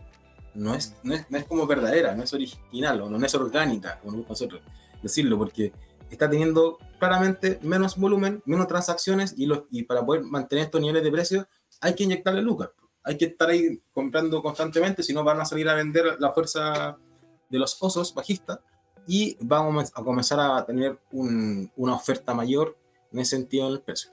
No 0.53 0.73
es, 0.73 0.95
no 1.03 1.13
es, 1.13 1.29
no 1.29 1.37
es 1.37 1.45
como 1.45 1.67
verdadera, 1.67 2.15
no 2.15 2.23
es 2.23 2.33
original 2.33 3.01
o 3.01 3.09
no 3.09 3.23
es 3.23 3.35
orgánica, 3.35 3.99
como 4.01 4.25
nosotros 4.27 4.61
decirlo, 5.01 5.37
porque 5.37 5.71
está 6.09 6.29
teniendo 6.29 6.77
claramente 6.99 7.59
menos 7.61 7.97
volumen, 7.97 8.41
menos 8.45 8.67
transacciones 8.67 9.33
y, 9.37 9.45
los, 9.45 9.63
y 9.69 9.83
para 9.83 10.05
poder 10.05 10.23
mantener 10.23 10.65
estos 10.65 10.81
niveles 10.81 11.03
de 11.03 11.11
precio 11.11 11.47
hay 11.81 11.93
que 11.93 12.03
inyectarle 12.03 12.41
lucas. 12.41 12.69
Hay 13.03 13.17
que 13.17 13.25
estar 13.25 13.49
ahí 13.49 13.81
comprando 13.93 14.41
constantemente, 14.41 15.03
si 15.03 15.13
no 15.13 15.23
van 15.23 15.39
a 15.39 15.45
salir 15.45 15.69
a 15.69 15.75
vender 15.75 16.17
la 16.19 16.31
fuerza 16.31 16.97
de 17.49 17.59
los 17.59 17.77
osos 17.79 18.13
bajistas 18.13 18.59
y 19.05 19.37
vamos 19.39 19.91
a 19.95 20.03
comenzar 20.03 20.39
a 20.39 20.65
tener 20.65 20.99
un, 21.11 21.71
una 21.77 21.93
oferta 21.93 22.33
mayor 22.33 22.77
en 23.11 23.19
ese 23.19 23.37
sentido 23.37 23.67
en 23.67 23.73
el 23.73 23.81
precio. 23.81 24.11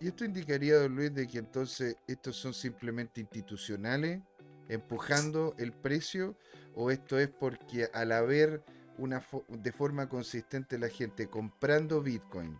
¿Y, 0.00 0.06
esto 0.06 0.24
indicaría, 0.24 0.78
don 0.78 0.94
Luis, 0.94 1.14
de 1.14 1.26
que 1.26 1.38
entonces 1.38 1.96
estos 2.06 2.36
son 2.36 2.52
simplemente 2.52 3.20
institucionales 3.20 4.20
empujando 4.68 5.54
el 5.58 5.72
precio 5.72 6.36
o 6.74 6.90
esto 6.90 7.18
es 7.18 7.28
porque 7.28 7.88
al 7.92 8.12
haber 8.12 8.62
una 8.98 9.22
de 9.48 9.72
forma 9.72 10.08
consistente 10.08 10.78
la 10.78 10.88
gente 10.88 11.28
comprando 11.28 12.02
Bitcoin 12.02 12.58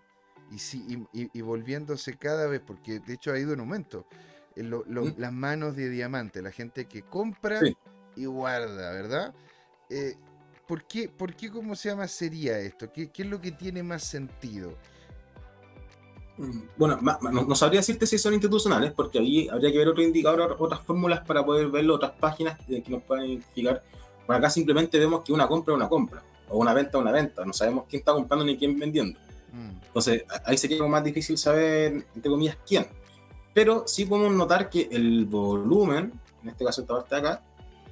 y, 0.50 1.28
y, 1.32 1.40
volviéndose 1.42 2.16
cada 2.16 2.46
vez, 2.46 2.60
porque 2.60 3.00
de 3.00 3.14
hecho 3.14 3.32
ha 3.32 3.38
ido 3.38 3.52
en 3.52 3.60
aumento, 3.60 4.06
mm. 4.56 5.18
las 5.18 5.32
manos 5.32 5.76
de 5.76 5.90
diamante, 5.90 6.40
la 6.40 6.50
gente 6.50 6.86
que 6.86 7.02
compra 7.02 7.60
y 8.16 8.24
guarda, 8.24 8.92
¿verdad? 8.92 9.34
Eh, 9.90 10.16
¿por, 10.66 10.86
qué, 10.86 11.08
¿Por 11.08 11.34
qué, 11.34 11.50
cómo 11.50 11.76
se 11.76 11.90
llama, 11.90 12.08
sería 12.08 12.58
esto? 12.58 12.90
¿Qué, 12.90 13.10
¿Qué 13.10 13.22
es 13.22 13.28
lo 13.28 13.40
que 13.40 13.52
tiene 13.52 13.82
más 13.82 14.04
sentido? 14.04 14.76
Bueno, 16.76 16.98
no, 17.00 17.54
sabría 17.56 17.80
decirte 17.80 18.06
si 18.06 18.16
son 18.16 18.32
institucionales, 18.32 18.92
porque 18.92 19.18
ahí 19.18 19.48
habría 19.48 19.72
que 19.72 19.78
ver 19.78 19.88
otro 19.88 20.02
indicador, 20.02 20.56
otras 20.58 20.80
fórmulas 20.82 21.20
para 21.26 21.44
poder 21.44 21.68
verlo, 21.68 21.96
otras 21.96 22.12
páginas 22.12 22.58
que 22.66 22.82
nos 22.88 23.02
puedan 23.02 23.26
identificar. 23.26 23.82
Por 24.26 24.36
acá 24.36 24.48
simplemente 24.48 24.98
vemos 24.98 25.22
que 25.24 25.32
una 25.32 25.48
compra 25.48 25.74
es 25.74 25.76
una 25.76 25.88
compra, 25.88 26.22
o 26.48 26.58
una 26.58 26.74
venta 26.74 26.98
es 26.98 27.02
una 27.02 27.12
venta, 27.12 27.44
no 27.44 27.52
sabemos 27.52 27.84
quién 27.88 28.00
está 28.00 28.12
comprando 28.12 28.44
ni 28.44 28.56
quién 28.56 28.78
vendiendo. 28.78 29.18
Mm. 29.52 29.86
Entonces, 29.86 30.24
ahí 30.44 30.56
sería 30.56 30.82
más 30.84 31.02
difícil 31.02 31.36
saber, 31.36 32.06
entre 32.14 32.30
comillas, 32.30 32.56
quién. 32.66 32.86
Pero 33.52 33.84
sí 33.86 34.04
podemos 34.04 34.32
notar 34.32 34.70
que 34.70 34.88
el 34.92 35.24
volumen, 35.24 36.12
en 36.42 36.48
este 36.48 36.64
caso 36.64 36.82
esta 36.82 36.94
parte 36.94 37.16
de 37.16 37.20
acá, 37.20 37.42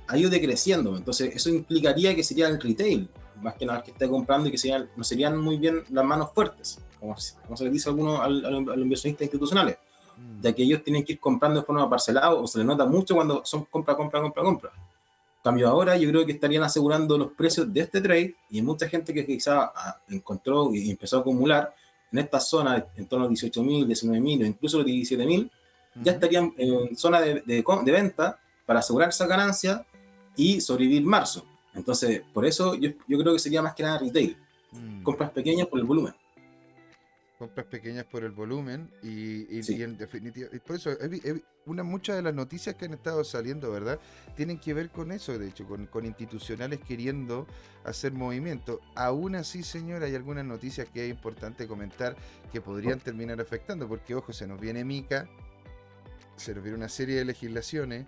ha 0.07 0.17
ido 0.17 0.31
decreciendo. 0.31 0.97
Entonces, 0.97 1.35
eso 1.35 1.49
implicaría 1.49 2.15
que 2.15 2.23
sería 2.23 2.47
el 2.47 2.61
retail, 2.61 3.09
más 3.43 3.55
que 3.55 3.67
nada 3.67 3.83
que 3.83 3.91
esté 3.91 4.09
comprando 4.09 4.49
y 4.49 4.53
que 4.53 4.59
serían, 4.59 4.89
no 4.97 5.03
serían 5.03 5.37
muy 5.37 5.57
bien 5.57 5.83
las 5.91 6.05
manos 6.05 6.31
fuertes 6.33 6.79
como, 7.07 7.57
se 7.57 7.65
les 7.65 7.73
dice 7.73 7.89
a 7.89 7.93
algunos 7.93 8.21
a, 8.21 8.29
los 8.29 8.79
inversionistas 8.79 9.23
institucionales, 9.23 9.79
mm. 10.17 10.43
ya 10.43 10.53
que 10.53 10.63
ellos 10.63 10.83
tienen 10.83 11.05
que 11.05 11.15
ir 11.15 11.21
comprando 11.21 11.61
de 11.61 11.67
forma 11.67 11.89
parcelada 11.89 12.35
o 12.35 12.47
se 12.47 12.59
les 12.59 12.67
nota 12.67 12.85
mucho 12.85 13.15
cuando 13.15 13.43
son 13.45 13.65
compra, 13.65 13.97
compra, 13.97 14.21
compra, 14.21 14.43
compra. 14.43 14.71
cambio 15.43 15.69
ahora 15.69 15.97
yo 15.97 16.09
creo 16.11 16.27
que 16.27 16.33
estarían 16.33 16.63
asegurando 16.63 17.17
los 17.17 17.33
precios 17.33 17.73
de 17.73 17.81
este 17.81 18.01
trade 18.01 18.35
y 18.51 18.63
mucha 18.63 18.89
gente 18.89 19.15
que 19.15 19.25
quizá 19.25 19.73
ah, 19.75 20.01
encontró 20.09 20.75
y 20.75 20.91
empezó 20.91 21.19
a 21.19 21.21
acumular 21.21 21.75
en 22.13 22.19
esta 22.19 22.41
zona 22.41 22.87
en 22.97 23.07
torno 23.07 23.27
a 23.27 23.29
18.000, 23.29 23.87
19.000 23.87 24.43
o 24.43 24.47
incluso 24.47 24.79
los 24.79 24.87
17.000, 24.87 25.51
ya 26.03 26.13
estarían 26.13 26.53
en 26.57 26.97
zona 26.97 27.21
de, 27.21 27.43
de, 27.45 27.93
venta 27.93 28.39
para 28.65 28.81
asegurar 28.81 29.09
esa 29.09 29.27
ganancia 29.27 29.87
y 30.37 30.61
sobrevivir 30.61 31.03
marzo. 31.05 31.45
Entonces, 31.75 32.23
por 32.33 32.45
eso 32.45 32.75
yo, 32.75 32.91
yo 33.09 33.19
creo 33.19 33.33
que 33.33 33.39
sería 33.39 33.63
más 33.63 33.75
que 33.75 33.83
nada 33.83 33.99
retail. 33.99 34.37
Mm. 34.73 35.03
Compras 35.03 35.31
pequeñas 35.31 35.67
por 35.69 35.79
el 35.79 35.87
volumen 35.87 36.15
compras 37.39 37.67
pequeñas 37.67 38.05
por 38.05 38.25
el 38.25 38.33
volumen 38.33 38.91
y, 39.03 39.47
en 39.83 39.97
definitiva, 39.97 40.49
por 40.67 40.77
eso 40.77 40.91
una, 41.67 41.83
muchas 41.83 42.17
de 42.17 42.23
las 42.23 42.35
noticias 42.35 42.77
que 42.77 42.87
han 42.87 42.95
estado 42.95 43.25
saliendo, 43.25 43.71
¿verdad? 43.71 43.99
Tienen 44.37 44.59
que 44.59 44.73
ver 44.73 44.91
con 44.91 45.13
eso, 45.13 45.37
de 45.39 45.49
hecho, 45.49 45.67
con, 45.67 45.87
con 45.87 46.07
institucionales 46.07 46.81
queriendo 46.81 47.47
hacer 47.85 48.13
movimiento. 48.13 48.81
Aún 48.95 49.35
así, 49.35 49.63
señor, 49.63 50.03
hay 50.03 50.15
algunas 50.15 50.45
noticias 50.45 50.89
que 50.89 51.05
es 51.05 51.11
importante 51.11 51.67
comentar 51.67 52.17
que 52.53 52.61
podrían 52.61 53.01
terminar 53.01 53.41
afectando, 53.41 53.89
porque 53.89 54.15
ojo, 54.15 54.33
se 54.33 54.47
nos 54.47 54.61
viene 54.61 54.85
Mica, 54.85 55.29
se 56.37 56.55
nos 56.55 56.63
viene 56.63 56.79
una 56.79 56.89
serie 56.89 57.17
de 57.17 57.25
legislaciones 57.25 58.07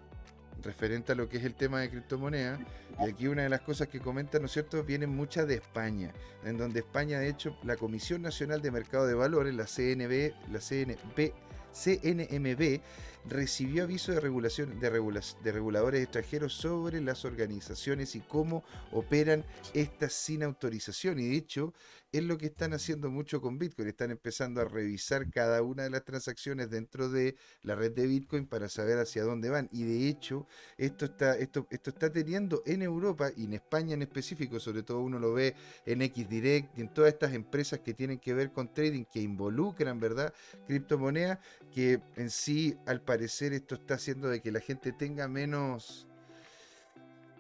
referente 0.63 1.13
a 1.13 1.15
lo 1.15 1.29
que 1.29 1.39
es 1.39 1.45
el 1.45 1.55
tema 1.55 1.81
de 1.81 1.91
criptomonedas. 1.91 2.61
Y 3.01 3.09
aquí 3.09 3.27
una 3.27 3.43
de 3.43 3.49
las 3.49 3.61
cosas 3.61 3.89
que 3.89 4.01
comenta, 4.01 4.39
¿no 4.39 4.47
es 4.47 4.53
cierto?, 4.53 4.83
vienen 4.83 5.11
muchas 5.11 5.47
de 5.47 5.55
España, 5.55 6.13
en 6.45 6.57
donde 6.59 6.81
España, 6.81 7.21
de 7.21 7.29
hecho, 7.29 7.57
la 7.63 7.77
Comisión 7.77 8.23
Nacional 8.23 8.63
de 8.63 8.71
Mercado 8.71 9.07
de 9.07 9.15
Valores, 9.15 9.55
la 9.55 9.67
CNB, 9.67 10.33
la 10.51 10.61
CNB, 10.61 11.33
CNMB, 11.73 12.81
recibió 13.29 13.85
aviso 13.85 14.13
de, 14.13 14.21
regulación, 14.21 14.81
de 14.81 15.53
reguladores 15.53 16.03
extranjeros 16.03 16.55
sobre 16.55 17.01
las 17.01 17.25
organizaciones 17.25 18.15
y 18.17 18.21
cómo 18.21 18.65
operan 18.93 19.45
estas 19.75 20.13
sin 20.13 20.43
autorización. 20.43 21.19
Y 21.19 21.29
de 21.29 21.37
hecho, 21.37 21.75
es 22.11 22.23
lo 22.25 22.39
que 22.39 22.47
están 22.47 22.73
haciendo 22.73 23.11
mucho 23.11 23.41
con 23.41 23.59
Bitcoin. 23.59 23.89
Están 23.89 24.11
empezando 24.11 24.61
a 24.61 24.65
revisar 24.65 25.31
cada 25.31 25.63
una 25.63 25.85
de 25.85 25.91
las 25.91 26.05
transacciones 26.05 26.71
dentro 26.71 27.09
de 27.11 27.37
la 27.63 27.75
red 27.75 27.93
de 27.93 28.07
Bitcoin 28.07 28.47
para 28.47 28.69
saber 28.69 28.99
hacia 28.99 29.25
dónde 29.25 29.51
van. 29.51 29.69
Y 29.73 29.85
de 29.85 30.09
hecho, 30.09 30.47
esto 30.77 31.05
está, 31.05 31.37
esto, 31.37 31.67
esto 31.71 31.91
está 31.91 32.11
teniendo 32.11 32.63
en 32.67 32.83
Europa 32.83 33.31
y 33.37 33.45
en 33.45 33.55
España 33.55 33.95
en 33.95 34.03
específico, 34.03 34.59
sobre 34.59 34.83
todo 34.83 35.01
uno 35.01 35.19
lo 35.19 35.35
ve 35.35 35.55
en 35.85 36.01
XDirect 36.01 36.79
y 36.79 36.81
en 36.81 36.95
todas 36.95 37.13
estas 37.13 37.35
empresas 37.35 37.81
que 37.81 37.95
tienen 37.95 38.19
que 38.19 38.33
ver 38.33 38.53
con 38.53 38.73
trading, 38.73 39.05
que 39.05 39.21
involucran, 39.21 40.01
¿verdad? 40.01 40.33
Criptomonedas, 40.67 41.39
que 41.73 42.01
en 42.17 42.31
sí, 42.31 42.77
al 42.87 43.03
parecer, 43.03 43.53
esto 43.53 43.75
está 43.75 43.95
haciendo 43.95 44.29
de 44.29 44.41
que 44.41 44.51
la 44.51 44.61
gente 44.61 44.93
tenga 44.93 45.29
menos 45.29 46.07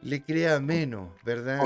le 0.03 0.22
crea 0.22 0.61
menos, 0.61 1.11
¿verdad? 1.24 1.61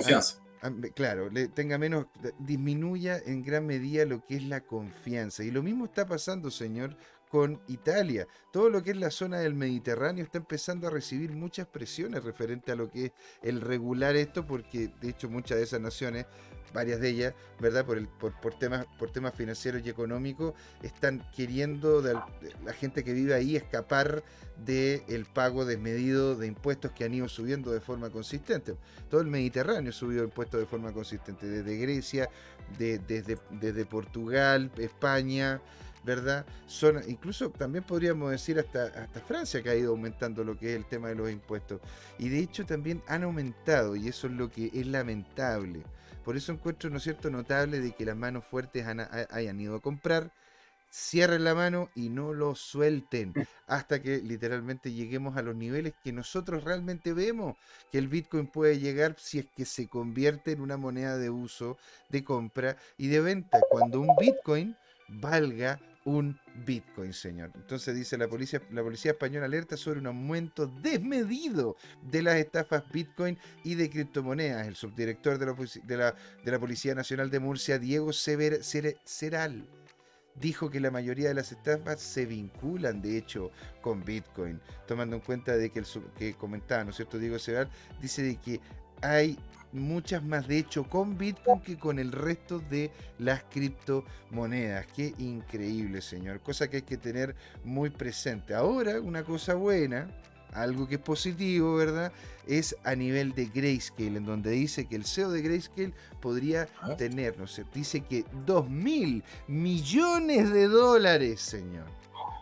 Claro, 0.95 1.31
le 1.31 1.49
tenga 1.49 1.79
menos, 1.79 2.07
disminuya 2.39 3.19
en 3.19 3.43
gran 3.43 3.67
medida 3.67 4.05
lo 4.05 4.25
que 4.25 4.37
es 4.37 4.45
la 4.45 4.61
confianza. 4.61 5.43
Y 5.45 5.51
lo 5.51 5.63
mismo 5.63 5.87
está 5.87 6.07
pasando, 6.07 6.51
señor, 6.51 6.97
con 7.33 7.63
Italia. 7.67 8.29
Todo 8.53 8.69
lo 8.69 8.83
que 8.83 8.91
es 8.91 8.99
la 8.99 9.11
zona 9.11 9.39
del 9.39 9.55
Mediterráneo 9.55 10.23
está 10.23 10.37
empezando 10.37 10.87
a 10.87 10.91
recibir 10.91 11.33
muchas 11.33 11.67
presiones 11.67 12.23
referente 12.23 12.73
a 12.73 12.77
lo 12.77 12.91
que 12.91 13.07
es 13.07 13.13
el 13.41 13.63
regular 13.63 14.17
esto, 14.17 14.47
porque 14.47 14.93
de 15.01 15.09
hecho 15.09 15.31
muchas 15.31 15.57
de 15.57 15.65
esas 15.65 15.81
naciones 15.81 16.27
varias 16.75 17.01
de 17.01 17.09
ellas, 17.09 17.35
¿verdad? 17.59 17.87
Por, 17.87 17.97
el, 17.97 18.07
por, 18.07 18.39
por, 18.39 18.59
temas, 18.59 18.85
por 18.99 19.11
temas 19.11 19.35
financieros 19.35 19.81
y 19.83 19.89
económicos, 19.89 20.53
están 20.83 21.27
queriendo 21.35 22.03
la 22.03 22.73
gente 22.75 23.03
que 23.03 23.15
vive 23.15 23.33
ahí 23.33 23.57
escapar 23.57 24.23
del 24.63 25.25
pago 25.25 25.65
desmedido 25.65 26.37
de 26.37 26.49
impuestos 26.49 26.93
que 26.93 27.05
han 27.05 27.15
ido 27.15 27.31
subiendo 27.31 27.73
de 27.73 27.81
forma 27.81 28.11
consistente. 28.11 28.77
Todo 29.09 29.23
el 29.23 29.29
Mediterráneo 29.29 29.89
ha 29.89 29.95
subido 29.95 30.23
impuestos 30.23 30.61
de 30.61 30.67
forma 30.67 30.93
consistente, 30.93 31.47
desde 31.47 31.79
Grecia, 31.79 32.29
desde, 32.79 33.39
desde 33.51 33.87
Portugal, 33.87 34.71
España, 34.77 35.63
¿verdad? 36.05 36.47
Son, 36.67 37.01
incluso 37.09 37.51
también 37.51 37.85
podríamos 37.85 38.31
decir 38.31 38.59
hasta, 38.59 38.87
hasta 38.87 39.21
Francia 39.21 39.63
que 39.63 39.71
ha 39.71 39.77
ido 39.77 39.91
aumentando 39.93 40.45
lo 40.45 40.59
que 40.59 40.71
es 40.71 40.77
el 40.77 40.87
tema 40.87 41.09
de 41.09 41.15
los 41.15 41.31
impuestos. 41.31 41.81
Y 42.19 42.29
de 42.29 42.41
hecho 42.41 42.67
también 42.67 43.03
han 43.07 43.23
aumentado, 43.23 43.97
y 43.97 44.09
eso 44.09 44.27
es 44.27 44.33
lo 44.33 44.51
que 44.51 44.71
es 44.73 44.87
lamentable 44.87 45.83
por 46.25 46.37
eso 46.37 46.53
encuentro, 46.53 46.89
¿no 46.91 46.99
es 46.99 47.03
cierto?, 47.03 47.31
notable 47.31 47.81
de 47.81 47.93
que 47.93 48.05
las 48.05 48.17
manos 48.17 48.45
fuertes 48.45 48.87
hayan 48.87 49.61
ido 49.61 49.75
a 49.75 49.81
comprar, 49.81 50.31
cierren 50.93 51.45
la 51.45 51.55
mano 51.55 51.89
y 51.95 52.11
no 52.11 52.33
lo 52.33 52.55
suelten 52.55 53.33
hasta 53.67 54.03
que 54.03 54.19
literalmente 54.19 54.93
lleguemos 54.93 55.37
a 55.37 55.43
los 55.43 55.57
niveles 55.57 55.95
que 56.05 56.13
nosotros 56.13 56.65
realmente 56.65 57.13
vemos 57.13 57.57
que 57.91 57.99
el 57.99 58.09
Bitcoin 58.09 58.47
puede 58.47 58.79
llegar 58.79 59.17
si 59.19 59.39
es 59.39 59.47
que 59.57 59.65
se 59.65 59.89
convierte 59.89 60.53
en 60.53 60.61
una 60.61 60.77
moneda 60.77 61.17
de 61.17 61.31
uso, 61.31 61.79
de 62.11 62.23
compra 62.23 62.77
y 62.99 63.09
de 63.09 63.21
venta. 63.21 63.61
Cuando 63.71 64.01
un 64.01 64.15
Bitcoin 64.21 64.77
valga 65.09 65.81
un 66.05 66.39
Bitcoin, 66.67 67.13
señor. 67.13 67.51
Entonces 67.55 67.95
dice 67.95 68.19
la 68.19 68.29
policía, 68.29 68.61
la 68.71 68.83
policía 68.83 69.13
española 69.13 69.47
alerta 69.47 69.77
sobre 69.77 70.01
un 70.01 70.07
aumento 70.07 70.67
desmedido 70.67 71.77
de 72.03 72.23
las 72.23 72.37
estafas 72.37 72.85
Bitcoin 72.93 73.39
y 73.65 73.75
de 73.75 73.91
criptomonedas. 73.91 74.67
El 74.67 74.77
subdirector 74.77 75.39
de 75.39 75.97
la, 75.97 76.15
de 76.45 76.51
la, 76.51 76.59
Policía 76.59 76.95
Nacional 76.95 77.31
de 77.31 77.41
Murcia, 77.41 77.79
Diego 77.79 78.13
Sever, 78.13 78.63
Seral, 78.63 79.69
dijo 80.35 80.71
que 80.71 80.81
la 80.81 80.91
mayoría 80.91 81.29
de 81.29 81.35
las 81.35 81.53
estafas 81.53 82.01
se 82.01 82.27
vinculan, 82.27 83.03
de 83.03 83.19
hecho, 83.19 83.51
con 83.81 84.05
Bitcoin, 84.05 84.61
tomando 84.87 85.17
en 85.17 85.23
cuenta 85.23 85.57
de 85.57 85.71
que 85.71 85.81
el 85.81 85.87
que 86.17 86.35
comentaba, 86.35 86.85
¿no 86.85 86.91
es 86.91 86.97
cierto? 86.97 87.19
Diego 87.19 87.39
Seral 87.39 87.69
dice 88.01 88.23
de 88.23 88.37
que 88.37 88.61
hay 89.03 89.39
muchas 89.73 90.23
más, 90.23 90.47
de 90.49 90.59
hecho, 90.59 90.85
con 90.85 91.17
Bitcoin 91.17 91.61
que 91.61 91.79
con 91.79 91.99
el 91.99 92.13
resto 92.13 92.59
de 92.59 92.91
las 93.19 93.43
criptomonedas. 93.45 94.87
Qué 94.95 95.15
increíble, 95.19 96.01
señor. 96.01 96.41
Cosa 96.41 96.69
que 96.69 96.79
hay 96.79 96.83
que 96.83 96.97
tener 96.97 97.35
muy 97.65 97.91
presente. 97.91 98.55
Ahora, 98.55 99.01
una 99.01 99.25
cosa 99.25 99.55
buena, 99.55 100.09
algo 100.53 100.87
que 100.87 100.97
es 100.97 101.01
positivo, 101.01 101.75
¿verdad? 101.77 102.13
Es 102.47 102.77
a 102.85 102.95
nivel 102.95 103.33
de 103.33 103.47
Grayscale, 103.47 104.19
en 104.19 104.27
donde 104.27 104.51
dice 104.51 104.87
que 104.87 104.97
el 104.97 105.05
CEO 105.05 105.31
de 105.31 105.43
Grayscale 105.43 105.95
podría 106.21 106.69
ah. 106.81 106.97
tener, 106.97 107.39
no 107.39 107.47
sé, 107.47 107.65
dice 107.73 108.03
que 108.03 108.25
2 108.45 108.69
mil 108.69 109.25
millones 109.49 110.53
de 110.53 110.69
dólares, 110.69 111.41
señor, 111.41 111.87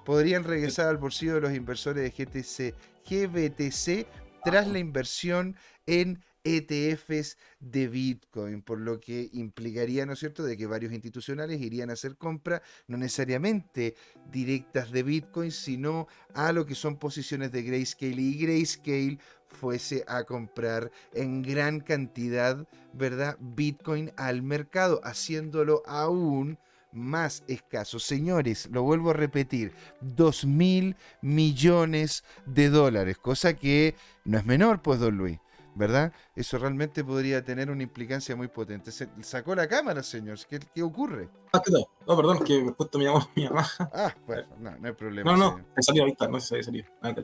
podrían 0.04 0.44
regresar 0.44 0.88
al 0.88 0.96
bolsillo 0.96 1.36
de 1.36 1.40
los 1.42 1.54
inversores 1.54 2.02
de 2.02 2.10
GTC, 2.10 2.74
GBTC 3.08 4.06
tras 4.42 4.66
la 4.66 4.78
inversión 4.78 5.56
en 5.86 6.22
ETFs 6.44 7.36
de 7.58 7.88
Bitcoin, 7.88 8.62
por 8.62 8.78
lo 8.80 8.98
que 9.00 9.28
implicaría, 9.32 10.06
¿no 10.06 10.14
es 10.14 10.18
cierto?, 10.18 10.42
de 10.44 10.56
que 10.56 10.66
varios 10.66 10.92
institucionales 10.92 11.60
irían 11.60 11.90
a 11.90 11.94
hacer 11.94 12.16
compra, 12.16 12.62
no 12.86 12.96
necesariamente 12.96 13.94
directas 14.30 14.90
de 14.90 15.02
Bitcoin, 15.02 15.50
sino 15.50 16.06
a 16.34 16.52
lo 16.52 16.66
que 16.66 16.74
son 16.74 16.96
posiciones 16.96 17.52
de 17.52 17.62
Grayscale 17.62 18.20
y 18.20 18.38
Grayscale 18.38 19.18
fuese 19.48 20.04
a 20.06 20.24
comprar 20.24 20.90
en 21.12 21.42
gran 21.42 21.80
cantidad, 21.80 22.66
¿verdad?, 22.92 23.36
Bitcoin 23.40 24.12
al 24.16 24.42
mercado, 24.42 25.00
haciéndolo 25.04 25.82
aún 25.86 26.58
más 26.92 27.44
escaso. 27.46 27.98
Señores, 27.98 28.68
lo 28.72 28.82
vuelvo 28.82 29.10
a 29.10 29.14
repetir, 29.14 29.72
2 30.00 30.44
mil 30.46 30.96
millones 31.20 32.24
de 32.46 32.68
dólares, 32.68 33.18
cosa 33.18 33.54
que 33.54 33.94
no 34.24 34.38
es 34.38 34.46
menor, 34.46 34.82
pues, 34.82 34.98
don 34.98 35.16
Luis. 35.16 35.38
¿Verdad? 35.74 36.12
Eso 36.34 36.58
realmente 36.58 37.04
podría 37.04 37.44
tener 37.44 37.70
una 37.70 37.82
implicancia 37.82 38.34
muy 38.36 38.48
potente. 38.48 38.90
Se 38.90 39.08
sacó 39.22 39.54
la 39.54 39.68
cámara, 39.68 40.02
señor. 40.02 40.38
¿Qué, 40.48 40.60
qué 40.74 40.82
ocurre? 40.82 41.28
Ah, 41.52 41.62
no, 41.70 41.80
no, 42.06 42.16
perdón, 42.16 42.44
que 42.44 42.62
justo 42.76 42.98
me 42.98 43.04
llamó 43.04 43.28
mi 43.36 43.44
mamá. 43.44 43.66
Ah, 43.78 44.14
bueno, 44.26 44.46
no, 44.58 44.76
no 44.78 44.88
hay 44.88 44.94
problema. 44.94 45.32
No, 45.32 45.36
no, 45.36 45.64
me 45.76 45.82
salió 45.82 46.02
ahorita, 46.02 46.28
no 46.28 46.40
sé 46.40 46.58
si 46.58 46.64
salió. 46.64 46.84
Ah, 47.02 47.14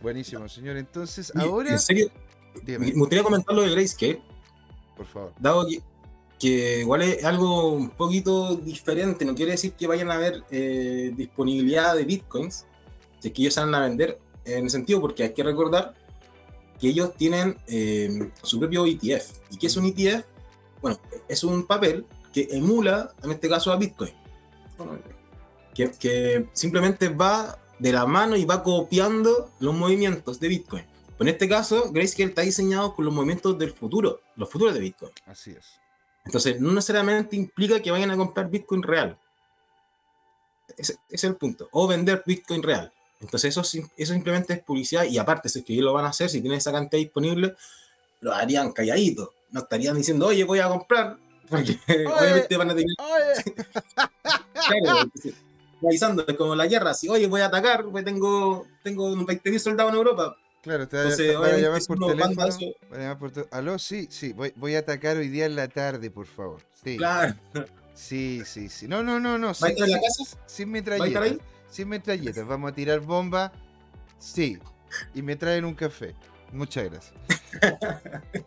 Buenísimo, 0.00 0.48
señor. 0.48 0.76
Entonces, 0.76 1.32
ahora. 1.36 1.70
En 1.70 1.78
serio, 1.78 2.10
me 2.66 2.92
gustaría 2.92 3.24
comentar 3.24 3.54
lo 3.54 3.62
de 3.62 3.70
Grace, 3.70 3.96
que. 3.96 4.20
Por 4.96 5.06
favor. 5.06 5.32
Dado 5.38 5.66
que, 5.66 5.82
que 6.38 6.80
igual 6.80 7.02
es 7.02 7.24
algo 7.24 7.72
un 7.72 7.90
poquito 7.90 8.54
diferente, 8.56 9.24
no 9.24 9.34
quiere 9.34 9.52
decir 9.52 9.72
que 9.72 9.86
vayan 9.86 10.10
a 10.10 10.14
haber 10.14 10.44
eh, 10.50 11.12
disponibilidad 11.16 11.96
de 11.96 12.04
bitcoins, 12.04 12.66
de 13.22 13.32
que 13.32 13.42
ellos 13.42 13.56
van 13.56 13.74
a 13.74 13.80
vender, 13.80 14.20
en 14.44 14.64
el 14.64 14.70
sentido 14.70 15.00
porque 15.00 15.24
hay 15.24 15.32
que 15.32 15.42
recordar 15.42 15.94
que 16.80 16.88
ellos 16.88 17.14
tienen 17.16 17.58
eh, 17.66 18.30
su 18.42 18.58
propio 18.58 18.86
ETF. 18.86 19.38
¿Y 19.50 19.58
qué 19.58 19.66
es 19.66 19.76
un 19.76 19.86
ETF? 19.86 20.24
Bueno, 20.82 20.98
es 21.28 21.44
un 21.44 21.66
papel 21.66 22.06
que 22.32 22.48
emula, 22.50 23.14
en 23.22 23.30
este 23.30 23.48
caso, 23.48 23.72
a 23.72 23.76
Bitcoin. 23.76 24.12
Que, 25.74 26.48
simplemente 26.52 27.08
va 27.08 27.58
de 27.78 27.92
la 27.92 28.06
mano 28.06 28.36
y 28.36 28.44
va 28.44 28.62
copiando 28.62 29.50
los 29.60 29.74
movimientos 29.74 30.40
de 30.40 30.48
Bitcoin. 30.48 30.84
en 31.18 31.28
este 31.28 31.48
caso, 31.48 31.90
Grayscale 31.90 32.28
está 32.28 32.42
diseñado 32.42 32.94
con 32.94 33.04
los 33.04 33.14
movimientos 33.14 33.58
del 33.58 33.72
futuro, 33.72 34.20
los 34.36 34.50
futuros 34.50 34.74
de 34.74 34.80
Bitcoin. 34.80 35.12
Así 35.26 35.52
es. 35.52 35.80
Entonces, 36.24 36.60
no 36.60 36.72
necesariamente 36.72 37.36
implica 37.36 37.80
que 37.80 37.90
vayan 37.90 38.10
a 38.10 38.16
comprar 38.16 38.50
Bitcoin 38.50 38.82
real. 38.82 39.18
ese 40.76 40.96
es 41.08 41.24
el 41.24 41.36
punto. 41.36 41.68
O 41.72 41.86
vender 41.86 42.22
Bitcoin 42.26 42.62
real. 42.62 42.93
Entonces 43.20 43.56
eso, 43.56 43.62
eso 43.96 44.12
simplemente 44.12 44.52
es 44.52 44.62
publicidad 44.62 45.04
y 45.04 45.18
aparte, 45.18 45.48
si 45.48 45.60
es 45.60 45.64
que 45.64 45.72
ellos 45.72 45.84
lo 45.84 45.92
van 45.92 46.04
a 46.04 46.08
hacer, 46.08 46.28
si 46.28 46.40
tienen 46.40 46.58
esa 46.58 46.72
cantidad 46.72 47.00
disponible, 47.00 47.54
lo 48.20 48.32
harían 48.32 48.72
calladito. 48.72 49.32
No 49.50 49.60
estarían 49.60 49.96
diciendo, 49.96 50.26
oye, 50.26 50.44
voy 50.44 50.58
a 50.58 50.68
comprar, 50.68 51.16
porque 51.48 51.78
obviamente 51.86 52.56
van 52.56 52.70
a 52.70 52.74
tener... 52.74 52.94
claro, 54.82 55.10
avisando, 55.86 56.24
es 56.26 56.36
como 56.36 56.54
la 56.54 56.66
guerra, 56.66 56.94
si 56.94 57.08
oye, 57.08 57.26
voy 57.26 57.42
a 57.42 57.46
atacar, 57.46 57.84
pues 57.84 58.04
tengo, 58.04 58.66
tengo 58.82 59.14
20.000 59.14 59.58
soldados 59.58 59.92
en 59.92 59.98
Europa. 59.98 60.36
Claro, 60.62 60.88
te 60.88 60.96
Entonces, 60.96 61.36
voy 61.36 61.50
a 61.50 61.58
llamar 61.58 61.82
por 61.86 61.98
teléfono. 61.98 62.42
A 62.90 62.96
llamar 62.96 63.18
por 63.18 63.48
Aló, 63.50 63.78
sí, 63.78 64.08
sí, 64.10 64.32
voy, 64.32 64.52
voy, 64.56 64.74
a 64.76 64.78
atacar 64.78 65.18
hoy 65.18 65.28
día 65.28 65.44
en 65.44 65.56
la 65.56 65.68
tarde, 65.68 66.10
por 66.10 66.26
favor. 66.26 66.62
Sí. 66.82 66.96
Claro. 66.96 67.34
Sí, 67.92 68.42
sí, 68.46 68.70
sí. 68.70 68.88
No, 68.88 69.02
no, 69.02 69.20
no, 69.20 69.36
no. 69.36 69.48
¿Va 69.48 69.68
a 69.68 69.70
estar 69.70 69.86
en 69.86 69.92
la 69.92 70.00
casa? 70.00 70.38
Sin 70.46 70.70
metralleta 70.70 71.20
sin 71.74 71.88
metralletas, 71.88 72.46
vamos 72.46 72.70
a 72.70 72.74
tirar 72.74 73.00
bomba, 73.00 73.50
sí, 74.18 74.58
y 75.12 75.22
me 75.22 75.34
traen 75.34 75.64
un 75.64 75.74
café. 75.74 76.14
Muchas 76.52 76.84
gracias. 76.84 77.14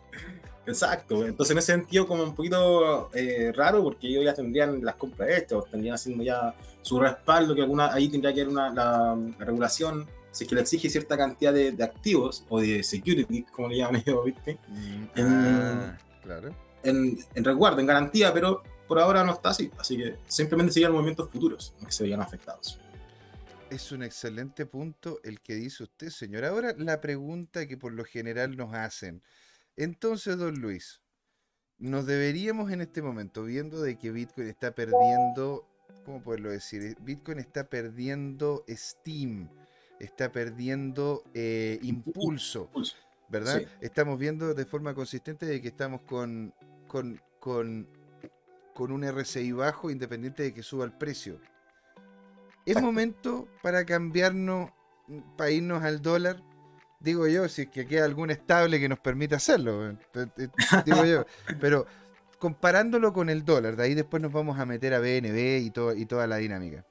Exacto, 0.66 1.26
entonces 1.26 1.52
en 1.52 1.58
ese 1.58 1.72
sentido 1.72 2.06
como 2.06 2.22
un 2.22 2.34
poquito 2.34 3.10
eh, 3.14 3.52
raro 3.54 3.82
porque 3.82 4.06
ellos 4.08 4.24
ya 4.24 4.34
tendrían 4.34 4.82
las 4.82 4.96
compras 4.96 5.30
hechas, 5.30 5.64
tendrían 5.70 5.94
haciendo 5.94 6.24
ya 6.24 6.54
su 6.80 6.98
respaldo, 6.98 7.54
que 7.54 7.62
alguna 7.62 7.92
ahí 7.92 8.08
tendría 8.08 8.32
que 8.32 8.42
haber 8.42 8.52
una 8.52 8.70
la, 8.70 9.16
regulación, 9.38 10.06
si 10.30 10.44
es 10.44 10.48
que 10.48 10.54
le 10.54 10.62
exige 10.62 10.88
cierta 10.88 11.16
cantidad 11.16 11.52
de, 11.52 11.82
activos 11.82 12.44
o 12.48 12.60
de 12.60 12.82
security, 12.82 13.42
como 13.44 13.68
le 13.68 13.78
llaman 13.78 14.02
ellos, 14.06 14.24
¿viste? 14.24 14.58
Mm, 14.68 15.18
en, 15.18 15.26
ah, 15.26 15.98
claro. 16.22 16.54
En, 16.82 17.18
en, 17.34 17.44
resguardo, 17.44 17.80
en 17.80 17.86
garantía, 17.86 18.32
pero 18.32 18.62
por 18.86 18.98
ahora 18.98 19.22
no 19.24 19.32
está 19.32 19.50
así, 19.50 19.70
así 19.78 19.98
que 19.98 20.16
simplemente 20.26 20.72
serían 20.72 20.92
movimientos 20.92 21.30
futuros 21.30 21.74
que 21.84 21.92
se 21.92 22.04
veían 22.04 22.20
afectados. 22.20 22.78
Es 23.70 23.92
un 23.92 24.02
excelente 24.02 24.64
punto 24.64 25.20
el 25.24 25.42
que 25.42 25.54
dice 25.54 25.82
usted, 25.82 26.08
señor. 26.08 26.46
Ahora 26.46 26.74
la 26.78 27.02
pregunta 27.02 27.66
que 27.66 27.76
por 27.76 27.92
lo 27.92 28.04
general 28.04 28.56
nos 28.56 28.72
hacen. 28.72 29.22
Entonces, 29.76 30.38
don 30.38 30.58
Luis, 30.60 31.02
nos 31.76 32.06
deberíamos 32.06 32.72
en 32.72 32.80
este 32.80 33.02
momento, 33.02 33.44
viendo 33.44 33.82
de 33.82 33.98
que 33.98 34.10
Bitcoin 34.10 34.48
está 34.48 34.74
perdiendo, 34.74 35.68
¿cómo 36.06 36.22
poderlo 36.22 36.50
decir? 36.50 36.96
Bitcoin 37.00 37.38
está 37.38 37.68
perdiendo 37.68 38.64
Steam, 38.70 39.50
está 40.00 40.32
perdiendo 40.32 41.22
eh, 41.34 41.78
impulso, 41.82 42.70
¿verdad? 43.28 43.62
Estamos 43.82 44.18
viendo 44.18 44.54
de 44.54 44.64
forma 44.64 44.94
consistente 44.94 45.44
de 45.44 45.60
que 45.60 45.68
estamos 45.68 46.00
con, 46.02 46.54
con, 46.86 47.20
con, 47.38 47.86
con 48.72 48.92
un 48.92 49.04
RSI 49.06 49.52
bajo 49.52 49.90
independiente 49.90 50.42
de 50.42 50.54
que 50.54 50.62
suba 50.62 50.86
el 50.86 50.92
precio. 50.92 51.38
¿Es 52.68 52.82
momento 52.82 53.48
para 53.62 53.86
cambiarnos, 53.86 54.70
para 55.38 55.50
irnos 55.50 55.82
al 55.82 56.02
dólar? 56.02 56.42
Digo 57.00 57.26
yo, 57.26 57.48
si 57.48 57.62
es 57.62 57.68
que 57.68 57.86
queda 57.86 58.04
algún 58.04 58.30
estable 58.30 58.78
que 58.78 58.90
nos 58.90 58.98
permita 58.98 59.36
hacerlo. 59.36 59.96
Digo 60.84 61.04
yo. 61.06 61.24
Pero 61.60 61.86
comparándolo 62.38 63.14
con 63.14 63.30
el 63.30 63.42
dólar, 63.44 63.74
de 63.74 63.84
ahí 63.84 63.94
después 63.94 64.22
nos 64.22 64.32
vamos 64.32 64.58
a 64.58 64.66
meter 64.66 64.92
a 64.92 64.98
BNB 64.98 65.62
y, 65.62 65.70
todo, 65.70 65.94
y 65.94 66.04
toda 66.04 66.26
la 66.26 66.36
dinámica. 66.36 66.84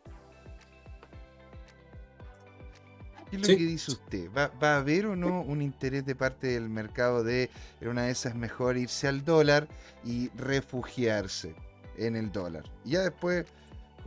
¿Qué 3.29 3.35
es 3.35 3.41
lo 3.41 3.47
que 3.47 3.55
dice 3.63 3.91
usted? 3.91 4.29
¿Va, 4.35 4.51
a 4.61 4.77
haber 4.77 5.05
o 5.05 5.15
no 5.15 5.41
un 5.41 5.61
interés 5.61 6.05
de 6.07 6.15
parte 6.15 6.47
del 6.47 6.69
mercado 6.69 7.23
de, 7.23 7.51
en 7.81 7.89
una 7.89 8.05
de 8.05 8.11
esas, 8.11 8.33
mejor 8.33 8.77
irse 8.77 9.07
al 9.07 9.23
dólar 9.23 9.67
y 10.03 10.29
refugiarse 10.29 11.53
en 11.97 12.15
el 12.15 12.31
dólar? 12.31 12.63
Y 12.83 12.91
ya 12.91 13.01
después, 13.01 13.45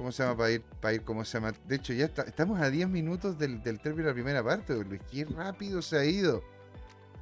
¿cómo 0.00 0.12
se 0.12 0.22
llama? 0.22 0.36
Para 0.38 0.50
ir, 0.50 0.62
para 0.80 0.94
ir 0.94 1.04
¿cómo 1.04 1.24
se 1.26 1.34
llama? 1.34 1.52
De 1.68 1.76
hecho, 1.76 1.92
ya 1.92 2.06
estamos 2.06 2.58
a 2.58 2.70
10 2.70 2.88
minutos 2.88 3.38
del, 3.38 3.62
del 3.62 3.80
término 3.80 4.04
de 4.04 4.10
la 4.10 4.14
primera 4.14 4.42
parte, 4.42 4.72
Luis. 4.82 4.98
Qué 5.10 5.26
rápido 5.26 5.82
se 5.82 5.98
ha 5.98 6.04
ido. 6.06 6.42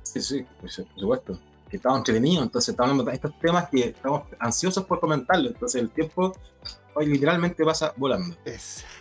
Sí, 0.04 0.22
sí, 0.22 0.46
por 0.60 0.70
supuesto. 0.70 1.40
Que 1.68 1.78
estamos 1.78 1.98
entretenidos, 1.98 2.44
entonces 2.44 2.68
estamos 2.68 2.92
hablando 2.92 3.10
de 3.10 3.16
estos 3.16 3.36
temas 3.40 3.68
que 3.68 3.88
estamos 3.88 4.22
ansiosos 4.38 4.84
por 4.86 5.00
comentarlos. 5.00 5.54
Entonces 5.54 5.82
el 5.82 5.90
tiempo 5.90 6.32
hoy 6.94 7.06
literalmente 7.06 7.64
pasa 7.64 7.92
volando. 7.96 8.36
Exacto. 8.44 8.94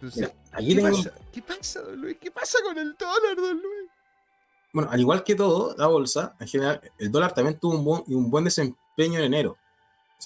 ¿qué, 0.00 1.42
pasa? 1.42 1.82
don 1.82 2.00
Luis? 2.00 2.16
¿Qué 2.18 2.30
pasa 2.30 2.58
con 2.64 2.78
el 2.78 2.96
dólar, 2.96 3.36
don 3.36 3.60
Luis? 3.60 3.90
Bueno, 4.72 4.90
al 4.90 4.98
igual 4.98 5.22
que 5.24 5.34
todo, 5.34 5.74
la 5.76 5.88
bolsa, 5.88 6.34
en 6.40 6.48
general, 6.48 6.80
el 6.96 7.12
dólar 7.12 7.34
también 7.34 7.58
tuvo 7.58 7.76
un 7.76 7.84
buen, 7.84 8.02
un 8.06 8.30
buen 8.30 8.44
desempeño 8.44 9.18
en 9.18 9.26
enero. 9.26 9.58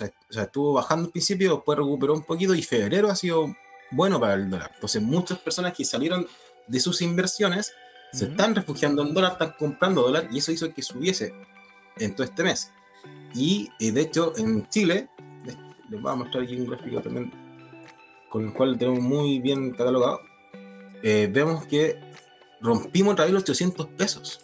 O 0.00 0.32
sea, 0.32 0.42
estuvo 0.42 0.72
bajando 0.72 1.06
al 1.06 1.12
principio, 1.12 1.54
después 1.54 1.78
recuperó 1.78 2.14
un 2.14 2.22
poquito 2.22 2.54
y 2.54 2.62
febrero 2.62 3.10
ha 3.10 3.16
sido 3.16 3.54
bueno 3.90 4.18
para 4.18 4.34
el 4.34 4.50
dólar. 4.50 4.72
Entonces, 4.74 5.00
muchas 5.00 5.38
personas 5.38 5.72
que 5.72 5.84
salieron 5.84 6.26
de 6.66 6.80
sus 6.80 7.00
inversiones 7.00 7.72
se 8.12 8.26
están 8.26 8.54
refugiando 8.54 9.02
en 9.02 9.14
dólar, 9.14 9.32
están 9.32 9.54
comprando 9.58 10.02
dólar 10.02 10.28
y 10.30 10.38
eso 10.38 10.52
hizo 10.52 10.72
que 10.72 10.82
subiese 10.82 11.32
en 11.98 12.14
todo 12.14 12.24
este 12.24 12.42
mes. 12.42 12.70
Y 13.34 13.70
eh, 13.78 13.92
de 13.92 14.00
hecho, 14.00 14.32
en 14.36 14.68
Chile, 14.68 15.08
les 15.90 16.00
voy 16.00 16.12
a 16.12 16.16
mostrar 16.16 16.42
aquí 16.42 16.56
un 16.56 16.66
gráfico 16.66 17.00
también 17.00 17.32
con 18.34 18.46
el 18.46 18.52
cual 18.52 18.76
tenemos 18.76 18.98
muy 18.98 19.38
bien 19.38 19.70
catalogado, 19.70 20.20
eh, 21.04 21.30
vemos 21.32 21.66
que 21.66 22.00
rompimos 22.60 23.12
otra 23.12 23.26
vez 23.26 23.32
los 23.32 23.44
800 23.44 23.86
pesos. 23.96 24.40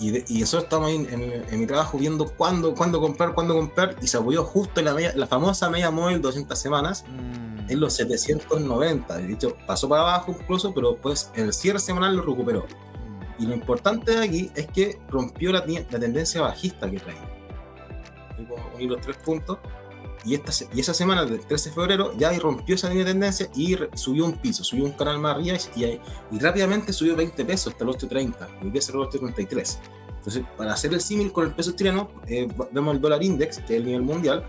Y, 0.00 0.34
y 0.34 0.40
nosotros 0.40 0.64
estamos 0.64 0.88
ahí 0.88 1.06
en, 1.50 1.60
mi 1.60 1.66
trabajo 1.66 1.98
viendo 1.98 2.26
cuándo, 2.26 2.74
cuándo 2.74 3.00
comprar, 3.00 3.34
cuándo 3.34 3.54
comprar, 3.54 3.96
y 4.00 4.06
se 4.06 4.16
apoyó 4.16 4.44
justo 4.44 4.80
en 4.80 4.86
la, 4.86 4.94
la 5.14 5.26
famosa 5.26 5.68
media 5.68 5.90
móvil 5.90 6.22
200 6.22 6.58
semanas 6.58 7.04
mm. 7.06 7.70
en 7.70 7.80
los 7.80 7.92
790. 7.94 9.18
De 9.18 9.32
hecho, 9.32 9.56
pasó 9.66 9.88
para 9.88 10.02
abajo 10.02 10.34
incluso, 10.40 10.72
pero 10.72 10.92
después 10.92 11.30
en 11.34 11.44
el 11.44 11.52
cierre 11.52 11.78
semanal 11.78 12.16
lo 12.16 12.22
recuperó. 12.22 12.62
Mm. 12.62 13.42
Y 13.42 13.46
lo 13.46 13.54
importante 13.54 14.12
de 14.12 14.24
aquí 14.24 14.50
es 14.54 14.66
que 14.68 14.98
rompió 15.10 15.52
la, 15.52 15.64
la 15.66 15.98
tendencia 15.98 16.40
bajista 16.40 16.90
que 16.90 16.98
traía. 16.98 17.28
Aquí 18.74 18.86
los 18.86 19.00
tres 19.02 19.18
puntos 19.18 19.58
y, 20.24 20.34
esta, 20.34 20.52
y 20.74 20.80
esa 20.80 20.94
semana 20.94 21.24
del 21.24 21.40
13 21.40 21.70
de 21.70 21.74
febrero 21.74 22.12
ya 22.16 22.30
rompió 22.38 22.74
esa 22.74 22.88
línea 22.88 23.04
de 23.04 23.12
tendencia 23.12 23.50
y 23.54 23.76
subió 23.94 24.24
un 24.24 24.38
piso, 24.38 24.64
subió 24.64 24.84
un 24.84 24.92
canal 24.92 25.18
más 25.18 25.36
arriba 25.36 25.56
y, 25.76 25.84
y, 25.84 26.38
rápidamente 26.38 26.92
subió 26.92 27.16
20 27.16 27.44
pesos 27.44 27.72
hasta 27.72 27.84
el 27.84 27.90
8.30, 27.90 28.62
hoy 28.62 28.70
día 28.70 28.82
cerró 28.82 29.04
el 29.04 29.08
8.33. 29.08 29.78
Entonces, 30.16 30.44
para 30.56 30.74
hacer 30.74 30.92
el 30.92 31.00
símil 31.00 31.32
con 31.32 31.46
el 31.46 31.54
peso 31.54 31.72
chileno, 31.72 32.10
eh, 32.26 32.46
vemos 32.72 32.94
el 32.94 33.00
dólar 33.00 33.22
index, 33.22 33.58
que 33.58 33.74
es 33.74 33.80
el 33.80 33.86
nivel 33.86 34.02
mundial, 34.02 34.44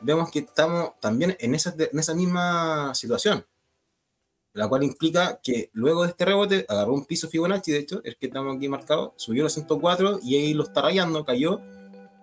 vemos 0.00 0.30
que 0.30 0.38
estamos 0.40 0.98
también 0.98 1.36
en 1.38 1.54
esa, 1.54 1.74
en 1.76 1.98
esa 1.98 2.14
misma 2.14 2.94
situación, 2.94 3.44
la 4.54 4.66
cual 4.68 4.82
implica 4.82 5.38
que 5.42 5.70
luego 5.74 6.04
de 6.04 6.08
este 6.08 6.24
rebote 6.24 6.64
agarró 6.68 6.94
un 6.94 7.04
piso 7.04 7.28
Fibonacci, 7.28 7.70
de 7.70 7.78
hecho, 7.78 8.00
es 8.02 8.16
que 8.16 8.26
estamos 8.26 8.56
aquí 8.56 8.68
marcado, 8.68 9.12
subió 9.16 9.44
a 9.44 9.50
104 9.50 10.20
y 10.22 10.36
ahí 10.36 10.54
lo 10.54 10.64
está 10.64 10.80
rayando, 10.80 11.24
cayó 11.24 11.60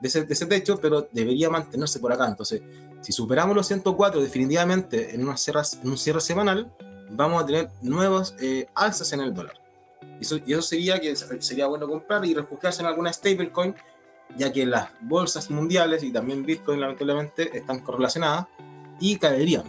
de 0.01 0.07
ese, 0.07 0.23
de 0.23 0.33
ese 0.33 0.45
techo, 0.45 0.79
pero 0.81 1.07
debería 1.11 1.49
mantenerse 1.49 1.99
por 1.99 2.11
acá. 2.11 2.27
Entonces, 2.27 2.61
si 3.01 3.11
superamos 3.11 3.55
los 3.55 3.67
104 3.67 4.21
definitivamente 4.21 5.13
en, 5.15 5.23
una 5.23 5.35
en 5.47 5.89
un 5.89 5.97
cierre 5.97 6.21
semanal, 6.21 6.71
vamos 7.09 7.43
a 7.43 7.45
tener 7.45 7.69
nuevas 7.81 8.35
eh, 8.39 8.67
alzas 8.75 9.13
en 9.13 9.21
el 9.21 9.33
dólar. 9.33 9.59
Y 10.19 10.23
eso, 10.23 10.37
y 10.45 10.53
eso, 10.53 10.61
sería 10.61 10.99
que 10.99 11.15
sería 11.15 11.67
bueno 11.67 11.87
comprar 11.87 12.25
y 12.25 12.33
refugiarse 12.33 12.81
en 12.81 12.87
alguna 12.87 13.13
stablecoin, 13.13 13.75
ya 14.35 14.51
que 14.51 14.65
las 14.65 14.89
bolsas 15.01 15.49
mundiales 15.49 16.03
y 16.03 16.11
también 16.11 16.45
Bitcoin 16.45 16.81
lamentablemente 16.81 17.55
están 17.57 17.79
correlacionadas 17.79 18.47
y 18.99 19.17
caerían, 19.17 19.63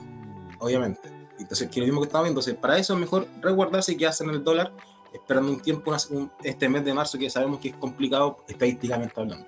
obviamente. 0.59 1.19
Entonces, 1.39 1.69
que 1.69 1.81
lo 1.81 1.87
mismo 1.87 2.01
que 2.01 2.07
estamos 2.07 2.25
viendo. 2.25 2.41
Entonces, 2.41 2.61
para 2.61 2.79
eso 2.79 2.95
es 2.95 3.01
mejor 3.01 3.29
resguardarse 3.41 3.93
y 3.93 3.97
quedarse 3.97 4.25
en 4.25 4.31
el 4.31 4.43
dólar, 4.43 4.73
esperando 5.13 5.53
un 5.53 5.61
tiempo, 5.61 5.95
este 6.43 6.69
mes 6.69 6.85
de 6.85 6.95
marzo 6.95 7.19
que 7.19 7.31
sabemos 7.31 7.61
que 7.61 7.69
es 7.69 7.77
complicado 7.77 8.39
estadísticamente 8.49 9.15
hablando. 9.21 9.47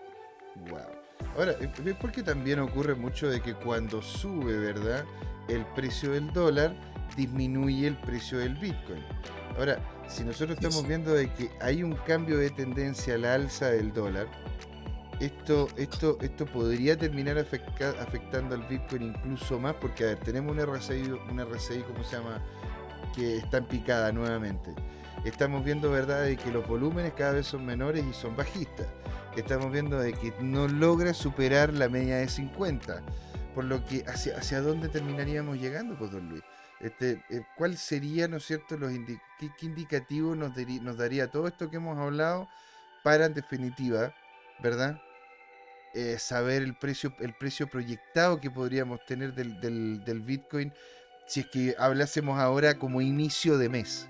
Wow. 0.69 1.00
Ahora, 1.37 1.53
es 1.53 1.95
porque 1.97 2.23
también 2.23 2.59
ocurre 2.59 2.95
mucho 2.95 3.29
de 3.29 3.41
que 3.41 3.55
cuando 3.55 4.03
sube, 4.03 4.59
¿verdad? 4.59 5.05
El 5.49 5.65
precio 5.75 6.13
del 6.13 6.33
dólar 6.33 6.75
disminuye 7.17 7.87
el 7.87 7.97
precio 7.97 8.39
del 8.39 8.55
Bitcoin. 8.57 9.03
Ahora, 9.57 9.79
si 10.09 10.25
nosotros 10.25 10.59
estamos 10.59 10.87
viendo 10.87 11.13
de 11.13 11.33
que 11.33 11.51
hay 11.61 11.83
un 11.83 11.95
cambio 11.95 12.39
de 12.39 12.51
tendencia 12.51 13.15
a 13.15 13.19
la 13.19 13.35
alza 13.35 13.71
del 13.71 13.93
dólar, 13.93 14.27
esto, 15.21 15.69
esto, 15.77 16.19
esto 16.21 16.47
podría 16.47 16.97
terminar 16.97 17.39
afectando 17.39 18.55
al 18.55 18.63
Bitcoin 18.63 19.03
incluso 19.03 19.59
más, 19.59 19.75
porque 19.75 20.05
a 20.05 20.07
ver, 20.09 20.19
tenemos 20.21 20.53
una 20.53 20.65
RSI, 20.65 21.13
una 21.31 21.45
RSI, 21.45 21.83
¿cómo 21.83 22.03
se 22.05 22.17
llama? 22.17 22.43
Que 23.15 23.37
está 23.39 23.59
en 23.59 23.67
picada 23.67 24.13
nuevamente. 24.13 24.75
Estamos 25.25 25.63
viendo, 25.65 25.91
¿verdad?, 25.91 26.25
de 26.25 26.37
que 26.37 26.51
los 26.51 26.67
volúmenes 26.67 27.13
cada 27.13 27.33
vez 27.33 27.47
son 27.47 27.67
menores 27.67 28.05
y 28.09 28.15
son 28.15 28.35
bajistas 28.35 28.87
estamos 29.37 29.71
viendo 29.73 29.99
de 29.99 30.13
que 30.13 30.33
no 30.41 30.69
logra 30.69 31.15
superar 31.15 31.73
la 31.73 31.89
media 31.89 32.17
de 32.17 32.29
50. 32.29 33.03
Por 33.55 33.65
lo 33.65 33.85
que, 33.85 34.05
¿hacia, 34.07 34.37
hacia 34.37 34.61
dónde 34.61 34.89
terminaríamos 34.89 35.59
llegando, 35.59 35.97
pues, 35.97 36.11
don 36.11 36.29
Luis? 36.29 36.43
Este, 36.81 37.23
eh, 37.31 37.43
¿Cuál 37.57 37.77
sería, 37.77 38.27
no 38.29 38.39
es 38.39 38.47
cierto, 38.47 38.77
los 38.77 38.91
qué, 39.39 39.67
indicativo 39.67 40.35
nos, 40.35 40.53
nos 40.83 40.97
daría 40.97 41.31
todo 41.31 41.47
esto 41.47 41.71
que 41.71 41.77
hemos 41.77 41.99
hablado 41.99 42.49
para, 43.03 43.27
en 43.27 43.35
definitiva, 43.35 44.15
¿verdad? 44.61 45.01
Eh, 45.95 46.17
saber 46.19 46.63
el 46.63 46.75
precio, 46.75 47.13
el 47.19 47.35
precio 47.35 47.69
proyectado 47.69 48.41
que 48.41 48.51
podríamos 48.51 49.05
tener 49.07 49.35
del, 49.35 49.61
del, 49.61 50.21
Bitcoin 50.21 50.73
si 51.27 51.41
es 51.41 51.47
que 51.47 51.75
hablásemos 51.79 52.39
ahora 52.39 52.79
como 52.79 53.01
inicio 53.01 53.59
de 53.59 53.69
mes. 53.69 54.09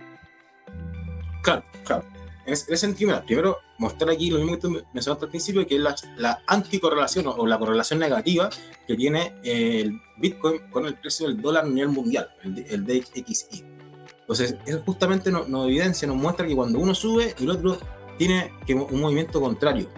Claro, 1.43 1.65
claro 1.85 2.05
en 2.47 2.55
ese 2.55 2.77
sentido, 2.77 3.23
primero 3.25 3.59
mostrar 3.81 4.11
aquí 4.11 4.31
lo 4.31 4.39
mismo 4.39 4.53
que 4.53 4.61
tú 4.61 4.83
mencionaste 4.93 5.25
al 5.25 5.31
principio, 5.31 5.67
que 5.67 5.77
es 5.77 5.81
la, 5.81 5.97
la 6.19 6.43
anticorrelación 6.47 7.27
o, 7.27 7.47
la 7.47 7.59
correlación 7.59 7.99
negativa 7.99 8.51
que 8.87 8.95
tiene 8.95 9.33
el 9.43 9.99
Bitcoin 10.19 10.71
con 10.71 10.85
el 10.85 10.95
precio 10.97 11.27
del 11.27 11.41
dólar 11.41 11.65
a 11.65 11.69
nivel 11.69 11.89
mundial, 11.89 12.29
el, 12.45 12.85
DXY. 12.85 13.65
Entonces, 14.21 14.57
eso 14.67 14.83
justamente 14.85 15.33
nos, 15.33 15.49
evidencia, 15.67 16.07
nos 16.07 16.19
muestra 16.19 16.47
que 16.47 16.55
cuando 16.55 16.79
uno 16.79 16.95
sube, 16.95 17.35
el 17.41 17.51
otro 17.51 17.79
tiene 18.19 18.53
que 18.67 18.75
un 18.75 19.01
movimiento 19.01 19.41
contrario, 19.41 19.89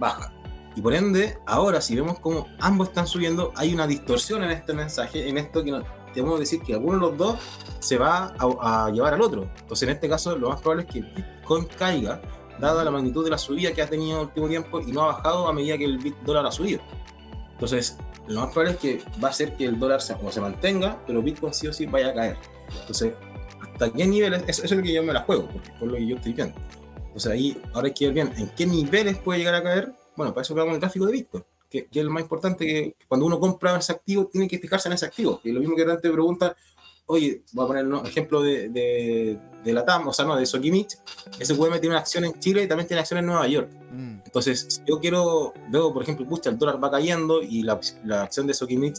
baja. 0.00 0.34
Y 0.74 0.80
por 0.80 0.92
ende, 0.92 1.38
ahora 1.46 1.80
si 1.80 1.94
vemos 1.94 2.18
como 2.18 2.48
ambos 2.58 2.88
están 2.88 3.06
subiendo, 3.06 3.52
hay 3.54 3.72
una 3.72 3.86
distorsión 3.86 4.42
en 4.42 4.50
este 4.50 4.72
mensaje, 4.72 5.28
en 5.28 5.38
esto 5.38 5.62
que 5.62 5.70
nos, 5.70 5.84
debemos 6.12 6.40
decir 6.40 6.60
que 6.62 6.74
alguno 6.74 6.94
de 6.94 7.00
los 7.00 7.16
dos 7.16 7.38
se 7.78 7.98
va 7.98 8.34
a, 8.38 8.90
llevar 8.90 9.14
al 9.14 9.22
otro. 9.22 9.48
Entonces, 9.60 9.88
en 9.88 9.94
este 9.94 10.08
caso, 10.08 10.36
lo 10.36 10.50
más 10.50 10.60
probable 10.60 10.84
es 10.88 10.92
que 10.92 11.00
Bitcoin 11.02 11.66
caiga, 11.78 12.20
dada 12.62 12.84
la 12.84 12.90
magnitud 12.90 13.24
de 13.24 13.30
la 13.30 13.38
subida 13.38 13.72
que 13.72 13.82
ha 13.82 13.88
tenido 13.88 14.12
en 14.12 14.18
el 14.20 14.26
último 14.28 14.48
tiempo 14.48 14.80
y 14.80 14.92
no 14.92 15.02
ha 15.02 15.06
bajado 15.06 15.48
a 15.48 15.52
medida 15.52 15.76
que 15.76 15.84
el 15.84 16.14
dólar 16.24 16.46
ha 16.46 16.52
subido. 16.52 16.80
Entonces, 17.52 17.98
lo 18.28 18.40
más 18.40 18.52
probable 18.52 18.72
es 18.74 18.78
que 18.78 19.02
va 19.22 19.28
a 19.28 19.32
ser 19.32 19.56
que 19.56 19.64
el 19.64 19.78
dólar 19.78 20.00
se, 20.00 20.16
se 20.30 20.40
mantenga, 20.40 21.02
pero 21.06 21.22
Bitcoin 21.22 21.52
sí 21.52 21.66
o 21.66 21.72
sí 21.72 21.86
vaya 21.86 22.10
a 22.10 22.14
caer. 22.14 22.36
Entonces, 22.80 23.14
¿hasta 23.60 23.92
qué 23.92 24.06
niveles? 24.06 24.44
Eso, 24.46 24.64
es 24.64 24.70
lo 24.70 24.82
que 24.82 24.92
yo 24.92 25.02
me 25.02 25.12
la 25.12 25.22
juego, 25.22 25.48
porque 25.48 25.68
es 25.68 25.74
por 25.74 25.88
lo 25.88 25.94
que 25.96 26.06
yo 26.06 26.16
estoy 26.16 26.32
viendo. 26.32 26.56
Entonces, 27.06 27.32
ahí 27.32 27.60
ahora 27.74 27.88
hay 27.88 27.94
que 27.94 28.06
ver 28.06 28.14
bien 28.14 28.32
en 28.36 28.48
qué 28.50 28.64
niveles 28.64 29.18
puede 29.18 29.40
llegar 29.40 29.56
a 29.56 29.62
caer. 29.62 29.92
Bueno, 30.16 30.32
para 30.32 30.42
eso 30.42 30.54
veamos 30.54 30.74
el 30.74 30.80
gráfico 30.80 31.06
de 31.06 31.12
Bitcoin 31.12 31.44
que, 31.72 31.88
es 31.90 32.04
lo 32.04 32.10
más 32.10 32.22
importante, 32.22 32.66
que 32.66 32.96
cuando 33.08 33.26
uno 33.26 33.40
compra 33.40 33.76
ese 33.76 33.92
activo, 33.92 34.26
tiene 34.26 34.46
que 34.46 34.58
fijarse 34.58 34.88
en 34.88 34.94
ese 34.94 35.06
activo. 35.06 35.40
Y 35.42 35.52
lo 35.52 35.60
mismo 35.60 35.74
que 35.74 35.82
antes 35.82 36.10
pregunta, 36.10 36.54
oye, 37.06 37.42
voy 37.52 37.64
a 37.64 37.68
poner 37.68 37.86
un 37.86 38.06
ejemplo 38.06 38.42
de, 38.42 38.68
de, 38.68 39.72
la 39.72 39.84
TAM, 39.84 40.08
o 40.08 40.12
sea, 40.12 40.24
no, 40.24 40.36
de 40.36 40.46
Sokimich, 40.46 40.98
ese 41.38 41.52
UM 41.52 41.72
tiene 41.72 41.88
una 41.88 41.98
acción 41.98 42.24
en 42.24 42.38
Chile 42.38 42.62
y 42.62 42.68
también 42.68 42.86
tiene 42.86 43.00
acción 43.00 43.18
en 43.18 43.26
Nueva 43.26 43.46
York. 43.46 43.70
Mm. 43.90 44.20
Entonces, 44.24 44.66
si 44.68 44.82
yo 44.86 44.98
quiero, 45.00 45.52
veo, 45.70 45.92
por 45.92 46.02
ejemplo, 46.02 46.26
pucha, 46.26 46.50
el 46.50 46.58
dólar 46.58 46.82
va 46.82 46.90
cayendo 46.90 47.42
y 47.42 47.62
la, 47.62 47.78
la 48.04 48.22
acción 48.22 48.46
de 48.46 48.54
Sokimich 48.54 48.98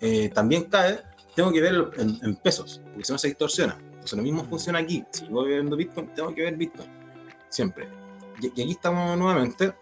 eh, 0.00 0.30
también 0.30 0.64
cae, 0.64 1.00
tengo 1.34 1.52
que 1.52 1.60
ver 1.60 1.90
en, 1.96 2.36
pesos, 2.36 2.80
porque 2.90 3.04
si 3.04 3.12
no 3.12 3.18
se 3.18 3.28
distorsiona. 3.28 3.78
Entonces, 3.80 4.16
lo 4.16 4.22
mismo 4.22 4.44
funciona 4.44 4.78
aquí. 4.78 5.04
Si 5.10 5.26
yo 5.26 5.32
voy 5.32 5.48
viendo 5.48 5.76
Bitcoin, 5.76 6.12
tengo 6.14 6.34
que 6.34 6.42
ver 6.42 6.56
Bitcoin, 6.56 6.88
siempre. 7.48 7.88
Y, 8.40 8.46
y 8.46 8.62
aquí 8.62 8.72
estamos 8.72 9.16
nuevamente 9.18 9.74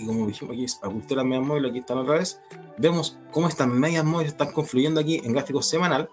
y 0.00 0.06
como 0.06 0.26
dijimos 0.26 0.54
aquí, 0.54 0.66
oculté 0.82 1.14
las 1.14 1.24
medias 1.24 1.44
móviles, 1.44 1.70
aquí 1.70 1.80
están 1.80 1.98
otra 1.98 2.14
vez, 2.14 2.40
vemos 2.78 3.18
cómo 3.30 3.48
estas 3.48 3.68
medias 3.68 4.04
móviles 4.04 4.32
están 4.32 4.52
confluyendo 4.52 5.00
aquí 5.00 5.20
en 5.22 5.32
gráfico 5.32 5.62
semanal, 5.62 6.08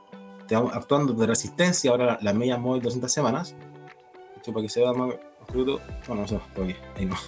estamos 0.47 0.73
actuando 0.73 1.13
de 1.13 1.27
resistencia 1.27 1.91
ahora 1.91 2.17
las 2.21 2.33
medias 2.35 2.59
móviles 2.59 2.85
200 2.85 3.11
semanas, 3.11 3.55
esto 4.35 4.53
para 4.53 4.63
que 4.63 4.69
se 4.69 4.79
vea 4.81 4.93
más 4.93 5.13
bueno, 5.53 5.81
no 6.07 6.27
sé, 6.27 6.39
ahí 6.95 7.05
no. 7.05 7.15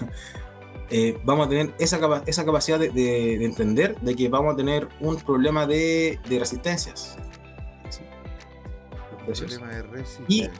Eh, 0.91 1.21
vamos 1.23 1.45
a 1.45 1.49
tener 1.51 1.71
esa, 1.77 1.99
esa 2.25 2.43
capacidad 2.43 2.79
de, 2.79 2.89
de, 2.89 3.45
entender 3.45 3.95
de 4.01 4.15
que 4.15 4.27
vamos 4.27 4.55
a 4.55 4.57
tener 4.57 4.89
un 4.99 5.17
problema 5.17 5.67
de, 5.67 6.19
de 6.27 6.39
resistencias. 6.39 7.15
precios. 9.23 9.53
Problema 9.53 9.75
de 9.75 9.83
Y, 10.27 10.47
resistencia. 10.47 10.51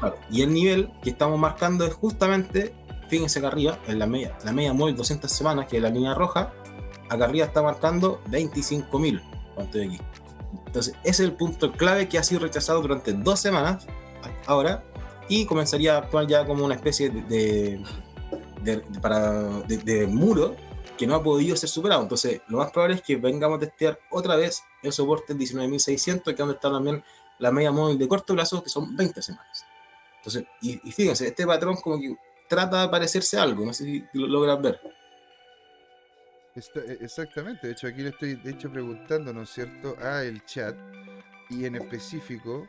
claro, 0.00 0.16
y 0.32 0.42
el 0.42 0.52
nivel 0.52 0.90
que 1.00 1.10
estamos 1.10 1.38
marcando 1.38 1.84
es 1.86 1.94
justamente, 1.94 2.74
fíjense 3.08 3.38
acá 3.38 3.46
arriba, 3.48 3.78
en 3.86 4.00
la 4.00 4.06
media, 4.08 4.36
la 4.44 4.52
media 4.52 4.72
móvil 4.72 4.96
200 4.96 5.30
semanas, 5.30 5.66
que 5.68 5.76
es 5.76 5.82
la 5.84 5.90
línea 5.90 6.12
roja, 6.12 6.52
acá 7.08 7.26
arriba 7.26 7.46
está 7.46 7.62
marcando 7.62 8.20
25.000. 8.30 9.22
¿Cuánto 9.54 9.78
hay 9.78 9.86
aquí? 9.86 9.98
Entonces, 10.68 10.94
ese 11.02 11.10
es 11.10 11.20
el 11.20 11.32
punto 11.32 11.72
clave 11.72 12.08
que 12.10 12.18
ha 12.18 12.22
sido 12.22 12.42
rechazado 12.42 12.82
durante 12.82 13.14
dos 13.14 13.40
semanas 13.40 13.86
ahora 14.46 14.84
y 15.26 15.46
comenzaría 15.46 15.94
a 15.94 15.98
actuar 15.98 16.26
ya 16.26 16.44
como 16.44 16.62
una 16.64 16.74
especie 16.74 17.08
de, 17.08 17.22
de, 17.22 17.80
de- 18.76 19.00
para, 19.00 19.32
de- 19.66 20.06
muro 20.06 20.54
que 20.98 21.06
no 21.06 21.14
ha 21.14 21.22
podido 21.22 21.56
ser 21.56 21.70
superado. 21.70 22.02
Entonces, 22.02 22.42
lo 22.48 22.58
más 22.58 22.70
probable 22.70 22.96
es 22.96 23.02
que 23.02 23.16
vengamos 23.16 23.56
a 23.56 23.60
testear 23.60 23.98
otra 24.10 24.36
vez 24.36 24.62
el 24.82 24.92
soporte 24.92 25.34
19.600, 25.34 26.22
que 26.22 26.30
es 26.32 26.36
donde 26.36 26.54
está 26.54 26.70
también 26.70 27.02
la 27.38 27.50
media 27.50 27.72
móvil 27.72 27.96
de 27.98 28.06
corto 28.06 28.34
plazo, 28.34 28.62
que 28.62 28.68
son 28.68 28.94
20 28.94 29.22
semanas. 29.22 29.64
Entonces, 30.18 30.44
y, 30.60 30.86
y 30.86 30.92
fíjense, 30.92 31.28
este 31.28 31.46
patrón 31.46 31.76
como 31.76 31.98
que 31.98 32.14
trata 32.46 32.82
de 32.82 32.88
parecerse 32.90 33.38
algo, 33.38 33.64
no 33.64 33.72
sé 33.72 33.84
si 33.84 34.04
lo 34.12 34.26
logras 34.26 34.60
ver. 34.60 34.80
E- 36.58 36.98
exactamente, 37.00 37.66
de 37.68 37.72
hecho 37.72 37.86
aquí 37.86 38.02
le 38.02 38.08
estoy 38.10 38.34
de 38.34 38.50
hecho 38.50 38.70
preguntando, 38.70 39.32
¿no 39.32 39.42
es 39.42 39.50
cierto?, 39.50 39.96
a 40.02 40.24
el 40.24 40.44
chat 40.44 40.76
y 41.50 41.64
en 41.64 41.76
específico 41.76 42.68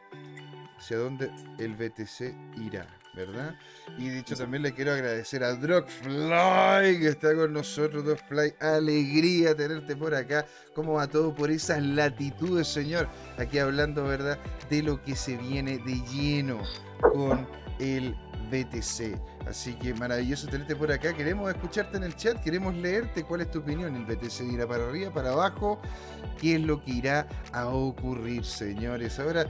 hacia 0.78 0.98
dónde 0.98 1.30
el 1.58 1.76
BTC 1.76 2.34
irá, 2.62 2.88
¿verdad? 3.14 3.54
Y 3.98 4.10
dicho 4.10 4.36
también 4.36 4.64
le 4.64 4.74
quiero 4.74 4.94
agradecer 4.94 5.44
a 5.44 5.54
Drogfly 5.56 7.00
que 7.00 7.08
está 7.10 7.36
con 7.36 7.52
nosotros, 7.52 8.06
Drogfly, 8.06 8.54
alegría 8.62 9.56
tenerte 9.56 9.96
por 9.96 10.16
acá, 10.16 10.46
cómo 10.74 10.94
va 10.94 11.08
todo 11.08 11.36
por 11.36 11.52
esas 11.52 11.84
latitudes, 11.84 12.68
señor, 12.68 13.10
aquí 13.38 13.60
hablando, 13.60 14.06
¿verdad?, 14.06 14.40
de 14.70 14.84
lo 14.84 15.02
que 15.04 15.16
se 15.16 15.36
viene 15.36 15.80
de 15.80 16.02
lleno 16.10 16.62
con 17.02 17.46
el 17.80 18.16
BTC. 18.50 19.47
Así 19.47 19.74
que 19.76 19.93
maravilloso 19.93 20.47
tenerte 20.47 20.76
por 20.76 20.91
acá. 20.91 21.14
Queremos 21.14 21.50
escucharte 21.50 21.97
en 21.97 22.04
el 22.04 22.16
chat, 22.16 22.41
queremos 22.43 22.76
leerte 22.76 23.24
cuál 23.24 23.41
es 23.41 23.52
tu 23.52 23.60
opinión. 23.60 23.95
¿El 23.95 24.06
BTC 24.06 24.41
irá 24.52 24.68
para 24.68 24.88
arriba, 24.88 25.12
para 25.12 25.32
abajo? 25.32 25.80
¿Qué 26.39 26.56
es 26.56 26.62
lo 26.62 26.84
que 26.84 26.91
irá 26.91 27.28
a 27.54 27.68
ocurrir, 27.68 28.45
señores? 28.45 29.20
Ahora, 29.20 29.47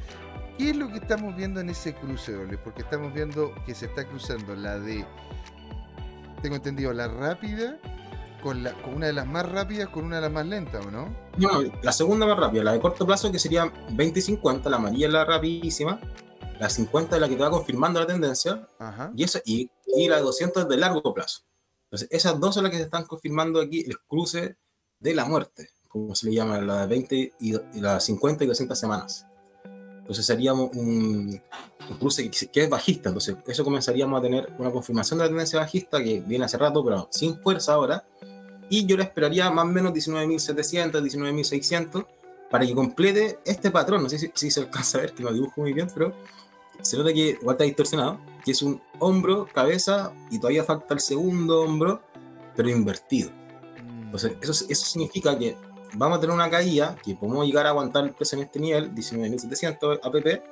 ¿qué 0.58 0.72
es 0.72 0.76
lo 0.76 0.90
que 0.90 0.98
estamos 0.98 1.36
viendo 1.36 1.60
en 1.60 1.70
ese 1.70 1.94
cruce, 1.94 2.34
doble? 2.34 2.58
Porque 2.58 2.82
estamos 2.82 3.14
viendo 3.14 3.54
que 3.66 3.74
se 3.74 3.86
está 3.86 4.06
cruzando 4.06 4.56
la 4.56 4.80
de, 4.80 5.06
tengo 6.42 6.56
entendido, 6.56 6.94
la 6.94 7.08
rápida 7.08 7.78
con 8.42 8.66
una 8.96 9.08
de 9.08 9.14
las 9.14 9.28
más 9.28 9.50
rápidas 9.50 9.90
con 9.90 10.06
una 10.06 10.18
de 10.18 10.22
las 10.24 10.32
más 10.32 10.46
lentas, 10.46 10.86
¿o 10.86 10.92
no? 10.92 11.14
No, 11.38 11.62
la 11.82 11.92
segunda 11.92 12.26
más 12.26 12.38
rápida, 12.38 12.64
la 12.64 12.74
de 12.74 12.80
corto 12.80 13.06
plazo, 13.06 13.32
que 13.32 13.40
sería 13.40 13.72
20 13.92 14.20
y 14.20 14.22
50, 14.22 14.70
la 14.70 14.78
amarilla 14.78 15.08
es 15.08 15.14
la 15.14 15.26
rapidísima, 15.26 16.00
la 16.60 16.70
50 16.70 17.16
es 17.16 17.22
la 17.22 17.30
que 17.30 17.36
te 17.36 17.42
va 17.42 17.50
confirmando 17.50 18.00
la 18.00 18.08
tendencia, 18.08 18.68
Ajá. 18.78 19.12
y, 19.16 19.24
esa, 19.24 19.42
y, 19.46 19.70
y 19.88 20.08
la 20.08 20.18
de 20.18 20.24
200 20.24 20.64
es 20.64 20.70
de 20.70 20.78
largo 20.78 21.14
plazo. 21.14 21.42
Entonces, 21.86 22.08
esas 22.12 22.40
dos 22.40 22.54
son 22.54 22.64
las 22.66 22.72
que 22.72 22.78
se 22.78 22.84
están 22.84 23.06
confirmando 23.06 23.60
aquí, 23.62 23.84
el 23.88 24.00
cruce 24.02 24.58
de 25.00 25.16
la 25.16 25.26
muerte, 25.26 25.70
como 25.88 26.14
se 26.14 26.28
le 26.28 26.34
llama, 26.36 26.62
la 26.62 26.82
de 26.82 26.88
20 26.88 27.16
y, 27.16 27.34
y 27.40 27.80
la 27.80 28.00
50 28.00 28.44
y 28.44 28.48
200 28.48 28.78
semanas. 28.78 29.26
Entonces 30.00 30.26
seríamos 30.26 30.72
un, 30.74 31.40
un 31.90 31.98
cruce 31.98 32.30
que, 32.30 32.48
que 32.48 32.64
es 32.64 32.70
bajista, 32.70 33.10
entonces 33.10 33.38
eso 33.46 33.64
comenzaríamos 33.64 34.20
a 34.20 34.22
tener 34.24 34.52
una 34.58 34.72
confirmación 34.72 35.20
de 35.20 35.26
la 35.26 35.30
tendencia 35.30 35.60
bajista 35.60 36.04
que 36.04 36.22
viene 36.22 36.46
hace 36.46 36.58
rato, 36.58 36.84
pero 36.84 37.08
sin 37.12 37.38
fuerza 37.40 37.74
ahora, 37.74 38.04
y 38.70 38.86
yo 38.86 38.98
le 38.98 39.04
esperaría 39.04 39.50
más 39.52 39.66
o 39.66 39.68
menos 39.68 39.94
19.700, 39.94 40.92
19.600 41.02 42.06
para 42.50 42.66
que 42.66 42.74
complete 42.74 43.40
este 43.46 43.72
patrón. 43.72 44.04
No 44.04 44.10
sé 44.10 44.18
si, 44.20 44.32
si 44.34 44.52
se 44.52 44.62
alcanza 44.62 44.98
a 44.98 45.02
ver, 45.02 45.14
que 45.14 45.24
lo 45.24 45.32
dibujo 45.32 45.62
muy 45.62 45.74
bien, 45.74 45.88
pero 45.94 46.14
se 46.82 46.98
nota 46.98 47.14
que 47.14 47.38
igual 47.42 47.56
está 47.56 47.64
distorsionado, 47.64 48.20
que 48.44 48.52
es 48.52 48.62
un 48.62 48.82
hombro, 49.00 49.48
cabeza 49.48 50.14
y 50.32 50.40
todavía 50.40 50.64
falta 50.64 50.94
el 50.94 51.00
segundo 51.00 51.62
hombro, 51.62 52.02
pero 52.56 52.70
invertido. 52.70 53.32
Mm, 53.32 54.04
Entonces, 54.06 54.34
eso, 54.42 54.66
eso 54.70 54.86
significa 54.86 55.38
que 55.38 55.56
vamos 55.94 56.18
a 56.18 56.22
tener 56.22 56.36
una 56.36 56.50
caída 56.50 56.96
que 57.04 57.16
podemos 57.16 57.46
llegar 57.46 57.66
a 57.66 57.70
aguantar 57.70 58.04
el 58.04 58.12
precio 58.12 58.38
en 58.38 58.46
este 58.46 58.60
nivel, 58.60 58.94
19.700 58.94 60.00
APP, 60.04 60.44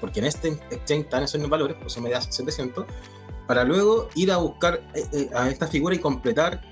porque 0.00 0.20
en 0.20 0.26
este 0.26 0.48
exchange 0.70 1.04
están 1.04 1.22
esos 1.22 1.48
valores, 1.48 1.76
pues 1.80 1.92
son 1.92 2.02
medias 2.02 2.26
700, 2.30 2.86
para 3.46 3.64
luego 3.64 4.08
ir 4.14 4.32
a 4.32 4.38
buscar 4.38 4.80
eh, 4.94 5.06
eh, 5.12 5.30
a 5.34 5.48
esta 5.48 5.66
figura 5.66 5.94
y 5.94 5.98
completar 5.98 6.62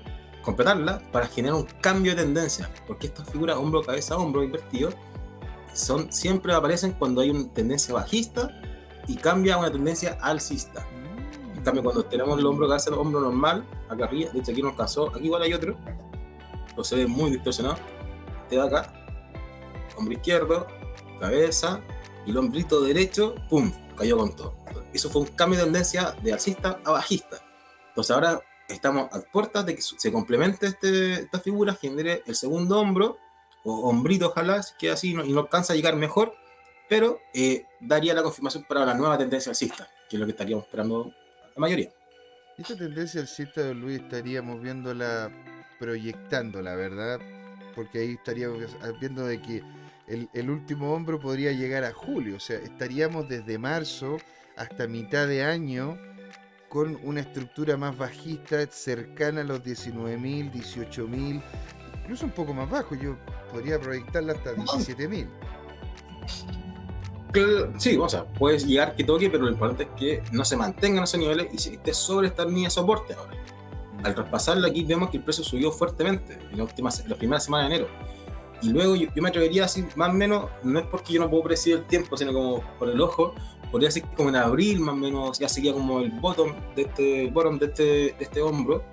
completarla 0.43 1.01
para 1.11 1.25
generar 1.27 1.55
un 1.55 1.63
cambio 1.81 2.13
de 2.15 2.21
tendencia, 2.21 2.69
porque 2.85 3.07
estas 3.07 3.29
figuras 3.29 3.57
hombro, 3.57 3.81
cabeza, 3.81 4.17
hombro 4.17 4.43
invertido 4.43 4.89
son, 5.73 6.11
siempre 6.11 6.53
aparecen 6.53 6.93
cuando 6.93 7.21
hay 7.21 7.29
una 7.29 7.51
tendencia 7.53 7.93
bajista 7.93 8.49
y 9.07 9.15
cambia 9.15 9.55
a 9.55 9.57
una 9.57 9.71
tendencia 9.71 10.17
alcista. 10.21 10.85
En 11.55 11.63
cambio, 11.63 11.83
cuando 11.83 12.05
tenemos 12.05 12.37
el 12.39 12.45
hombro, 12.45 12.67
cabeza, 12.67 12.93
hombro 12.95 13.21
normal, 13.21 13.65
acá 13.89 14.05
arriba, 14.05 14.31
de 14.31 14.39
hecho 14.39 14.51
aquí 14.51 14.61
no 14.61 14.69
alcanzó, 14.69 15.09
aquí 15.09 15.25
igual 15.25 15.41
hay 15.41 15.53
otro, 15.53 15.77
pero 16.69 16.83
se 16.83 16.95
ve 16.95 17.07
muy 17.07 17.31
distorsionado. 17.31 17.77
Este 18.43 18.55
de 18.55 18.61
acá, 18.61 18.93
hombro 19.97 20.13
izquierdo, 20.13 20.67
cabeza, 21.19 21.81
y 22.25 22.31
el 22.31 22.37
hombrito 22.37 22.81
derecho, 22.81 23.35
¡pum! 23.49 23.71
cayó 23.97 24.17
con 24.17 24.35
todo. 24.35 24.53
Eso 24.93 25.09
fue 25.09 25.21
un 25.21 25.27
cambio 25.27 25.59
de 25.59 25.65
tendencia 25.65 26.15
de 26.21 26.33
alcista 26.33 26.79
a 26.83 26.91
bajista. 26.91 27.37
Entonces 27.89 28.11
ahora 28.11 28.41
estamos 28.67 29.07
a 29.11 29.19
puertas 29.21 29.65
de 29.65 29.75
que 29.75 29.81
se 29.81 30.11
complemente 30.11 30.67
este, 30.67 31.13
esta 31.13 31.39
figura, 31.39 31.73
genere 31.75 32.23
el 32.25 32.35
segundo 32.35 32.79
hombro, 32.79 33.17
o 33.63 33.89
hombrito 33.89 34.27
ojalá, 34.27 34.61
queda 34.77 34.93
así 34.93 35.11
y 35.11 35.13
no 35.13 35.39
alcanza 35.39 35.73
a 35.73 35.75
llegar 35.75 35.95
mejor, 35.95 36.35
pero 36.89 37.19
eh, 37.33 37.65
daría 37.79 38.13
la 38.13 38.23
confirmación 38.23 38.65
para 38.67 38.85
la 38.85 38.93
nueva 38.93 39.17
tendencia 39.17 39.49
alcista, 39.49 39.89
que 40.09 40.15
es 40.15 40.19
lo 40.19 40.25
que 40.25 40.31
estaríamos 40.31 40.65
esperando 40.65 41.11
la 41.55 41.59
mayoría. 41.59 41.91
Esta 42.57 42.75
tendencia 42.75 43.21
alcista 43.21 43.61
Luis 43.73 44.01
estaríamos 44.01 44.61
viéndola, 44.61 45.31
proyectándola, 45.79 46.75
¿verdad? 46.75 47.19
Porque 47.75 47.99
ahí 47.99 48.11
estaríamos 48.11 48.59
viendo 48.99 49.25
de 49.25 49.41
que 49.41 49.63
el, 50.07 50.29
el 50.33 50.49
último 50.49 50.93
hombro 50.93 51.19
podría 51.19 51.51
llegar 51.51 51.83
a 51.83 51.93
julio, 51.93 52.35
o 52.35 52.39
sea, 52.39 52.59
estaríamos 52.59 53.27
desde 53.27 53.57
marzo 53.57 54.17
hasta 54.55 54.87
mitad 54.87 55.27
de 55.27 55.43
año 55.43 55.97
con 56.69 56.99
una 57.03 57.21
estructura 57.21 57.77
más 57.77 57.97
bajista, 57.97 58.65
cercana 58.67 59.41
a 59.41 59.43
los 59.43 59.63
19.000, 59.63 60.51
18.000, 60.51 61.41
incluso 62.03 62.25
un 62.25 62.31
poco 62.31 62.53
más 62.53 62.69
bajo, 62.69 62.95
yo 62.95 63.15
podría 63.51 63.79
proyectarla 63.79 64.33
hasta 64.33 64.53
17.000. 64.53 65.27
Cl- 67.33 67.73
Sí, 67.79 67.97
o 67.97 68.07
sea, 68.07 68.25
puedes 68.25 68.65
llegar 68.65 68.95
que 68.95 69.03
toque, 69.03 69.29
pero 69.29 69.43
lo 69.45 69.51
importante 69.51 69.83
es 69.83 69.89
que 69.97 70.23
no 70.31 70.45
se 70.45 70.55
mantengan 70.55 71.03
esos 71.03 71.19
niveles 71.19 71.47
y 71.53 71.57
si 71.57 71.69
esté 71.73 71.93
sobre 71.93 72.27
esta 72.27 72.45
línea 72.45 72.65
de 72.65 72.69
soporte 72.69 73.13
ahora. 73.13 73.33
Al 74.03 74.13
traspasarla 74.13 74.67
aquí 74.67 74.83
vemos 74.83 75.09
que 75.09 75.17
el 75.17 75.23
precio 75.23 75.43
subió 75.43 75.71
fuertemente 75.71 76.37
en 76.51 76.57
la, 76.57 76.63
última, 76.65 76.89
en 77.03 77.09
la 77.09 77.15
primera 77.15 77.39
semana 77.39 77.67
de 77.69 77.75
enero. 77.75 77.89
Y 78.61 78.69
luego 78.69 78.95
yo, 78.95 79.07
yo 79.13 79.21
me 79.21 79.29
atrevería 79.29 79.65
así, 79.65 79.85
más 79.95 80.09
o 80.09 80.13
menos, 80.13 80.45
no 80.63 80.79
es 80.79 80.85
porque 80.87 81.13
yo 81.13 81.21
no 81.21 81.29
puedo 81.29 81.43
predecir 81.43 81.75
el 81.77 81.83
tiempo, 81.85 82.15
sino 82.17 82.31
como 82.33 82.61
por 82.77 82.89
el 82.89 82.99
ojo, 83.01 83.33
podría 83.71 83.89
ser 83.91 84.03
como 84.15 84.29
en 84.29 84.35
abril, 84.35 84.79
más 84.79 84.93
o 84.93 84.97
menos, 84.97 85.39
ya 85.39 85.49
sería 85.49 85.73
como 85.73 85.99
el 86.01 86.11
bottom 86.11 86.53
de 86.75 86.83
este, 86.83 87.29
bottom 87.31 87.57
de 87.59 87.65
este, 87.65 87.83
de 87.83 88.15
este 88.19 88.41
hombro, 88.41 88.83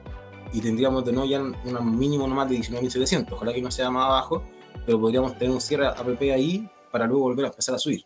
y 0.52 0.60
tendríamos 0.60 1.04
de 1.04 1.12
nuevo 1.12 1.28
ya 1.28 1.40
un 1.40 1.98
mínimo 1.98 2.26
nomás 2.26 2.48
de 2.48 2.56
19.700, 2.56 3.32
ojalá 3.32 3.52
que 3.52 3.62
no 3.62 3.70
sea 3.70 3.90
más 3.90 4.06
abajo, 4.06 4.42
pero 4.86 5.00
podríamos 5.00 5.36
tener 5.38 5.50
un 5.50 5.60
cierre 5.60 5.86
APP 5.86 6.22
ahí 6.32 6.68
para 6.90 7.06
luego 7.06 7.22
volver 7.22 7.46
a 7.46 7.48
empezar 7.48 7.74
a 7.74 7.78
subir. 7.78 8.04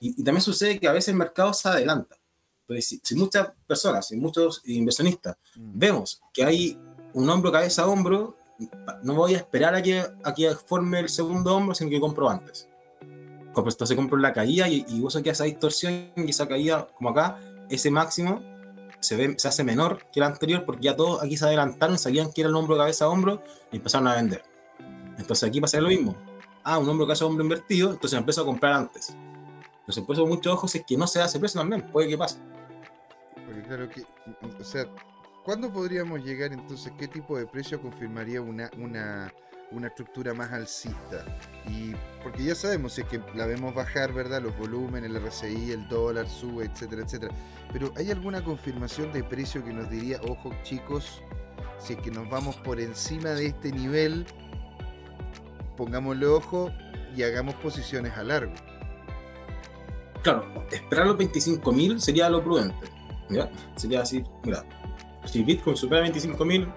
Y, 0.00 0.20
y 0.20 0.24
también 0.24 0.42
sucede 0.42 0.78
que 0.78 0.88
a 0.88 0.92
veces 0.92 1.08
el 1.08 1.16
mercado 1.16 1.52
se 1.52 1.68
adelanta. 1.68 2.16
Entonces, 2.62 2.86
si, 2.86 3.00
si 3.02 3.14
muchas 3.16 3.50
personas, 3.66 4.08
si 4.08 4.16
muchos 4.16 4.62
inversionistas 4.64 5.36
Mm. 5.56 5.78
vemos 5.78 6.20
que 6.32 6.44
hay 6.44 6.78
un 7.12 7.28
hombro, 7.28 7.52
cabeza, 7.52 7.86
hombro, 7.86 8.36
no 9.02 9.14
voy 9.14 9.34
a 9.34 9.38
esperar 9.38 9.74
a 9.74 9.82
que, 9.82 10.02
a 10.22 10.34
que 10.34 10.50
forme 10.54 11.00
el 11.00 11.08
segundo 11.08 11.54
hombro, 11.56 11.74
sino 11.74 11.90
que 11.90 12.00
compro 12.00 12.30
antes. 12.30 12.68
Entonces 13.54 13.96
compro 13.96 14.18
la 14.18 14.32
caída 14.32 14.66
y, 14.68 14.86
y 14.88 15.02
uso 15.02 15.22
que 15.22 15.30
esa 15.30 15.44
distorsión 15.44 16.12
y 16.16 16.30
esa 16.30 16.48
caída, 16.48 16.88
como 16.94 17.10
acá, 17.10 17.38
ese 17.68 17.90
máximo 17.90 18.40
se, 19.02 19.16
ve, 19.16 19.34
se 19.38 19.48
hace 19.48 19.64
menor 19.64 20.06
que 20.12 20.20
el 20.20 20.24
anterior 20.24 20.64
porque 20.64 20.84
ya 20.84 20.96
todos 20.96 21.22
aquí 21.22 21.36
se 21.36 21.44
adelantaron, 21.44 21.98
sabían 21.98 22.32
que 22.32 22.40
era 22.42 22.50
el 22.50 22.56
hombro, 22.56 22.76
cabeza, 22.76 23.08
hombro 23.08 23.42
y 23.70 23.76
empezaron 23.76 24.08
a 24.08 24.14
vender. 24.14 24.42
Entonces 25.18 25.48
aquí 25.48 25.60
pasa 25.60 25.80
lo 25.80 25.88
mismo. 25.88 26.16
Ah, 26.64 26.78
un 26.78 26.88
hombro, 26.88 27.06
cabeza, 27.06 27.26
hombro 27.26 27.42
invertido, 27.42 27.90
entonces 27.90 28.18
empiezo 28.18 28.42
a 28.42 28.44
comprar 28.44 28.72
antes. 28.72 29.14
Entonces 29.80 30.04
por 30.04 30.14
eso 30.14 30.26
muchos 30.26 30.52
ojos 30.52 30.74
es 30.74 30.84
que 30.86 30.96
no 30.96 31.06
se 31.06 31.20
hace 31.20 31.38
precio 31.40 31.60
también, 31.60 31.82
puede 31.90 32.08
que 32.08 32.16
pase. 32.16 32.38
Porque 33.44 33.62
claro 33.62 33.88
que, 33.88 34.04
o 34.60 34.64
sea, 34.64 34.86
¿cuándo 35.44 35.72
podríamos 35.72 36.24
llegar 36.24 36.52
entonces? 36.52 36.92
¿Qué 36.96 37.08
tipo 37.08 37.36
de 37.36 37.46
precio 37.46 37.80
confirmaría 37.82 38.40
una, 38.40 38.70
una, 38.78 39.32
una 39.72 39.88
estructura 39.88 40.34
más 40.34 40.52
alcista? 40.52 41.24
Y 41.66 41.92
porque 42.22 42.44
ya 42.44 42.54
sabemos, 42.54 42.94
si 42.94 43.02
es 43.02 43.08
que 43.08 43.20
la 43.34 43.46
vemos 43.46 43.74
bajar, 43.74 44.12
¿verdad? 44.12 44.42
Los 44.42 44.56
volúmenes, 44.56 45.10
el 45.10 45.20
RSI, 45.20 45.72
el 45.72 45.88
dólar 45.88 46.28
sube, 46.28 46.64
etcétera, 46.64 47.02
etcétera. 47.02 47.34
Pero 47.72 47.92
¿hay 47.96 48.10
alguna 48.10 48.42
confirmación 48.42 49.12
de 49.12 49.24
precio 49.24 49.64
que 49.64 49.72
nos 49.72 49.90
diría, 49.90 50.20
ojo 50.28 50.52
chicos, 50.62 51.22
si 51.78 51.94
es 51.94 51.98
que 52.00 52.10
nos 52.10 52.28
vamos 52.30 52.56
por 52.56 52.80
encima 52.80 53.30
de 53.30 53.46
este 53.46 53.72
nivel, 53.72 54.26
pongámosle 55.76 56.26
ojo 56.26 56.70
y 57.16 57.22
hagamos 57.22 57.54
posiciones 57.56 58.12
a 58.16 58.22
largo? 58.22 58.54
claro, 60.22 60.44
esperar 60.70 61.06
los 61.06 61.16
25.000 61.16 61.98
sería 61.98 62.30
lo 62.30 62.42
prudente. 62.42 62.86
¿ya? 63.28 63.50
Sería 63.76 64.02
así, 64.02 64.22
mira, 64.44 64.64
si 65.24 65.42
Bitcoin 65.42 65.76
supera 65.76 66.06
25.000, 66.06 66.72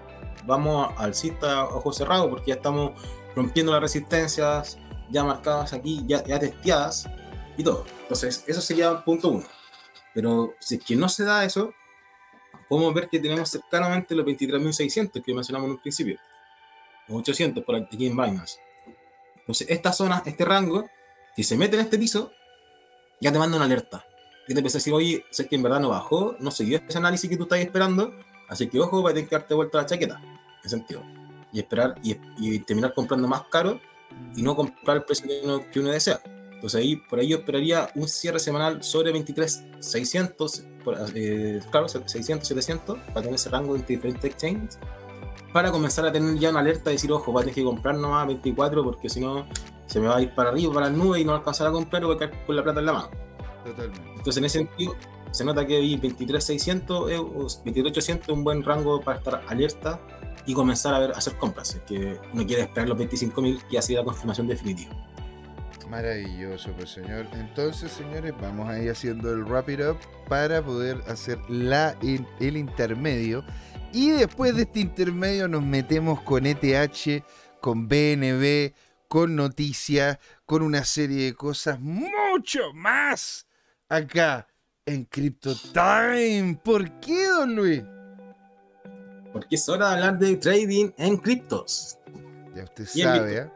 vamos 0.46 0.92
al 0.96 1.14
cista 1.14 1.64
ojo 1.64 1.92
cerrado 1.92 2.30
porque 2.30 2.48
ya 2.48 2.54
estamos 2.54 2.92
rompiendo 3.34 3.72
las 3.72 3.80
resistencias 3.80 4.78
ya 5.10 5.24
marcadas 5.24 5.72
aquí, 5.72 6.02
ya, 6.06 6.24
ya 6.24 6.38
testeadas 6.38 7.08
y 7.56 7.64
todo. 7.64 7.84
Entonces, 8.02 8.44
eso 8.46 8.60
sería 8.60 9.04
punto 9.04 9.28
uno. 9.28 9.46
Pero 10.14 10.54
si 10.60 10.76
es 10.76 10.84
que 10.84 10.96
no 10.96 11.08
se 11.08 11.24
da 11.24 11.44
eso, 11.44 11.72
podemos 12.68 12.94
ver 12.94 13.08
que 13.08 13.18
tenemos 13.18 13.50
cercanamente 13.50 14.14
los 14.14 14.26
23.600 14.26 15.22
que 15.22 15.34
mencionamos 15.34 15.66
en 15.66 15.72
un 15.72 15.80
principio. 15.80 16.18
Los 17.08 17.18
800 17.18 17.64
por 17.64 17.76
aquí 17.76 18.06
en 18.06 18.16
Binance. 18.16 18.58
Entonces, 19.36 19.68
esta 19.70 19.92
zona, 19.92 20.22
este 20.26 20.44
rango, 20.44 20.88
si 21.36 21.44
se 21.44 21.56
mete 21.56 21.76
en 21.76 21.82
este 21.82 21.98
piso, 21.98 22.32
ya 23.20 23.30
te 23.32 23.38
manda 23.38 23.56
una 23.56 23.66
alerta. 23.66 24.04
Y 24.48 24.54
te 24.54 24.60
empieza 24.60 24.78
a 24.78 24.80
decir, 24.80 24.92
oye, 24.92 25.24
sé 25.30 25.46
que 25.46 25.56
en 25.56 25.62
verdad 25.62 25.80
no 25.80 25.90
bajó, 25.90 26.36
no 26.40 26.50
siguió 26.50 26.78
ese 26.78 26.98
análisis 26.98 27.28
que 27.28 27.36
tú 27.36 27.44
estás 27.44 27.58
esperando, 27.58 28.14
así 28.48 28.68
que 28.68 28.78
ojo, 28.80 29.02
va 29.02 29.10
a 29.10 29.14
tener 29.14 29.28
que 29.28 29.36
darte 29.36 29.54
vuelta 29.54 29.78
la 29.78 29.86
chaqueta. 29.86 30.35
En 30.66 30.70
sentido. 30.70 31.02
Y 31.52 31.60
esperar 31.60 31.94
y, 32.02 32.58
terminar 32.60 32.92
comprando 32.92 33.28
más 33.28 33.42
caro 33.50 33.80
y 34.34 34.42
no 34.42 34.56
comprar 34.56 34.98
el 34.98 35.04
precio 35.04 35.26
que 35.72 35.80
uno, 35.80 35.90
desea. 35.90 36.20
Entonces 36.52 36.80
ahí, 36.80 36.96
por 36.96 37.18
ahí 37.18 37.28
yo 37.28 37.38
esperaría 37.38 37.90
un 37.94 38.08
cierre 38.08 38.38
semanal 38.38 38.82
sobre 38.82 39.12
23,600, 39.12 40.64
eh, 41.14 41.60
claro, 41.70 41.88
600, 41.88 42.48
700, 42.48 42.98
para 42.98 43.22
tener 43.22 43.34
ese 43.34 43.50
rango 43.50 43.76
entre 43.76 43.96
diferentes 43.96 44.24
exchanges, 44.24 44.78
para 45.52 45.70
comenzar 45.70 46.06
a 46.06 46.12
tener 46.12 46.38
ya 46.38 46.50
una 46.50 46.60
alerta 46.60 46.84
de 46.90 46.92
decir, 46.92 47.12
ojo, 47.12 47.32
va 47.32 47.40
a 47.40 47.44
tener 47.44 47.54
que 47.54 47.62
comprar 47.62 47.94
nomás 47.96 48.26
24 48.26 48.82
porque 48.82 49.08
si 49.08 49.20
no 49.20 49.46
se 49.86 50.00
me 50.00 50.08
va 50.08 50.16
a 50.16 50.22
ir 50.22 50.34
para 50.34 50.50
arriba, 50.50 50.72
para 50.72 50.90
la 50.90 50.96
nube 50.96 51.20
y 51.20 51.24
no 51.24 51.34
alcanzar 51.34 51.68
a 51.68 51.72
comprar 51.72 52.02
o 52.04 52.08
voy 52.08 52.16
a 52.16 52.18
caer 52.18 52.44
con 52.46 52.56
la 52.56 52.62
plata 52.62 52.80
en 52.80 52.86
la 52.86 52.92
mano. 52.92 53.10
Totalmente. 53.64 54.08
Entonces 54.08 54.36
en 54.38 54.44
ese 54.46 54.58
sentido, 54.58 54.96
se 55.36 55.44
nota 55.44 55.66
que 55.66 55.76
hay 55.76 55.96
23,600, 55.96 57.10
eh, 57.10 57.16
2800 57.16 58.28
es 58.28 58.34
un 58.34 58.42
buen 58.42 58.62
rango 58.62 59.02
para 59.02 59.18
estar 59.18 59.44
alerta 59.48 60.00
y 60.46 60.54
comenzar 60.54 60.94
a, 60.94 60.98
ver, 60.98 61.10
a 61.12 61.18
hacer 61.18 61.36
compras. 61.36 61.74
Es 61.74 61.82
que 61.82 62.18
uno 62.32 62.46
quiere 62.46 62.62
esperar 62.62 62.88
los 62.88 62.98
25.000 62.98 63.64
y 63.70 63.76
así 63.76 63.94
la 63.94 64.02
confirmación 64.02 64.46
definitiva. 64.46 64.92
Maravilloso, 65.90 66.72
pues 66.72 66.90
señor. 66.90 67.26
Entonces, 67.34 67.92
señores, 67.92 68.32
vamos 68.40 68.68
a 68.68 68.80
ir 68.80 68.90
haciendo 68.90 69.30
el 69.30 69.44
wrap 69.44 69.68
it 69.68 69.80
up 69.80 69.98
para 70.28 70.64
poder 70.64 71.02
hacer 71.06 71.38
la, 71.48 71.96
el 72.00 72.56
intermedio. 72.56 73.44
Y 73.92 74.10
después 74.10 74.56
de 74.56 74.62
este 74.62 74.80
intermedio 74.80 75.48
nos 75.48 75.62
metemos 75.62 76.22
con 76.22 76.46
ETH, 76.46 77.22
con 77.60 77.88
BNB, 77.88 78.72
con 79.06 79.36
noticias, 79.36 80.18
con 80.46 80.62
una 80.62 80.84
serie 80.84 81.26
de 81.26 81.34
cosas 81.34 81.78
mucho 81.78 82.72
más 82.72 83.46
acá 83.88 84.48
en 84.86 85.04
Crypto 85.04 85.54
Time. 85.72 86.58
¿Por 86.64 86.90
qué, 87.00 87.26
don 87.28 87.54
Luis? 87.54 87.82
porque 89.36 89.56
es 89.56 89.68
hora 89.68 89.88
de 89.88 89.94
hablar 89.96 90.18
de 90.18 90.36
trading 90.36 90.92
en 90.96 91.18
criptos. 91.18 91.98
Ya 92.54 92.64
usted 92.64 92.86
sabe, 92.86 93.36
¿eh? 93.36 93.50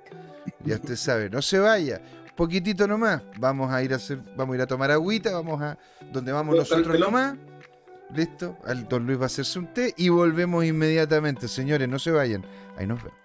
Ya 0.63 0.75
usted 0.75 0.95
sabe, 0.95 1.31
no 1.31 1.41
se 1.41 1.59
vaya. 1.59 2.03
Poquitito 2.37 2.87
nomás. 2.87 3.23
Vamos 3.39 3.73
a 3.73 3.83
ir 3.83 3.95
a 3.95 3.97
hacer, 3.97 4.19
vamos 4.37 4.53
a 4.53 4.57
ir 4.57 4.63
a 4.63 4.67
tomar 4.67 4.91
agüita, 4.91 5.33
vamos 5.33 5.63
a 5.63 5.79
donde 6.13 6.33
vamos 6.33 6.55
nosotros 6.55 7.01
nomás. 7.01 7.35
Listo, 8.15 8.59
don 8.91 9.07
Luis 9.07 9.19
va 9.19 9.23
a 9.23 9.27
hacerse 9.27 9.59
un 9.59 9.73
té 9.73 9.95
y 9.97 10.11
volvemos 10.11 10.67
inmediatamente. 10.67 11.49
Señores, 11.49 11.89
no 11.89 11.99
se 11.99 12.11
vayan. 12.11 12.45
Ahí 12.77 12.87
nos 12.87 13.03
vemos. 13.03 13.19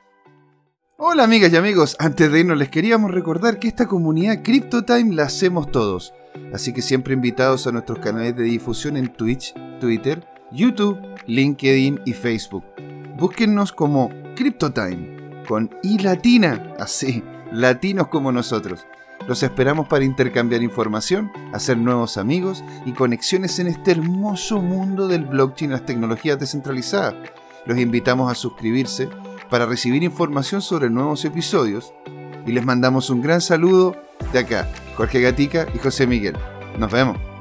Hola 0.95 1.25
amigas 1.25 1.51
y 1.51 1.57
amigos, 1.57 1.97
antes 1.99 2.31
de 2.31 2.39
irnos 2.39 2.57
les 2.57 2.69
queríamos 2.69 3.11
recordar 3.11 3.59
que 3.59 3.67
esta 3.67 3.85
comunidad 3.85 4.43
CryptoTime 4.43 5.13
la 5.13 5.23
hacemos 5.23 5.73
todos. 5.73 6.13
Así 6.53 6.73
que 6.73 6.81
siempre 6.81 7.13
invitados 7.13 7.67
a 7.67 7.71
nuestros 7.71 7.99
canales 7.99 8.35
de 8.35 8.43
difusión 8.43 8.97
en 8.97 9.11
Twitch, 9.11 9.53
Twitter, 9.79 10.27
YouTube, 10.51 10.99
LinkedIn 11.27 12.01
y 12.05 12.13
Facebook. 12.13 12.63
Búsquennos 13.17 13.71
como 13.71 14.09
CryptoTime, 14.35 15.43
con 15.47 15.69
I 15.83 15.99
latina, 15.99 16.73
así, 16.79 17.23
latinos 17.51 18.07
como 18.09 18.31
nosotros. 18.31 18.85
Los 19.27 19.41
esperamos 19.41 19.87
para 19.87 20.05
intercambiar 20.05 20.61
información, 20.61 21.31
hacer 21.51 21.77
nuevos 21.77 22.17
amigos 22.17 22.63
y 22.85 22.93
conexiones 22.93 23.57
en 23.59 23.67
este 23.67 23.91
hermoso 23.91 24.61
mundo 24.61 25.07
del 25.07 25.25
blockchain 25.25 25.71
y 25.71 25.73
las 25.73 25.85
tecnologías 25.85 26.39
descentralizadas. 26.39 27.15
Los 27.65 27.79
invitamos 27.79 28.31
a 28.31 28.35
suscribirse 28.35 29.09
para 29.49 29.65
recibir 29.65 30.03
información 30.03 30.61
sobre 30.61 30.89
nuevos 30.89 31.25
episodios 31.25 31.93
y 32.45 32.51
les 32.51 32.63
mandamos 32.63 33.09
un 33.09 33.21
gran 33.21 33.41
saludo 33.41 33.95
de 34.31 34.39
acá, 34.39 34.67
Jorge 34.95 35.21
Gatica 35.21 35.67
y 35.73 35.79
José 35.79 36.07
Miguel. 36.07 36.37
Nos 36.77 36.91
vemos. 36.91 37.34